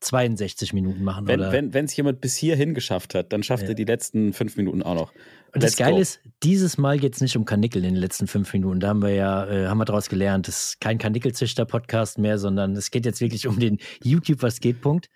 [0.00, 1.26] 62 Minuten machen.
[1.26, 1.52] Wenn oder?
[1.52, 3.70] wenn es jemand bis hierhin geschafft hat, dann schafft Ja.
[3.70, 5.12] er die letzten fünf Minuten auch noch.
[5.54, 6.00] Und das Geile go.
[6.00, 8.80] ist, dieses Mal geht es nicht um Kanickel in den letzten fünf Minuten.
[8.80, 12.74] Da haben wir ja, äh, haben wir daraus gelernt, das ist kein Kanickelzüchter-Podcast mehr, sondern
[12.74, 15.08] es geht jetzt wirklich um den YouTube was geht Punkt.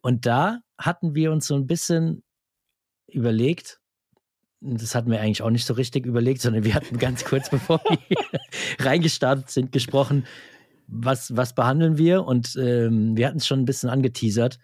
[0.00, 2.22] Und da hatten wir uns so ein bisschen
[3.08, 3.80] überlegt,
[4.60, 7.82] das hatten wir eigentlich auch nicht so richtig überlegt, sondern wir hatten ganz kurz bevor
[7.86, 7.98] wir
[8.78, 10.24] reingestartet sind, gesprochen,
[10.94, 12.24] was, was behandeln wir?
[12.24, 14.58] Und ähm, wir hatten es schon ein bisschen angeteasert.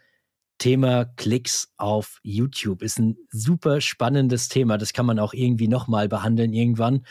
[0.59, 4.79] Thema Klicks auf YouTube ist ein super spannendes Thema.
[4.79, 7.05] Das kann man auch irgendwie nochmal behandeln irgendwann.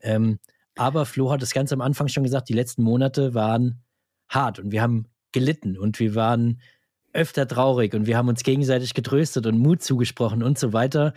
[0.00, 0.38] Ähm,
[0.76, 3.82] aber Flo hat es ganz am Anfang schon gesagt, die letzten Monate waren
[4.28, 6.60] hart und wir haben gelitten und wir waren
[7.12, 11.12] öfter traurig und wir haben uns gegenseitig getröstet und Mut zugesprochen und so weiter.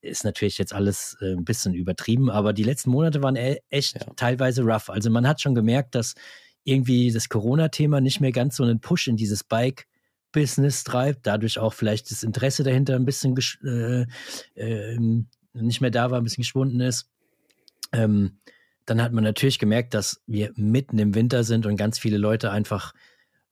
[0.00, 3.94] Ist natürlich jetzt alles äh, ein bisschen übertrieben, aber die letzten Monate waren e echt
[3.94, 4.12] Ja.
[4.16, 4.90] teilweise rough.
[4.90, 6.14] Also man hat schon gemerkt, dass
[6.64, 9.86] irgendwie das Corona-Thema nicht mehr ganz so einen Push in dieses Bike
[10.32, 14.06] Business treibt, dadurch auch vielleicht das Interesse dahinter ein bisschen äh,
[14.56, 17.08] ähm, nicht mehr da war, ein bisschen geschwunden ist.
[17.92, 18.38] Ähm,
[18.84, 22.50] dann hat man natürlich gemerkt, dass wir mitten im Winter sind und ganz viele Leute
[22.50, 22.92] einfach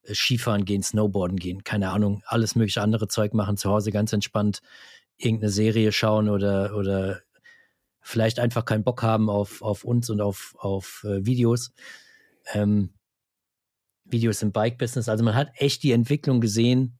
[0.03, 4.13] äh, Skifahren gehen, Snowboarden gehen, keine Ahnung, alles mögliche andere Zeug machen, zu Hause ganz
[4.13, 4.61] entspannt
[5.17, 7.21] irgendeine Serie schauen oder, oder
[8.01, 11.73] vielleicht einfach keinen Bock haben auf, auf uns und auf, auf äh, Videos.
[12.53, 12.91] Ähm,
[14.05, 15.09] Videos im Bike-Business.
[15.09, 16.99] Also man hat echt die Entwicklung gesehen,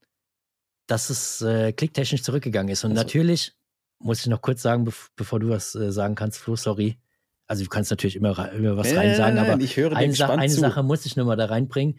[0.87, 2.85] dass es äh, klicktechnisch zurückgegangen ist.
[2.85, 3.53] Und Also- natürlich
[3.99, 6.99] muss ich noch kurz sagen, bev bevor du was äh, sagen kannst, Flo, sorry.
[7.47, 10.49] Also du kannst natürlich immer, immer was Nein, rein sagen, aber eine, Sa eine.
[10.51, 11.99] Sache muss ich nur mal da reinbringen.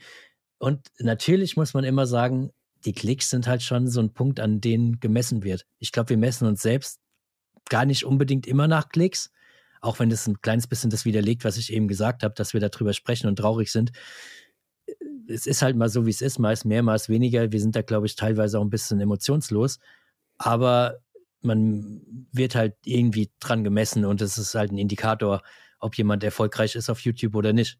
[0.57, 2.51] Und natürlich muss man immer sagen,
[2.85, 5.65] die Klicks sind halt schon so ein Punkt, an dem gemessen wird.
[5.79, 6.99] Ich glaube, wir messen uns selbst
[7.69, 9.31] gar nicht unbedingt immer nach Klicks,
[9.81, 12.59] auch wenn das ein kleines bisschen das widerlegt, was ich eben gesagt habe, dass wir
[12.59, 13.91] darüber sprechen und traurig sind.
[15.27, 17.51] Es ist halt mal so, wie es ist, meist mehr, meist weniger.
[17.51, 19.79] Wir sind da, glaube ich, teilweise auch ein bisschen emotionslos.
[20.37, 20.99] Aber
[21.41, 22.01] man
[22.31, 25.43] wird halt irgendwie dran gemessen und es ist halt ein Indikator,
[25.79, 27.77] ob jemand erfolgreich ist auf YouTube oder nicht.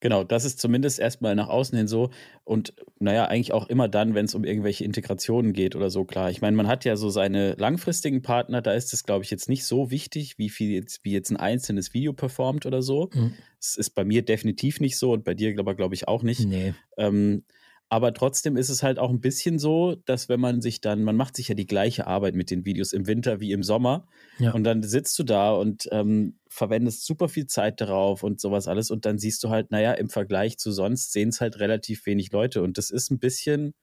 [0.00, 2.10] Genau, das ist zumindest erstmal nach außen hin so.
[2.44, 6.30] Und naja, eigentlich auch immer dann, wenn es um irgendwelche Integrationen geht oder so, klar.
[6.30, 9.50] Ich meine, man hat ja so seine langfristigen Partner, da ist es, glaube ich, jetzt
[9.50, 13.10] nicht so wichtig, wie viel jetzt, wie jetzt ein einzelnes Video performt oder so.
[13.12, 13.34] Mhm.
[13.58, 16.46] Das ist bei mir definitiv nicht so und bei dir, glaube glaub ich, auch nicht.
[16.46, 16.72] Nee.
[16.96, 17.44] Ähm,
[17.92, 21.16] aber trotzdem ist es halt auch ein bisschen so, dass wenn man sich dann, man
[21.16, 24.06] macht sich ja die gleiche Arbeit mit den Videos im Winter wie im Sommer.
[24.38, 24.52] Ja.
[24.52, 28.92] Und dann sitzt du da und ähm, verwendest super viel Zeit darauf und sowas alles.
[28.92, 32.30] Und dann siehst du halt, naja, im Vergleich zu sonst sehen es halt relativ wenig
[32.30, 32.62] Leute.
[32.62, 33.74] Und das ist ein bisschen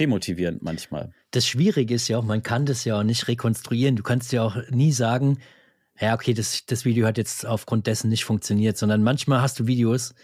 [0.00, 1.12] demotivierend manchmal.
[1.30, 3.94] Das Schwierige ist ja auch, man kann das ja auch nicht rekonstruieren.
[3.94, 5.38] Du kannst ja auch nie sagen,
[6.00, 9.68] ja, okay, das, das Video hat jetzt aufgrund dessen nicht funktioniert, sondern manchmal hast du
[9.68, 10.16] Videos,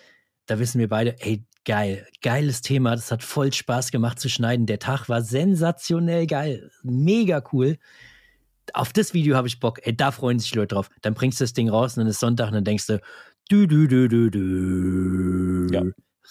[0.47, 2.93] da wissen wir beide, ey, geil, geiles Thema.
[2.93, 4.67] Das hat voll Spaß gemacht zu schneiden.
[4.67, 7.79] Der Tag war sensationell geil, mega cool.
[8.73, 9.81] Auf das Video habe ich Bock.
[9.85, 10.91] Ey, da freuen sich die Leute drauf.
[11.03, 13.01] Dann bringst du das Ding raus und dann ist Sonntag und dann denkst du,
[13.49, 15.75] du, du, du, du, du.
[15.75, 15.83] Ja.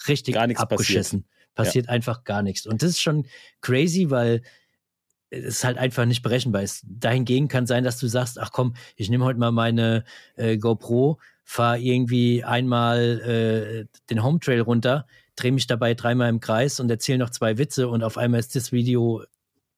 [0.08, 1.22] Richtig gar nichts abgeschissen.
[1.22, 1.92] Passiert, passiert ja.
[1.92, 2.66] einfach gar nichts.
[2.66, 3.26] Und das ist schon
[3.60, 4.42] crazy, weil
[5.28, 6.84] es halt einfach nicht berechenbar ist.
[6.86, 10.04] Dahingegen kann sein, dass du sagst, ach komm, ich nehme heute mal meine
[10.36, 11.18] äh, GoPro
[11.50, 15.04] fahre irgendwie einmal äh, den Home Trail runter,
[15.40, 18.56] drehe mich dabei dreimal im Kreis und erzähle noch zwei Witze und auf einmal ist
[18.56, 19.22] das Video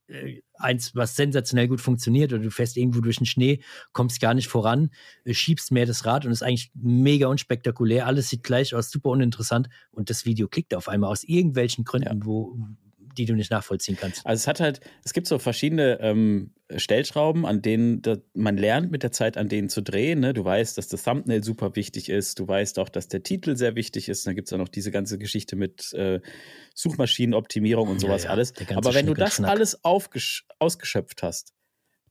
[0.08, 4.34] äh, eins, was sensationell gut funktioniert oder du fährst irgendwo durch den Schnee, kommst gar
[4.34, 4.90] nicht voran,
[5.24, 9.10] äh, schiebst mehr das Rad und ist eigentlich mega unspektakulär, alles sieht gleich aus, super
[9.10, 12.26] uninteressant und das Video klickt auf einmal aus irgendwelchen Gründen, ja.
[12.26, 12.58] wo,
[13.16, 14.26] die du nicht nachvollziehen kannst.
[14.26, 18.02] Also es hat halt, es gibt so verschiedene ähm, Stellschrauben, an denen
[18.34, 20.20] man lernt mit der Zeit an denen zu drehen.
[20.20, 20.32] Ne?
[20.32, 22.38] Du weißt, dass das Thumbnail super wichtig ist.
[22.38, 24.26] Du weißt auch, dass der Titel sehr wichtig ist.
[24.26, 26.20] Dann gibt es auch noch diese ganze Geschichte mit äh,
[26.74, 28.54] Suchmaschinenoptimierung und sowas ja, ja, alles.
[28.74, 31.52] Aber wenn du das alles ausgeschöpft hast,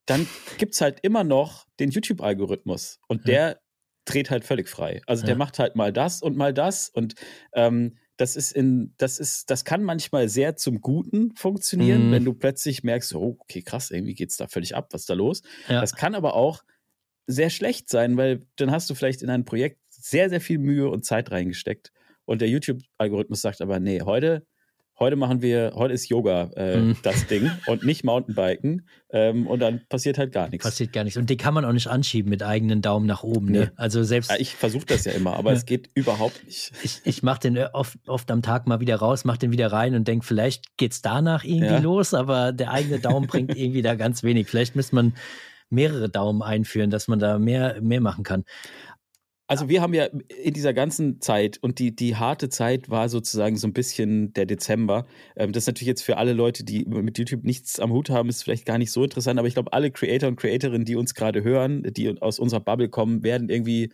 [0.05, 0.27] dann
[0.57, 2.99] gibt es halt immer noch den YouTube-Algorithmus.
[3.07, 3.59] Und der
[4.05, 5.01] dreht halt völlig frei.
[5.05, 6.89] Also der macht halt mal das und mal das.
[6.89, 7.15] Und
[7.53, 12.11] ähm, das ist in, das ist, das kann manchmal sehr zum Guten funktionieren, mhm.
[12.11, 15.09] wenn du plötzlich merkst, oh, okay, krass, irgendwie geht es da völlig ab, was ist
[15.09, 15.41] da los?
[15.67, 15.81] Ja.
[15.81, 16.63] Das kann aber auch
[17.25, 20.87] sehr schlecht sein, weil dann hast du vielleicht in ein Projekt sehr, sehr viel Mühe
[20.87, 21.91] und Zeit reingesteckt
[22.25, 24.45] und der YouTube-Algorithmus sagt aber, nee, heute
[24.99, 26.97] heute machen wir, heute ist Yoga äh, mhm.
[27.03, 28.87] das Ding und nicht Mountainbiken.
[29.09, 30.65] Ähm, und dann passiert halt gar nichts.
[30.65, 31.17] Passiert gar nichts.
[31.17, 33.47] Und den kann man auch nicht anschieben mit eigenen Daumen nach oben.
[33.47, 33.51] Ne?
[33.51, 33.65] Nee.
[33.65, 33.73] Ne?
[33.75, 34.31] Also selbst.
[34.31, 36.71] Ja, ich versuche das ja immer, aber es geht überhaupt nicht.
[36.83, 39.95] Ich, ich mache den oft, oft am Tag mal wieder raus, mache den wieder rein
[39.95, 41.79] und denke, vielleicht geht es danach irgendwie ja.
[41.79, 44.47] los, aber der eigene Daumen bringt irgendwie da ganz wenig.
[44.47, 45.13] Vielleicht müsste man
[45.71, 48.43] mehrere Daumen einführen, dass man da mehr, mehr machen kann.
[49.51, 53.57] Also wir haben ja in dieser ganzen Zeit und die, die harte Zeit war sozusagen
[53.57, 55.05] so ein bisschen der Dezember.
[55.35, 58.29] Ähm, das ist natürlich jetzt für alle Leute, die mit YouTube nichts am Hut haben,
[58.29, 61.15] ist vielleicht gar nicht so interessant, aber ich glaube, alle Creator und Creatorinnen, die uns
[61.15, 63.91] gerade hören, die aus unserer Bubble kommen, werden irgendwie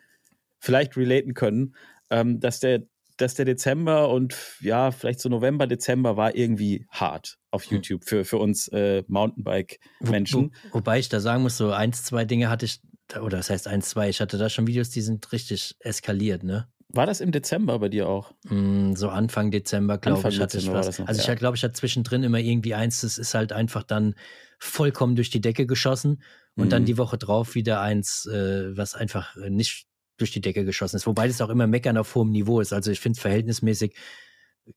[0.59, 1.73] vielleicht relaten können,
[2.11, 2.83] ähm, dass der
[3.17, 7.77] dass der Dezember und ja, vielleicht so November, Dezember war irgendwie hart auf hm.
[7.77, 10.51] YouTube für, für uns äh, Mountainbike-Menschen.
[10.51, 12.79] Wo, wo, wobei ich da sagen muss, so eins, zwei Dinge hatte ich
[13.15, 16.67] oder das heißt eins, zwei, ich hatte da schon Videos, die sind richtig eskaliert, ne?
[16.89, 18.33] War das im Dezember bei dir auch?
[18.45, 20.99] Mm, so Anfang Dezember, glaube ich, hatte ich was.
[20.99, 21.33] Noch, also ja.
[21.33, 24.15] ich glaube, ich hatte zwischendrin immer irgendwie eins, das ist halt einfach dann
[24.57, 26.21] vollkommen durch die Decke geschossen
[26.55, 26.69] und mhm.
[26.69, 29.87] dann die Woche drauf wieder eins, äh, was einfach nicht
[30.17, 31.07] durch die Decke geschossen ist.
[31.07, 32.73] Wobei das auch immer meckern auf hohem Niveau ist.
[32.73, 33.95] Also ich finde verhältnismäßig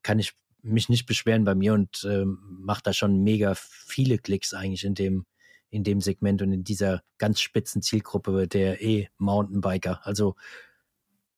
[0.03, 4.53] kann ich mich nicht beschweren bei mir und äh, mache da schon mega viele Klicks
[4.53, 5.25] eigentlich in dem
[5.71, 10.01] in dem Segment und in dieser ganz spitzen Zielgruppe der E-Mountainbiker.
[10.05, 10.37] Also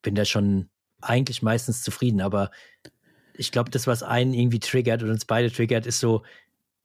[0.01, 0.69] bin da schon
[1.01, 2.51] eigentlich meistens zufrieden, aber
[3.35, 6.23] ich glaube, das, was einen irgendwie triggert und uns beide triggert, ist so,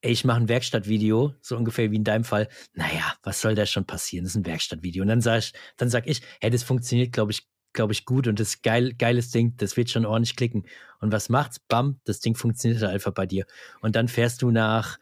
[0.01, 2.47] ey, ich mache ein Werkstattvideo, so ungefähr wie in deinem Fall.
[2.73, 4.25] Naja, was soll da schon passieren?
[4.25, 5.01] Das ist ein Werkstattvideo.
[5.01, 8.27] Und dann sag ich, dann sag ich, hey, das funktioniert, glaube ich, glaube ich, gut
[8.27, 10.65] und das ist geil, geiles Ding, das wird schon ordentlich klicken.
[10.99, 11.59] Und was macht's?
[11.59, 13.45] Bam, das Ding funktioniert halt einfach bei dir.
[13.81, 14.97] Und dann fährst du nach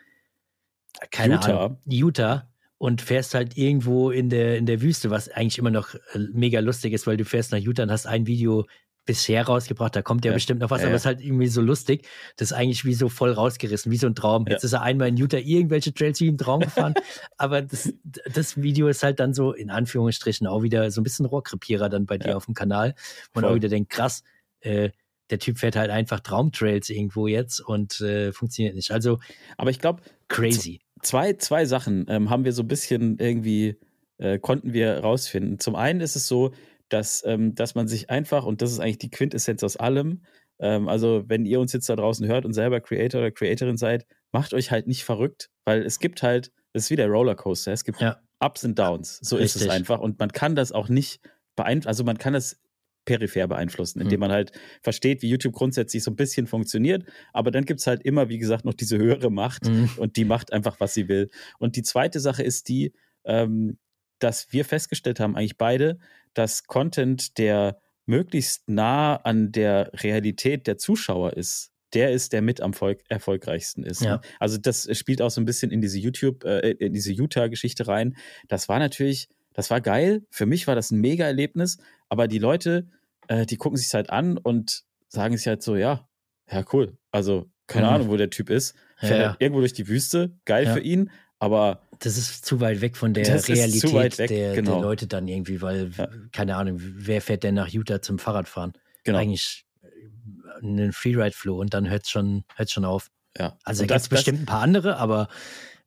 [1.12, 1.66] keine Utah.
[1.66, 5.96] Ahnung, Utah und fährst halt irgendwo in der, in der Wüste, was eigentlich immer noch
[5.96, 8.66] äh, mega lustig ist, weil du fährst nach Utah und hast ein Video
[9.06, 10.36] bisher rausgebracht, da kommt ja, ja.
[10.36, 12.08] bestimmt noch was, ja, aber es ist halt irgendwie so lustig.
[12.38, 14.46] Das ist eigentlich wie so voll rausgerissen, wie so ein Traum.
[14.48, 16.96] Jetzt ist er einmal in Utah irgendwelche Trails wie ein Traum gefahren,
[17.38, 21.28] aber das, das Video ist halt dann so in Anführungsstrichen auch wieder so ein bisschen
[21.28, 22.96] Rohrkrepierer dann bei dir auf dem Kanal.
[23.34, 23.52] Und voll.
[23.52, 24.24] auch wieder denkt, krass,
[24.62, 24.89] äh,
[25.30, 28.91] der Typ fährt halt einfach Traumtrails irgendwo jetzt und äh, funktioniert nicht.
[28.91, 29.20] Also,
[29.58, 30.82] aber ich glaube, crazy.
[31.06, 33.78] Zwei, zwei Sachen ähm, haben wir so ein bisschen irgendwie,
[34.18, 35.60] äh, konnten wir rausfinden.
[35.60, 36.51] Zum einen ist es so,
[36.89, 40.24] dass, ähm, dass man sich einfach, und das ist eigentlich die Quintessenz aus allem,
[40.58, 44.08] ähm, also wenn ihr uns jetzt da draußen hört und selber Creator oder Creatorin seid,
[44.32, 47.84] macht euch halt nicht verrückt, weil es gibt halt, es ist wie der Rollercoaster, es
[47.84, 48.20] gibt ja.
[48.39, 49.20] Ups und Downs.
[49.22, 49.62] So Richtig.
[49.62, 49.99] ist es einfach.
[49.99, 51.22] Und man kann das auch nicht
[51.56, 52.60] beeinflussen, also man kann das
[53.06, 54.22] peripher beeinflussen, indem mhm.
[54.22, 54.51] man halt
[54.82, 57.06] versteht, wie YouTube grundsätzlich so ein bisschen funktioniert.
[57.34, 59.89] Aber dann gibt es halt immer, wie gesagt, noch diese höhere Macht mhm.
[59.97, 61.30] und die macht einfach, was sie will.
[61.60, 62.93] Und die zweite Sache ist die,
[63.24, 63.78] ähm,
[64.20, 65.99] dass wir festgestellt haben, eigentlich beide,
[66.34, 72.62] dass Content, der möglichst nah an der Realität der Zuschauer ist, der ist, der mit
[72.62, 74.01] am Volk, erfolgreichsten ist.
[74.01, 74.08] Ne?
[74.08, 74.22] Ja.
[74.39, 78.18] Also das spielt auch so ein bisschen in diese YouTube, äh, in diese Utah-Geschichte rein.
[78.47, 80.26] Das war natürlich, das war geil.
[80.30, 81.78] Für mich war das ein Mega-Erlebnis,
[82.10, 82.88] aber die Leute,
[83.28, 86.08] äh, die gucken sich halt an und sagen sich halt so, ja,
[86.51, 86.97] ja, cool.
[87.12, 87.93] Also, keine mhm.
[87.93, 88.76] Ahnung, wo der Typ ist.
[88.97, 89.38] Fährt ja, ja.
[89.39, 93.26] irgendwo durch die Wüste, geil für ihn, aber das ist zu weit weg von der
[93.26, 94.74] Realität weg, der, genau.
[94.74, 96.08] der, Leute dann irgendwie, weil, ja.
[96.32, 98.74] keine Ahnung, wer fährt denn nach Utah zum Fahrradfahren?
[99.03, 99.18] Genau.
[99.18, 103.10] Eigentlich äh, einen Freeride-Flow und dann hört es schon, hört's schon auf.
[103.38, 103.58] Ja.
[103.64, 105.28] Also da gibt es bestimmt ein paar andere, aber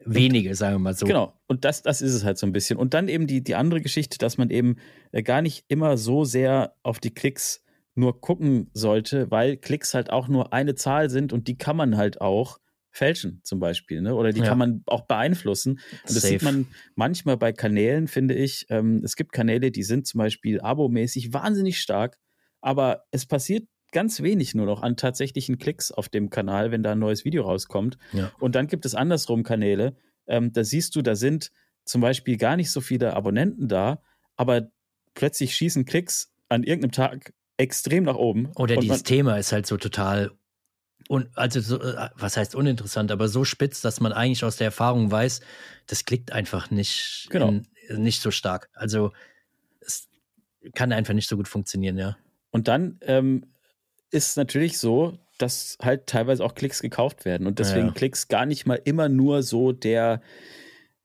[0.05, 1.07] wenige, sagen wir mal so.
[1.07, 2.79] Genau, und das, das ist es halt so ein bisschen.
[2.79, 4.77] Und dann eben die, die andere Geschichte, dass man eben
[5.13, 7.63] äh, gar nicht immer so sehr auf die Klicks
[7.95, 11.97] nur gucken sollte, weil Klicks halt auch nur eine Zahl sind und die kann man
[11.97, 12.59] halt auch
[12.91, 14.01] fälschen, zum Beispiel.
[14.01, 14.15] Ne?
[14.15, 14.47] Oder die ja.
[14.47, 15.73] kann man auch beeinflussen.
[15.73, 16.29] Und das Safe.
[16.29, 18.67] sieht man manchmal bei Kanälen, finde ich.
[18.71, 22.19] Ähm, es gibt Kanäle, die sind zum Beispiel abomäßig wahnsinnig stark,
[22.61, 26.93] aber es passiert ganz wenig nur noch an tatsächlichen Klicks auf dem Kanal, wenn da
[26.93, 27.99] ein neues Video rauskommt.
[28.13, 28.31] Ja.
[28.39, 31.51] Und dann gibt es andersrum Kanäle, ähm, da siehst du, da sind
[31.85, 34.03] zum Beispiel gar nicht so viele Abonnenten da,
[34.37, 34.71] aber
[35.15, 38.53] plötzlich schießen Klicks an irgendeinem Tag extrem nach oben.
[38.57, 40.33] Oder dieses Thema ist halt so total
[41.09, 44.67] und also so, äh, was heißt uninteressant, aber so spitz, dass man eigentlich aus der
[44.67, 45.41] Erfahrung weiß,
[45.87, 47.49] das klickt einfach nicht, genau.
[47.49, 47.67] in,
[48.03, 48.69] nicht so stark.
[48.75, 49.13] Also
[49.81, 50.09] es
[50.75, 52.19] kann einfach nicht so gut funktionieren, ja.
[52.51, 53.47] Und dann ähm,
[54.11, 57.93] ist natürlich so, dass halt teilweise auch Klicks gekauft werden und deswegen ja.
[57.93, 60.21] Klicks gar nicht mal immer nur so der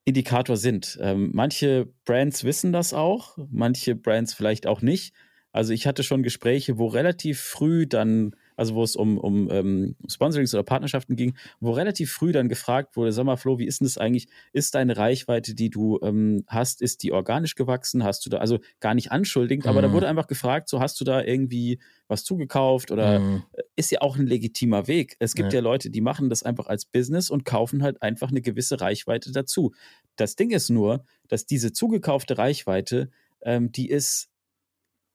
[0.05, 0.97] Indikator sind.
[1.01, 5.13] Ähm, manche Brands wissen das auch, manche Brands vielleicht auch nicht.
[5.51, 9.95] Also ich hatte schon Gespräche, wo relativ früh dann also wo es um, um ähm,
[10.07, 13.79] Sponsorings oder Partnerschaften ging, wo relativ früh dann gefragt wurde, sag mal Flo, wie ist
[13.79, 14.27] denn das eigentlich?
[14.51, 18.03] Ist deine Reichweite, die du ähm, hast, ist die organisch gewachsen?
[18.03, 19.69] Hast du da, also gar nicht anschuldigend, mhm.
[19.69, 19.93] aber da mhm.
[19.93, 23.43] wurde einfach gefragt, so hast du da irgendwie was zugekauft oder mhm.
[23.75, 25.15] ist ja auch ein legitimer Weg.
[25.19, 25.59] Es gibt ja.
[25.59, 29.31] ja Leute, die machen das einfach als Business und kaufen halt einfach eine gewisse Reichweite
[29.31, 29.73] dazu.
[30.15, 33.09] Das Ding ist nur, dass diese zugekaufte Reichweite,
[33.41, 34.29] ähm, die ist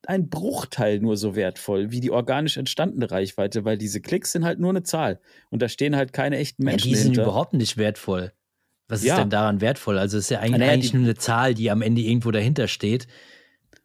[0.07, 4.61] ein Bruchteil nur so wertvoll wie die organisch entstandene Reichweite, weil diese Klicks sind halt
[4.61, 5.21] nur eine Zahl
[5.51, 6.89] und da stehen halt keine echten Menschen.
[6.89, 7.25] Ja, die sind hinter.
[7.25, 8.33] überhaupt nicht wertvoll.
[8.87, 9.15] Was ja.
[9.15, 9.99] ist denn daran wertvoll?
[9.99, 12.69] Also es ist ja eigentlich, naja, eigentlich nur eine Zahl, die am Ende irgendwo dahinter
[12.69, 13.07] steht,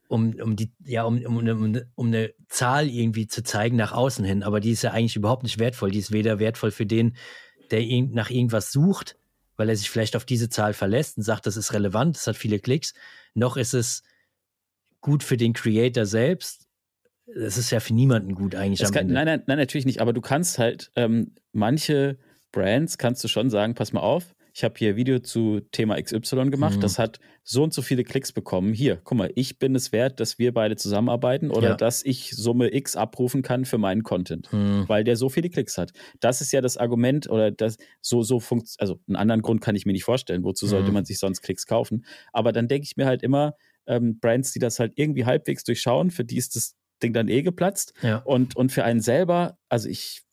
[0.08, 4.24] um, um die, ja, um, um, um, um eine Zahl irgendwie zu zeigen nach außen
[4.24, 4.44] hin.
[4.44, 5.92] Aber die ist ja eigentlich überhaupt nicht wertvoll.
[5.92, 7.18] Die ist weder wertvoll für den,
[7.72, 9.18] der nach irgendwas sucht,
[9.58, 12.38] weil er sich vielleicht auf diese Zahl verlässt und sagt, das ist relevant, das hat
[12.38, 12.94] viele Klicks,
[13.34, 14.04] noch ist es
[15.04, 16.68] gut für den Creator selbst.
[17.28, 19.14] Das ist ja für niemanden gut eigentlich am kann, Ende.
[19.14, 20.02] Nein, nein, nein, natürlich nicht.
[20.02, 22.18] Aber du kannst halt ähm, manche
[22.52, 26.00] Brands kannst du schon sagen, pass mal auf, ich habe hier ein Video zu Thema
[26.00, 26.82] XY gemacht, mhm.
[26.82, 28.72] das hat so und so viele Klicks bekommen.
[28.72, 31.76] Hier, guck mal, ich bin es wert, dass wir beide zusammenarbeiten oder ja.
[31.76, 34.88] dass ich Summe X abrufen kann für meinen Content, mhm.
[34.88, 35.92] weil der so viele Klicks hat.
[36.20, 38.82] Das ist ja das Argument oder das so so funktioniert.
[38.82, 40.44] Also einen anderen Grund kann ich mir nicht vorstellen.
[40.44, 40.94] Wozu sollte mhm.
[40.94, 42.06] man sich sonst Klicks kaufen?
[42.32, 43.56] Aber dann denke ich mir halt immer,
[43.88, 47.42] ähm, Brands, die das halt irgendwie halbwegs durchschauen, für die ist das Ding dann eh
[47.42, 47.94] geplatzt.
[48.02, 48.18] Ja.
[48.18, 50.24] Und, und für einen selber, also ich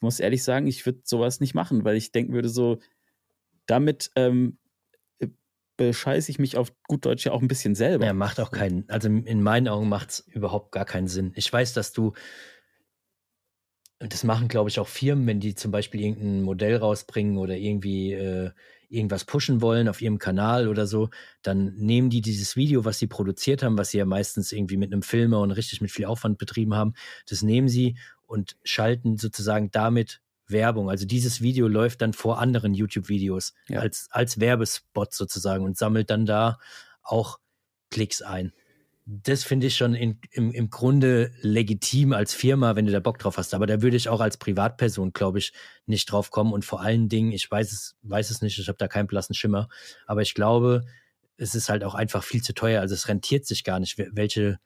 [0.00, 2.78] muss ehrlich sagen, ich würde sowas nicht machen, weil ich denken würde, so,
[3.66, 4.58] damit ähm,
[5.78, 8.04] bescheiße ich mich auf gut Deutsch ja auch ein bisschen selber.
[8.04, 11.32] Ja, macht auch keinen, also in meinen Augen macht es überhaupt gar keinen Sinn.
[11.36, 12.12] Ich weiß, dass du,
[14.00, 18.12] das machen, glaube ich, auch Firmen, wenn die zum Beispiel irgendein Modell rausbringen oder irgendwie
[18.12, 18.50] äh,
[18.88, 21.10] irgendwas pushen wollen auf ihrem Kanal oder so,
[21.42, 24.92] dann nehmen die dieses Video, was sie produziert haben, was sie ja meistens irgendwie mit
[24.92, 26.94] einem Filmer und richtig mit viel Aufwand betrieben haben,
[27.28, 27.96] das nehmen sie
[28.26, 30.88] und schalten sozusagen damit Werbung.
[30.88, 33.80] Also dieses Video läuft dann vor anderen YouTube-Videos ja.
[33.80, 36.58] als, als Werbespot sozusagen und sammelt dann da
[37.02, 37.38] auch
[37.90, 38.52] Klicks ein
[39.10, 43.18] das finde ich schon in, im, im Grunde legitim als Firma, wenn du da Bock
[43.18, 43.54] drauf hast.
[43.54, 45.54] Aber da würde ich auch als Privatperson, glaube ich,
[45.86, 46.52] nicht drauf kommen.
[46.52, 49.34] Und vor allen Dingen, ich weiß es, weiß es nicht, ich habe da keinen blassen
[49.34, 49.70] Schimmer.
[50.06, 50.82] Aber ich glaube,
[51.38, 52.82] es ist halt auch einfach viel zu teuer.
[52.82, 53.96] Also es rentiert sich gar nicht.
[53.96, 54.58] Welche,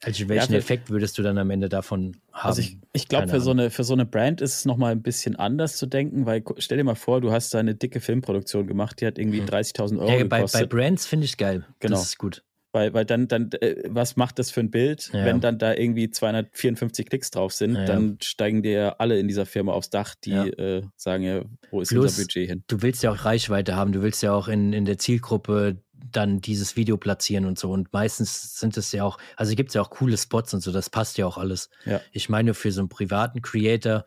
[0.00, 2.48] welchen ja, Effekt würdest du dann am Ende davon haben?
[2.48, 5.02] Also ich, ich glaube, für, so eine, für so eine Brand ist es nochmal ein
[5.02, 8.66] bisschen anders zu denken, weil stell dir mal vor, du hast da eine dicke Filmproduktion
[8.66, 9.98] gemacht, die hat irgendwie 30.000 mhm.
[9.98, 10.70] Euro ja, bei, gekostet.
[10.70, 11.66] Bei Brands finde ich geil.
[11.80, 11.96] Genau.
[11.96, 12.42] Das ist gut.
[12.74, 15.24] Weil, weil dann, dann, äh, was macht das für ein Bild, ja.
[15.24, 19.46] wenn dann da irgendwie 254 Klicks drauf sind, ja, dann steigen dir alle in dieser
[19.46, 22.64] Firma aufs Dach, die äh, sagen ja, wo ist Plus, unser Budget hin?
[22.66, 25.76] Du willst ja auch Reichweite haben, du willst ja auch in, in der Zielgruppe
[26.10, 27.70] dann dieses Video platzieren und so.
[27.70, 30.72] Und meistens sind es ja auch, also gibt es ja auch coole Spots und so,
[30.72, 31.70] das passt ja auch alles.
[31.84, 32.00] Ja.
[32.10, 34.04] Ich meine, für so einen privaten Creator,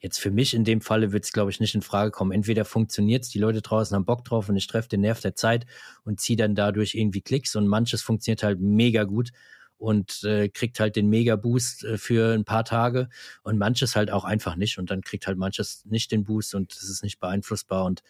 [0.00, 2.32] jetzt für mich in dem Falle wird es, glaube ich, nicht in Frage kommen.
[2.32, 5.34] Entweder funktioniert es, die Leute draußen haben Bock drauf und ich treffe den Nerv der
[5.34, 5.66] Zeit
[6.04, 9.30] und ziehe dann dadurch irgendwie Klicks und manches funktioniert halt mega gut
[9.76, 13.08] und äh, kriegt halt den Mega-Boost äh, für ein paar Tage
[13.42, 16.72] und manches halt auch einfach nicht und dann kriegt halt manches nicht den Boost und
[16.72, 18.02] es ist nicht beeinflussbar und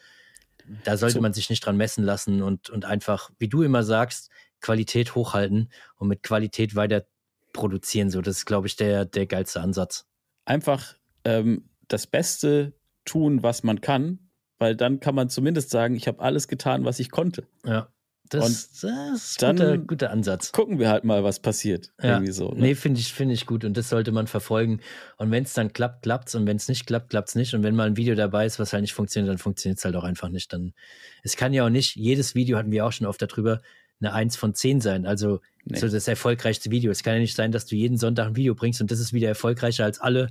[0.85, 1.21] da sollte So.
[1.21, 5.71] man sich nicht dran messen lassen und, und einfach, wie du immer sagst, Qualität hochhalten
[5.97, 7.07] und mit Qualität weiter
[7.53, 8.11] produzieren.
[8.11, 10.07] So, das ist, glaube ich, der, der geilste Ansatz.
[10.45, 10.95] Einfach
[11.25, 12.73] ähm, das Beste
[13.05, 14.19] tun, was man kann,
[14.59, 17.45] weil dann kann man zumindest sagen, ich habe alles getan, was ich konnte.
[17.65, 17.89] Ja.
[18.31, 18.85] Das, das
[19.15, 20.53] ist dann- ein guter, guter Ansatz.
[20.53, 21.95] Gucken wir halt mal, was passiert.
[22.03, 22.17] Ja.
[22.17, 22.51] Irgendwie so.
[22.51, 22.61] Ne?
[22.61, 24.81] Nee, finde ich, finde ich gut und das sollte man verfolgen.
[25.17, 27.55] Und wenn es dann klappt, klappt's und wenn es nicht klappt, klappt's nicht.
[27.55, 29.97] Und wenn mal ein Video dabei ist, was halt nicht funktioniert, dann funktioniert es halt
[29.97, 30.53] auch einfach nicht.
[30.53, 30.75] Dann,
[31.23, 33.63] es kann ja auch nicht, jedes Video hatten wir auch schon oft darüber,
[33.99, 35.07] eine 1 von 10 sein.
[35.07, 35.79] Also Nee.
[35.79, 36.91] so das erfolgreichste Video.
[36.91, 39.13] Es kann ja nicht sein, dass du jeden Sonntag ein Video bringst und das ist
[39.15, 40.29] wieder erfolgreicher als alle,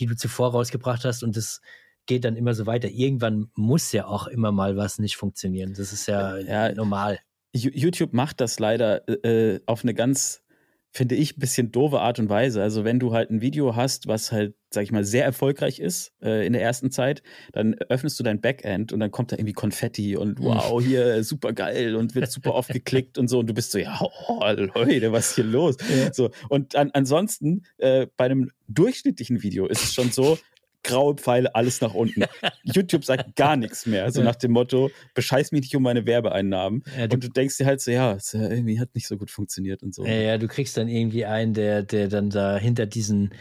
[0.00, 1.60] die du zuvor rausgebracht hast und das
[2.06, 2.88] geht dann immer so weiter.
[2.88, 5.74] Irgendwann muss ja auch immer mal was nicht funktionieren.
[5.74, 6.72] Das ist ja, Ja.
[6.72, 7.18] normal.
[7.52, 10.42] YouTube macht das leider äh, auf eine ganz,
[10.92, 12.62] finde ich, bisschen doofe Art und Weise.
[12.62, 16.12] Also wenn du halt ein Video hast, was halt, sag ich mal, sehr erfolgreich ist
[16.22, 17.22] äh, in der ersten Zeit,
[17.52, 20.44] dann öffnest du dein Backend und dann kommt da irgendwie Konfetti und Mhm.
[20.44, 23.78] wow, hier super geil und wird super oft geklickt und so und du bist so,
[23.78, 24.40] ja, oh,
[24.74, 25.76] Leute, was ist hier los?
[25.96, 26.12] Ja.
[26.12, 30.38] So, und an, ansonsten, äh, bei einem durchschnittlichen Video ist es schon so,
[30.82, 32.24] graue Pfeile, alles nach unten.
[32.64, 34.10] YouTube sagt gar nichts mehr.
[34.12, 36.82] So nach dem Motto, bescheiß mich nicht um meine Werbeeinnahmen.
[36.98, 39.30] Ja, du- und du denkst dir halt so, ja, es irgendwie hat nicht so gut
[39.30, 40.04] funktioniert und so.
[40.06, 43.32] Ja, ja, du kriegst dann irgendwie einen, der, der dann da hinter diesen,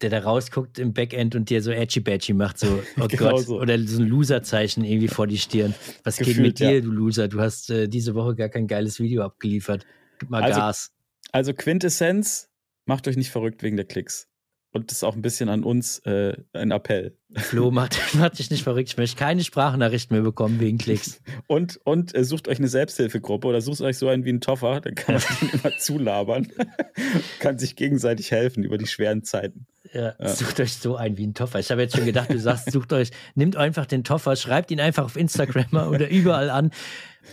[0.00, 3.46] der da rausguckt im Backend und dir so edgy badgy macht, so, oh Genau Gott,
[3.46, 3.60] so.
[3.60, 5.74] oder so ein Loser-Zeichen irgendwie vor die Stirn.
[6.04, 6.80] Was geht Gefühlt, mit dir, ja.
[6.80, 7.26] du Loser?
[7.26, 9.84] Du hast äh, diese Woche gar kein geiles Video abgeliefert.
[10.20, 10.92] Gib mal Also- Gas.
[11.32, 12.48] Also Quintessenz,
[12.86, 14.27] macht euch nicht verrückt wegen der Klicks.
[14.72, 17.16] Und das ist auch ein bisschen an uns äh, ein Appell.
[17.34, 18.90] Flo, macht, macht dich nicht verrückt.
[18.90, 21.20] Ich möchte keine Sprachnachrichten mehr bekommen wegen Klicks.
[21.46, 24.80] Und, und äh, sucht euch eine Selbsthilfegruppe oder sucht euch so einen wie einen Toffer,
[24.82, 26.48] dann kann man den immer zulabern.
[27.40, 29.66] kann sich gegenseitig helfen über die schweren Zeiten.
[29.94, 30.28] Ja, Ja.
[30.28, 31.58] Sucht euch so ein wie ein Toffer.
[31.58, 34.80] Ich habe jetzt schon gedacht, du sagst, sucht euch, nimmt einfach den Toffer, schreibt ihn
[34.80, 36.70] einfach auf Instagram oder überall an.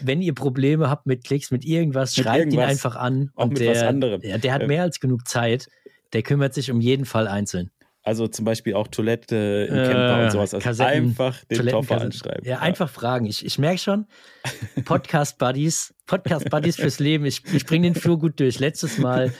[0.02, 2.70] Wenn ihr Probleme habt mit Klicks, mit irgendwas, Mit schreibt ihn irgendwas.
[2.70, 3.32] einfach an.
[3.36, 4.22] Auch mit der, was anderem.
[4.24, 4.68] Ja, der hat Ja.
[4.68, 5.68] mehr als genug Zeit.
[6.16, 7.72] Der kümmert sich um jeden Fall einzeln.
[8.02, 10.54] Also zum Beispiel auch Toilette im Äh, Camper und sowas.
[10.54, 12.48] Also Kassetten, einfach den Toffer anschreiben.
[12.48, 13.26] Ja, einfach fragen.
[13.26, 14.06] Ich, ich merke schon,
[14.86, 17.26] Podcast-Buddies, Podcast-Buddies fürs Leben.
[17.26, 18.60] Ich, ich bringe den Flur gut durch.
[18.60, 19.34] Letztes Mal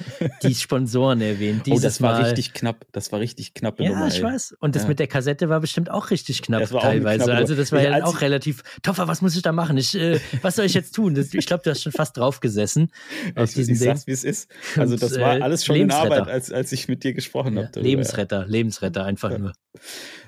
[0.44, 1.62] die Sponsoren erwähnt.
[1.62, 2.86] Oh, Dieses das war Mal, richtig knapp.
[2.92, 4.08] Das war richtig knappe Ja, Nummer.
[4.08, 4.24] ich ey.
[4.24, 4.56] weiß.
[4.60, 4.90] Und das Ja.
[4.90, 7.24] mit der Kassette war bestimmt auch richtig knapp teilweise.
[7.26, 8.64] knappe also das war ja Als auch ich- relativ.
[8.82, 9.78] Toffer, was muss ich da machen?
[9.78, 11.14] Ich, äh, was soll ich jetzt tun?
[11.16, 12.92] Das, ich glaube, du hast schon fast drauf gesessen
[13.36, 14.50] auf Ich, ich sag's, wie es ist.
[14.76, 15.92] Also Und, das war äh, alles schon in.
[15.92, 17.80] Arbeit, als, als ich mit dir gesprochen Ja, habe.
[17.80, 19.54] Lebensretter, Lebensretter einfach nur.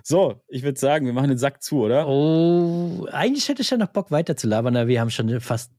[0.04, 2.08] So, ich würde sagen, wir machen den Sack zu, oder?
[2.08, 5.72] Oh, eigentlich hätte ich ja noch Bock weiter zu labern, aber wir haben schon fast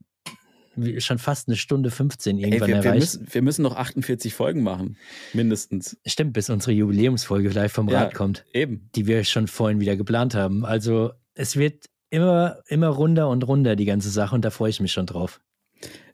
[1.01, 3.01] schon fast eine Stunde 15 Ey, irgendwann wir, wir, erreicht.
[3.01, 4.97] müssen, wir müssen noch 48 Folgen machen.
[5.33, 5.97] Mindestens.
[6.07, 8.03] Stimmt, bis unsere Jubiläumsfolge live vom Ja.
[8.03, 8.89] Rad kommt, Eben.
[8.95, 10.65] die wir schon vorhin wieder geplant haben.
[10.65, 14.81] Also es wird immer, immer runder und runder, die ganze Sache, und da freue ich
[14.81, 15.41] mich schon drauf.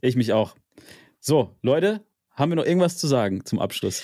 [0.01, 0.55] Ich mich auch.
[1.21, 4.03] So, Leute, haben wir noch irgendwas zu sagen zum Abschluss?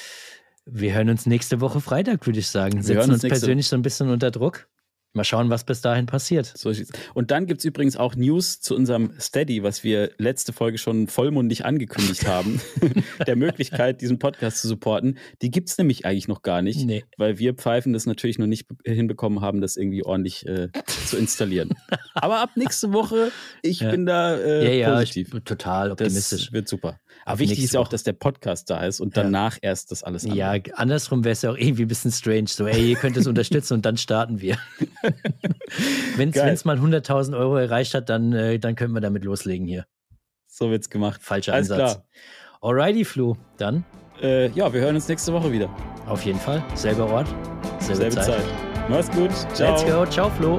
[0.64, 2.74] Wir hören uns nächste Woche Freitag, würde ich sagen.
[2.76, 4.68] Wir Setzen hören uns uns persönlich so ein bisschen unter Druck.
[5.12, 6.52] Mal schauen, was bis dahin passiert.
[6.56, 6.72] So.
[7.14, 11.08] Und dann gibt es übrigens auch News zu unserem Steady, was wir letzte Folge schon
[11.08, 12.60] vollmundig angekündigt haben,
[13.26, 15.18] der Möglichkeit, diesen Podcast zu supporten.
[15.42, 17.04] Die gibt es nämlich eigentlich noch gar nicht, Nee.
[17.16, 20.68] weil wir Pfeifen das natürlich noch nicht be- hinbekommen haben, das irgendwie ordentlich äh,
[21.08, 21.70] zu installieren.
[22.14, 23.32] Aber ab nächste Woche,
[23.62, 23.90] ich Ja.
[23.90, 25.30] bin da äh, ja, ja, positiv.
[25.44, 26.44] total optimistisch.
[26.46, 27.00] Das wird super.
[27.24, 30.04] Aber wichtig nächste ist ja auch, dass der Podcast da ist und danach erst das
[30.04, 30.38] alles andere.
[30.38, 32.46] Ja, andersrum wäre es ja auch irgendwie ein bisschen strange.
[32.46, 34.56] So, ey, ihr könnt es unterstützen und dann starten wir.
[36.16, 39.86] Wenn es mal 100.000 Euro erreicht hat, dann, äh, dann können wir damit loslegen hier.
[40.47, 41.20] So wird's gemacht.
[41.22, 41.93] Falscher Alles Ansatz.
[41.93, 42.05] klar.
[42.62, 43.36] Alrighty, Flo.
[43.56, 43.85] Dann
[44.20, 45.70] Äh, ja, wir hören uns nächste Woche wieder.
[46.06, 46.62] auf jeden Fall.
[46.74, 47.28] Selber Ort,
[47.78, 48.24] selbe, Selbe Zeit.
[48.27, 48.44] Zeit.
[48.89, 49.31] Mach's gut.
[49.55, 49.70] Ciao.
[49.72, 50.05] Let's go.
[50.06, 50.59] Ciao, Flo.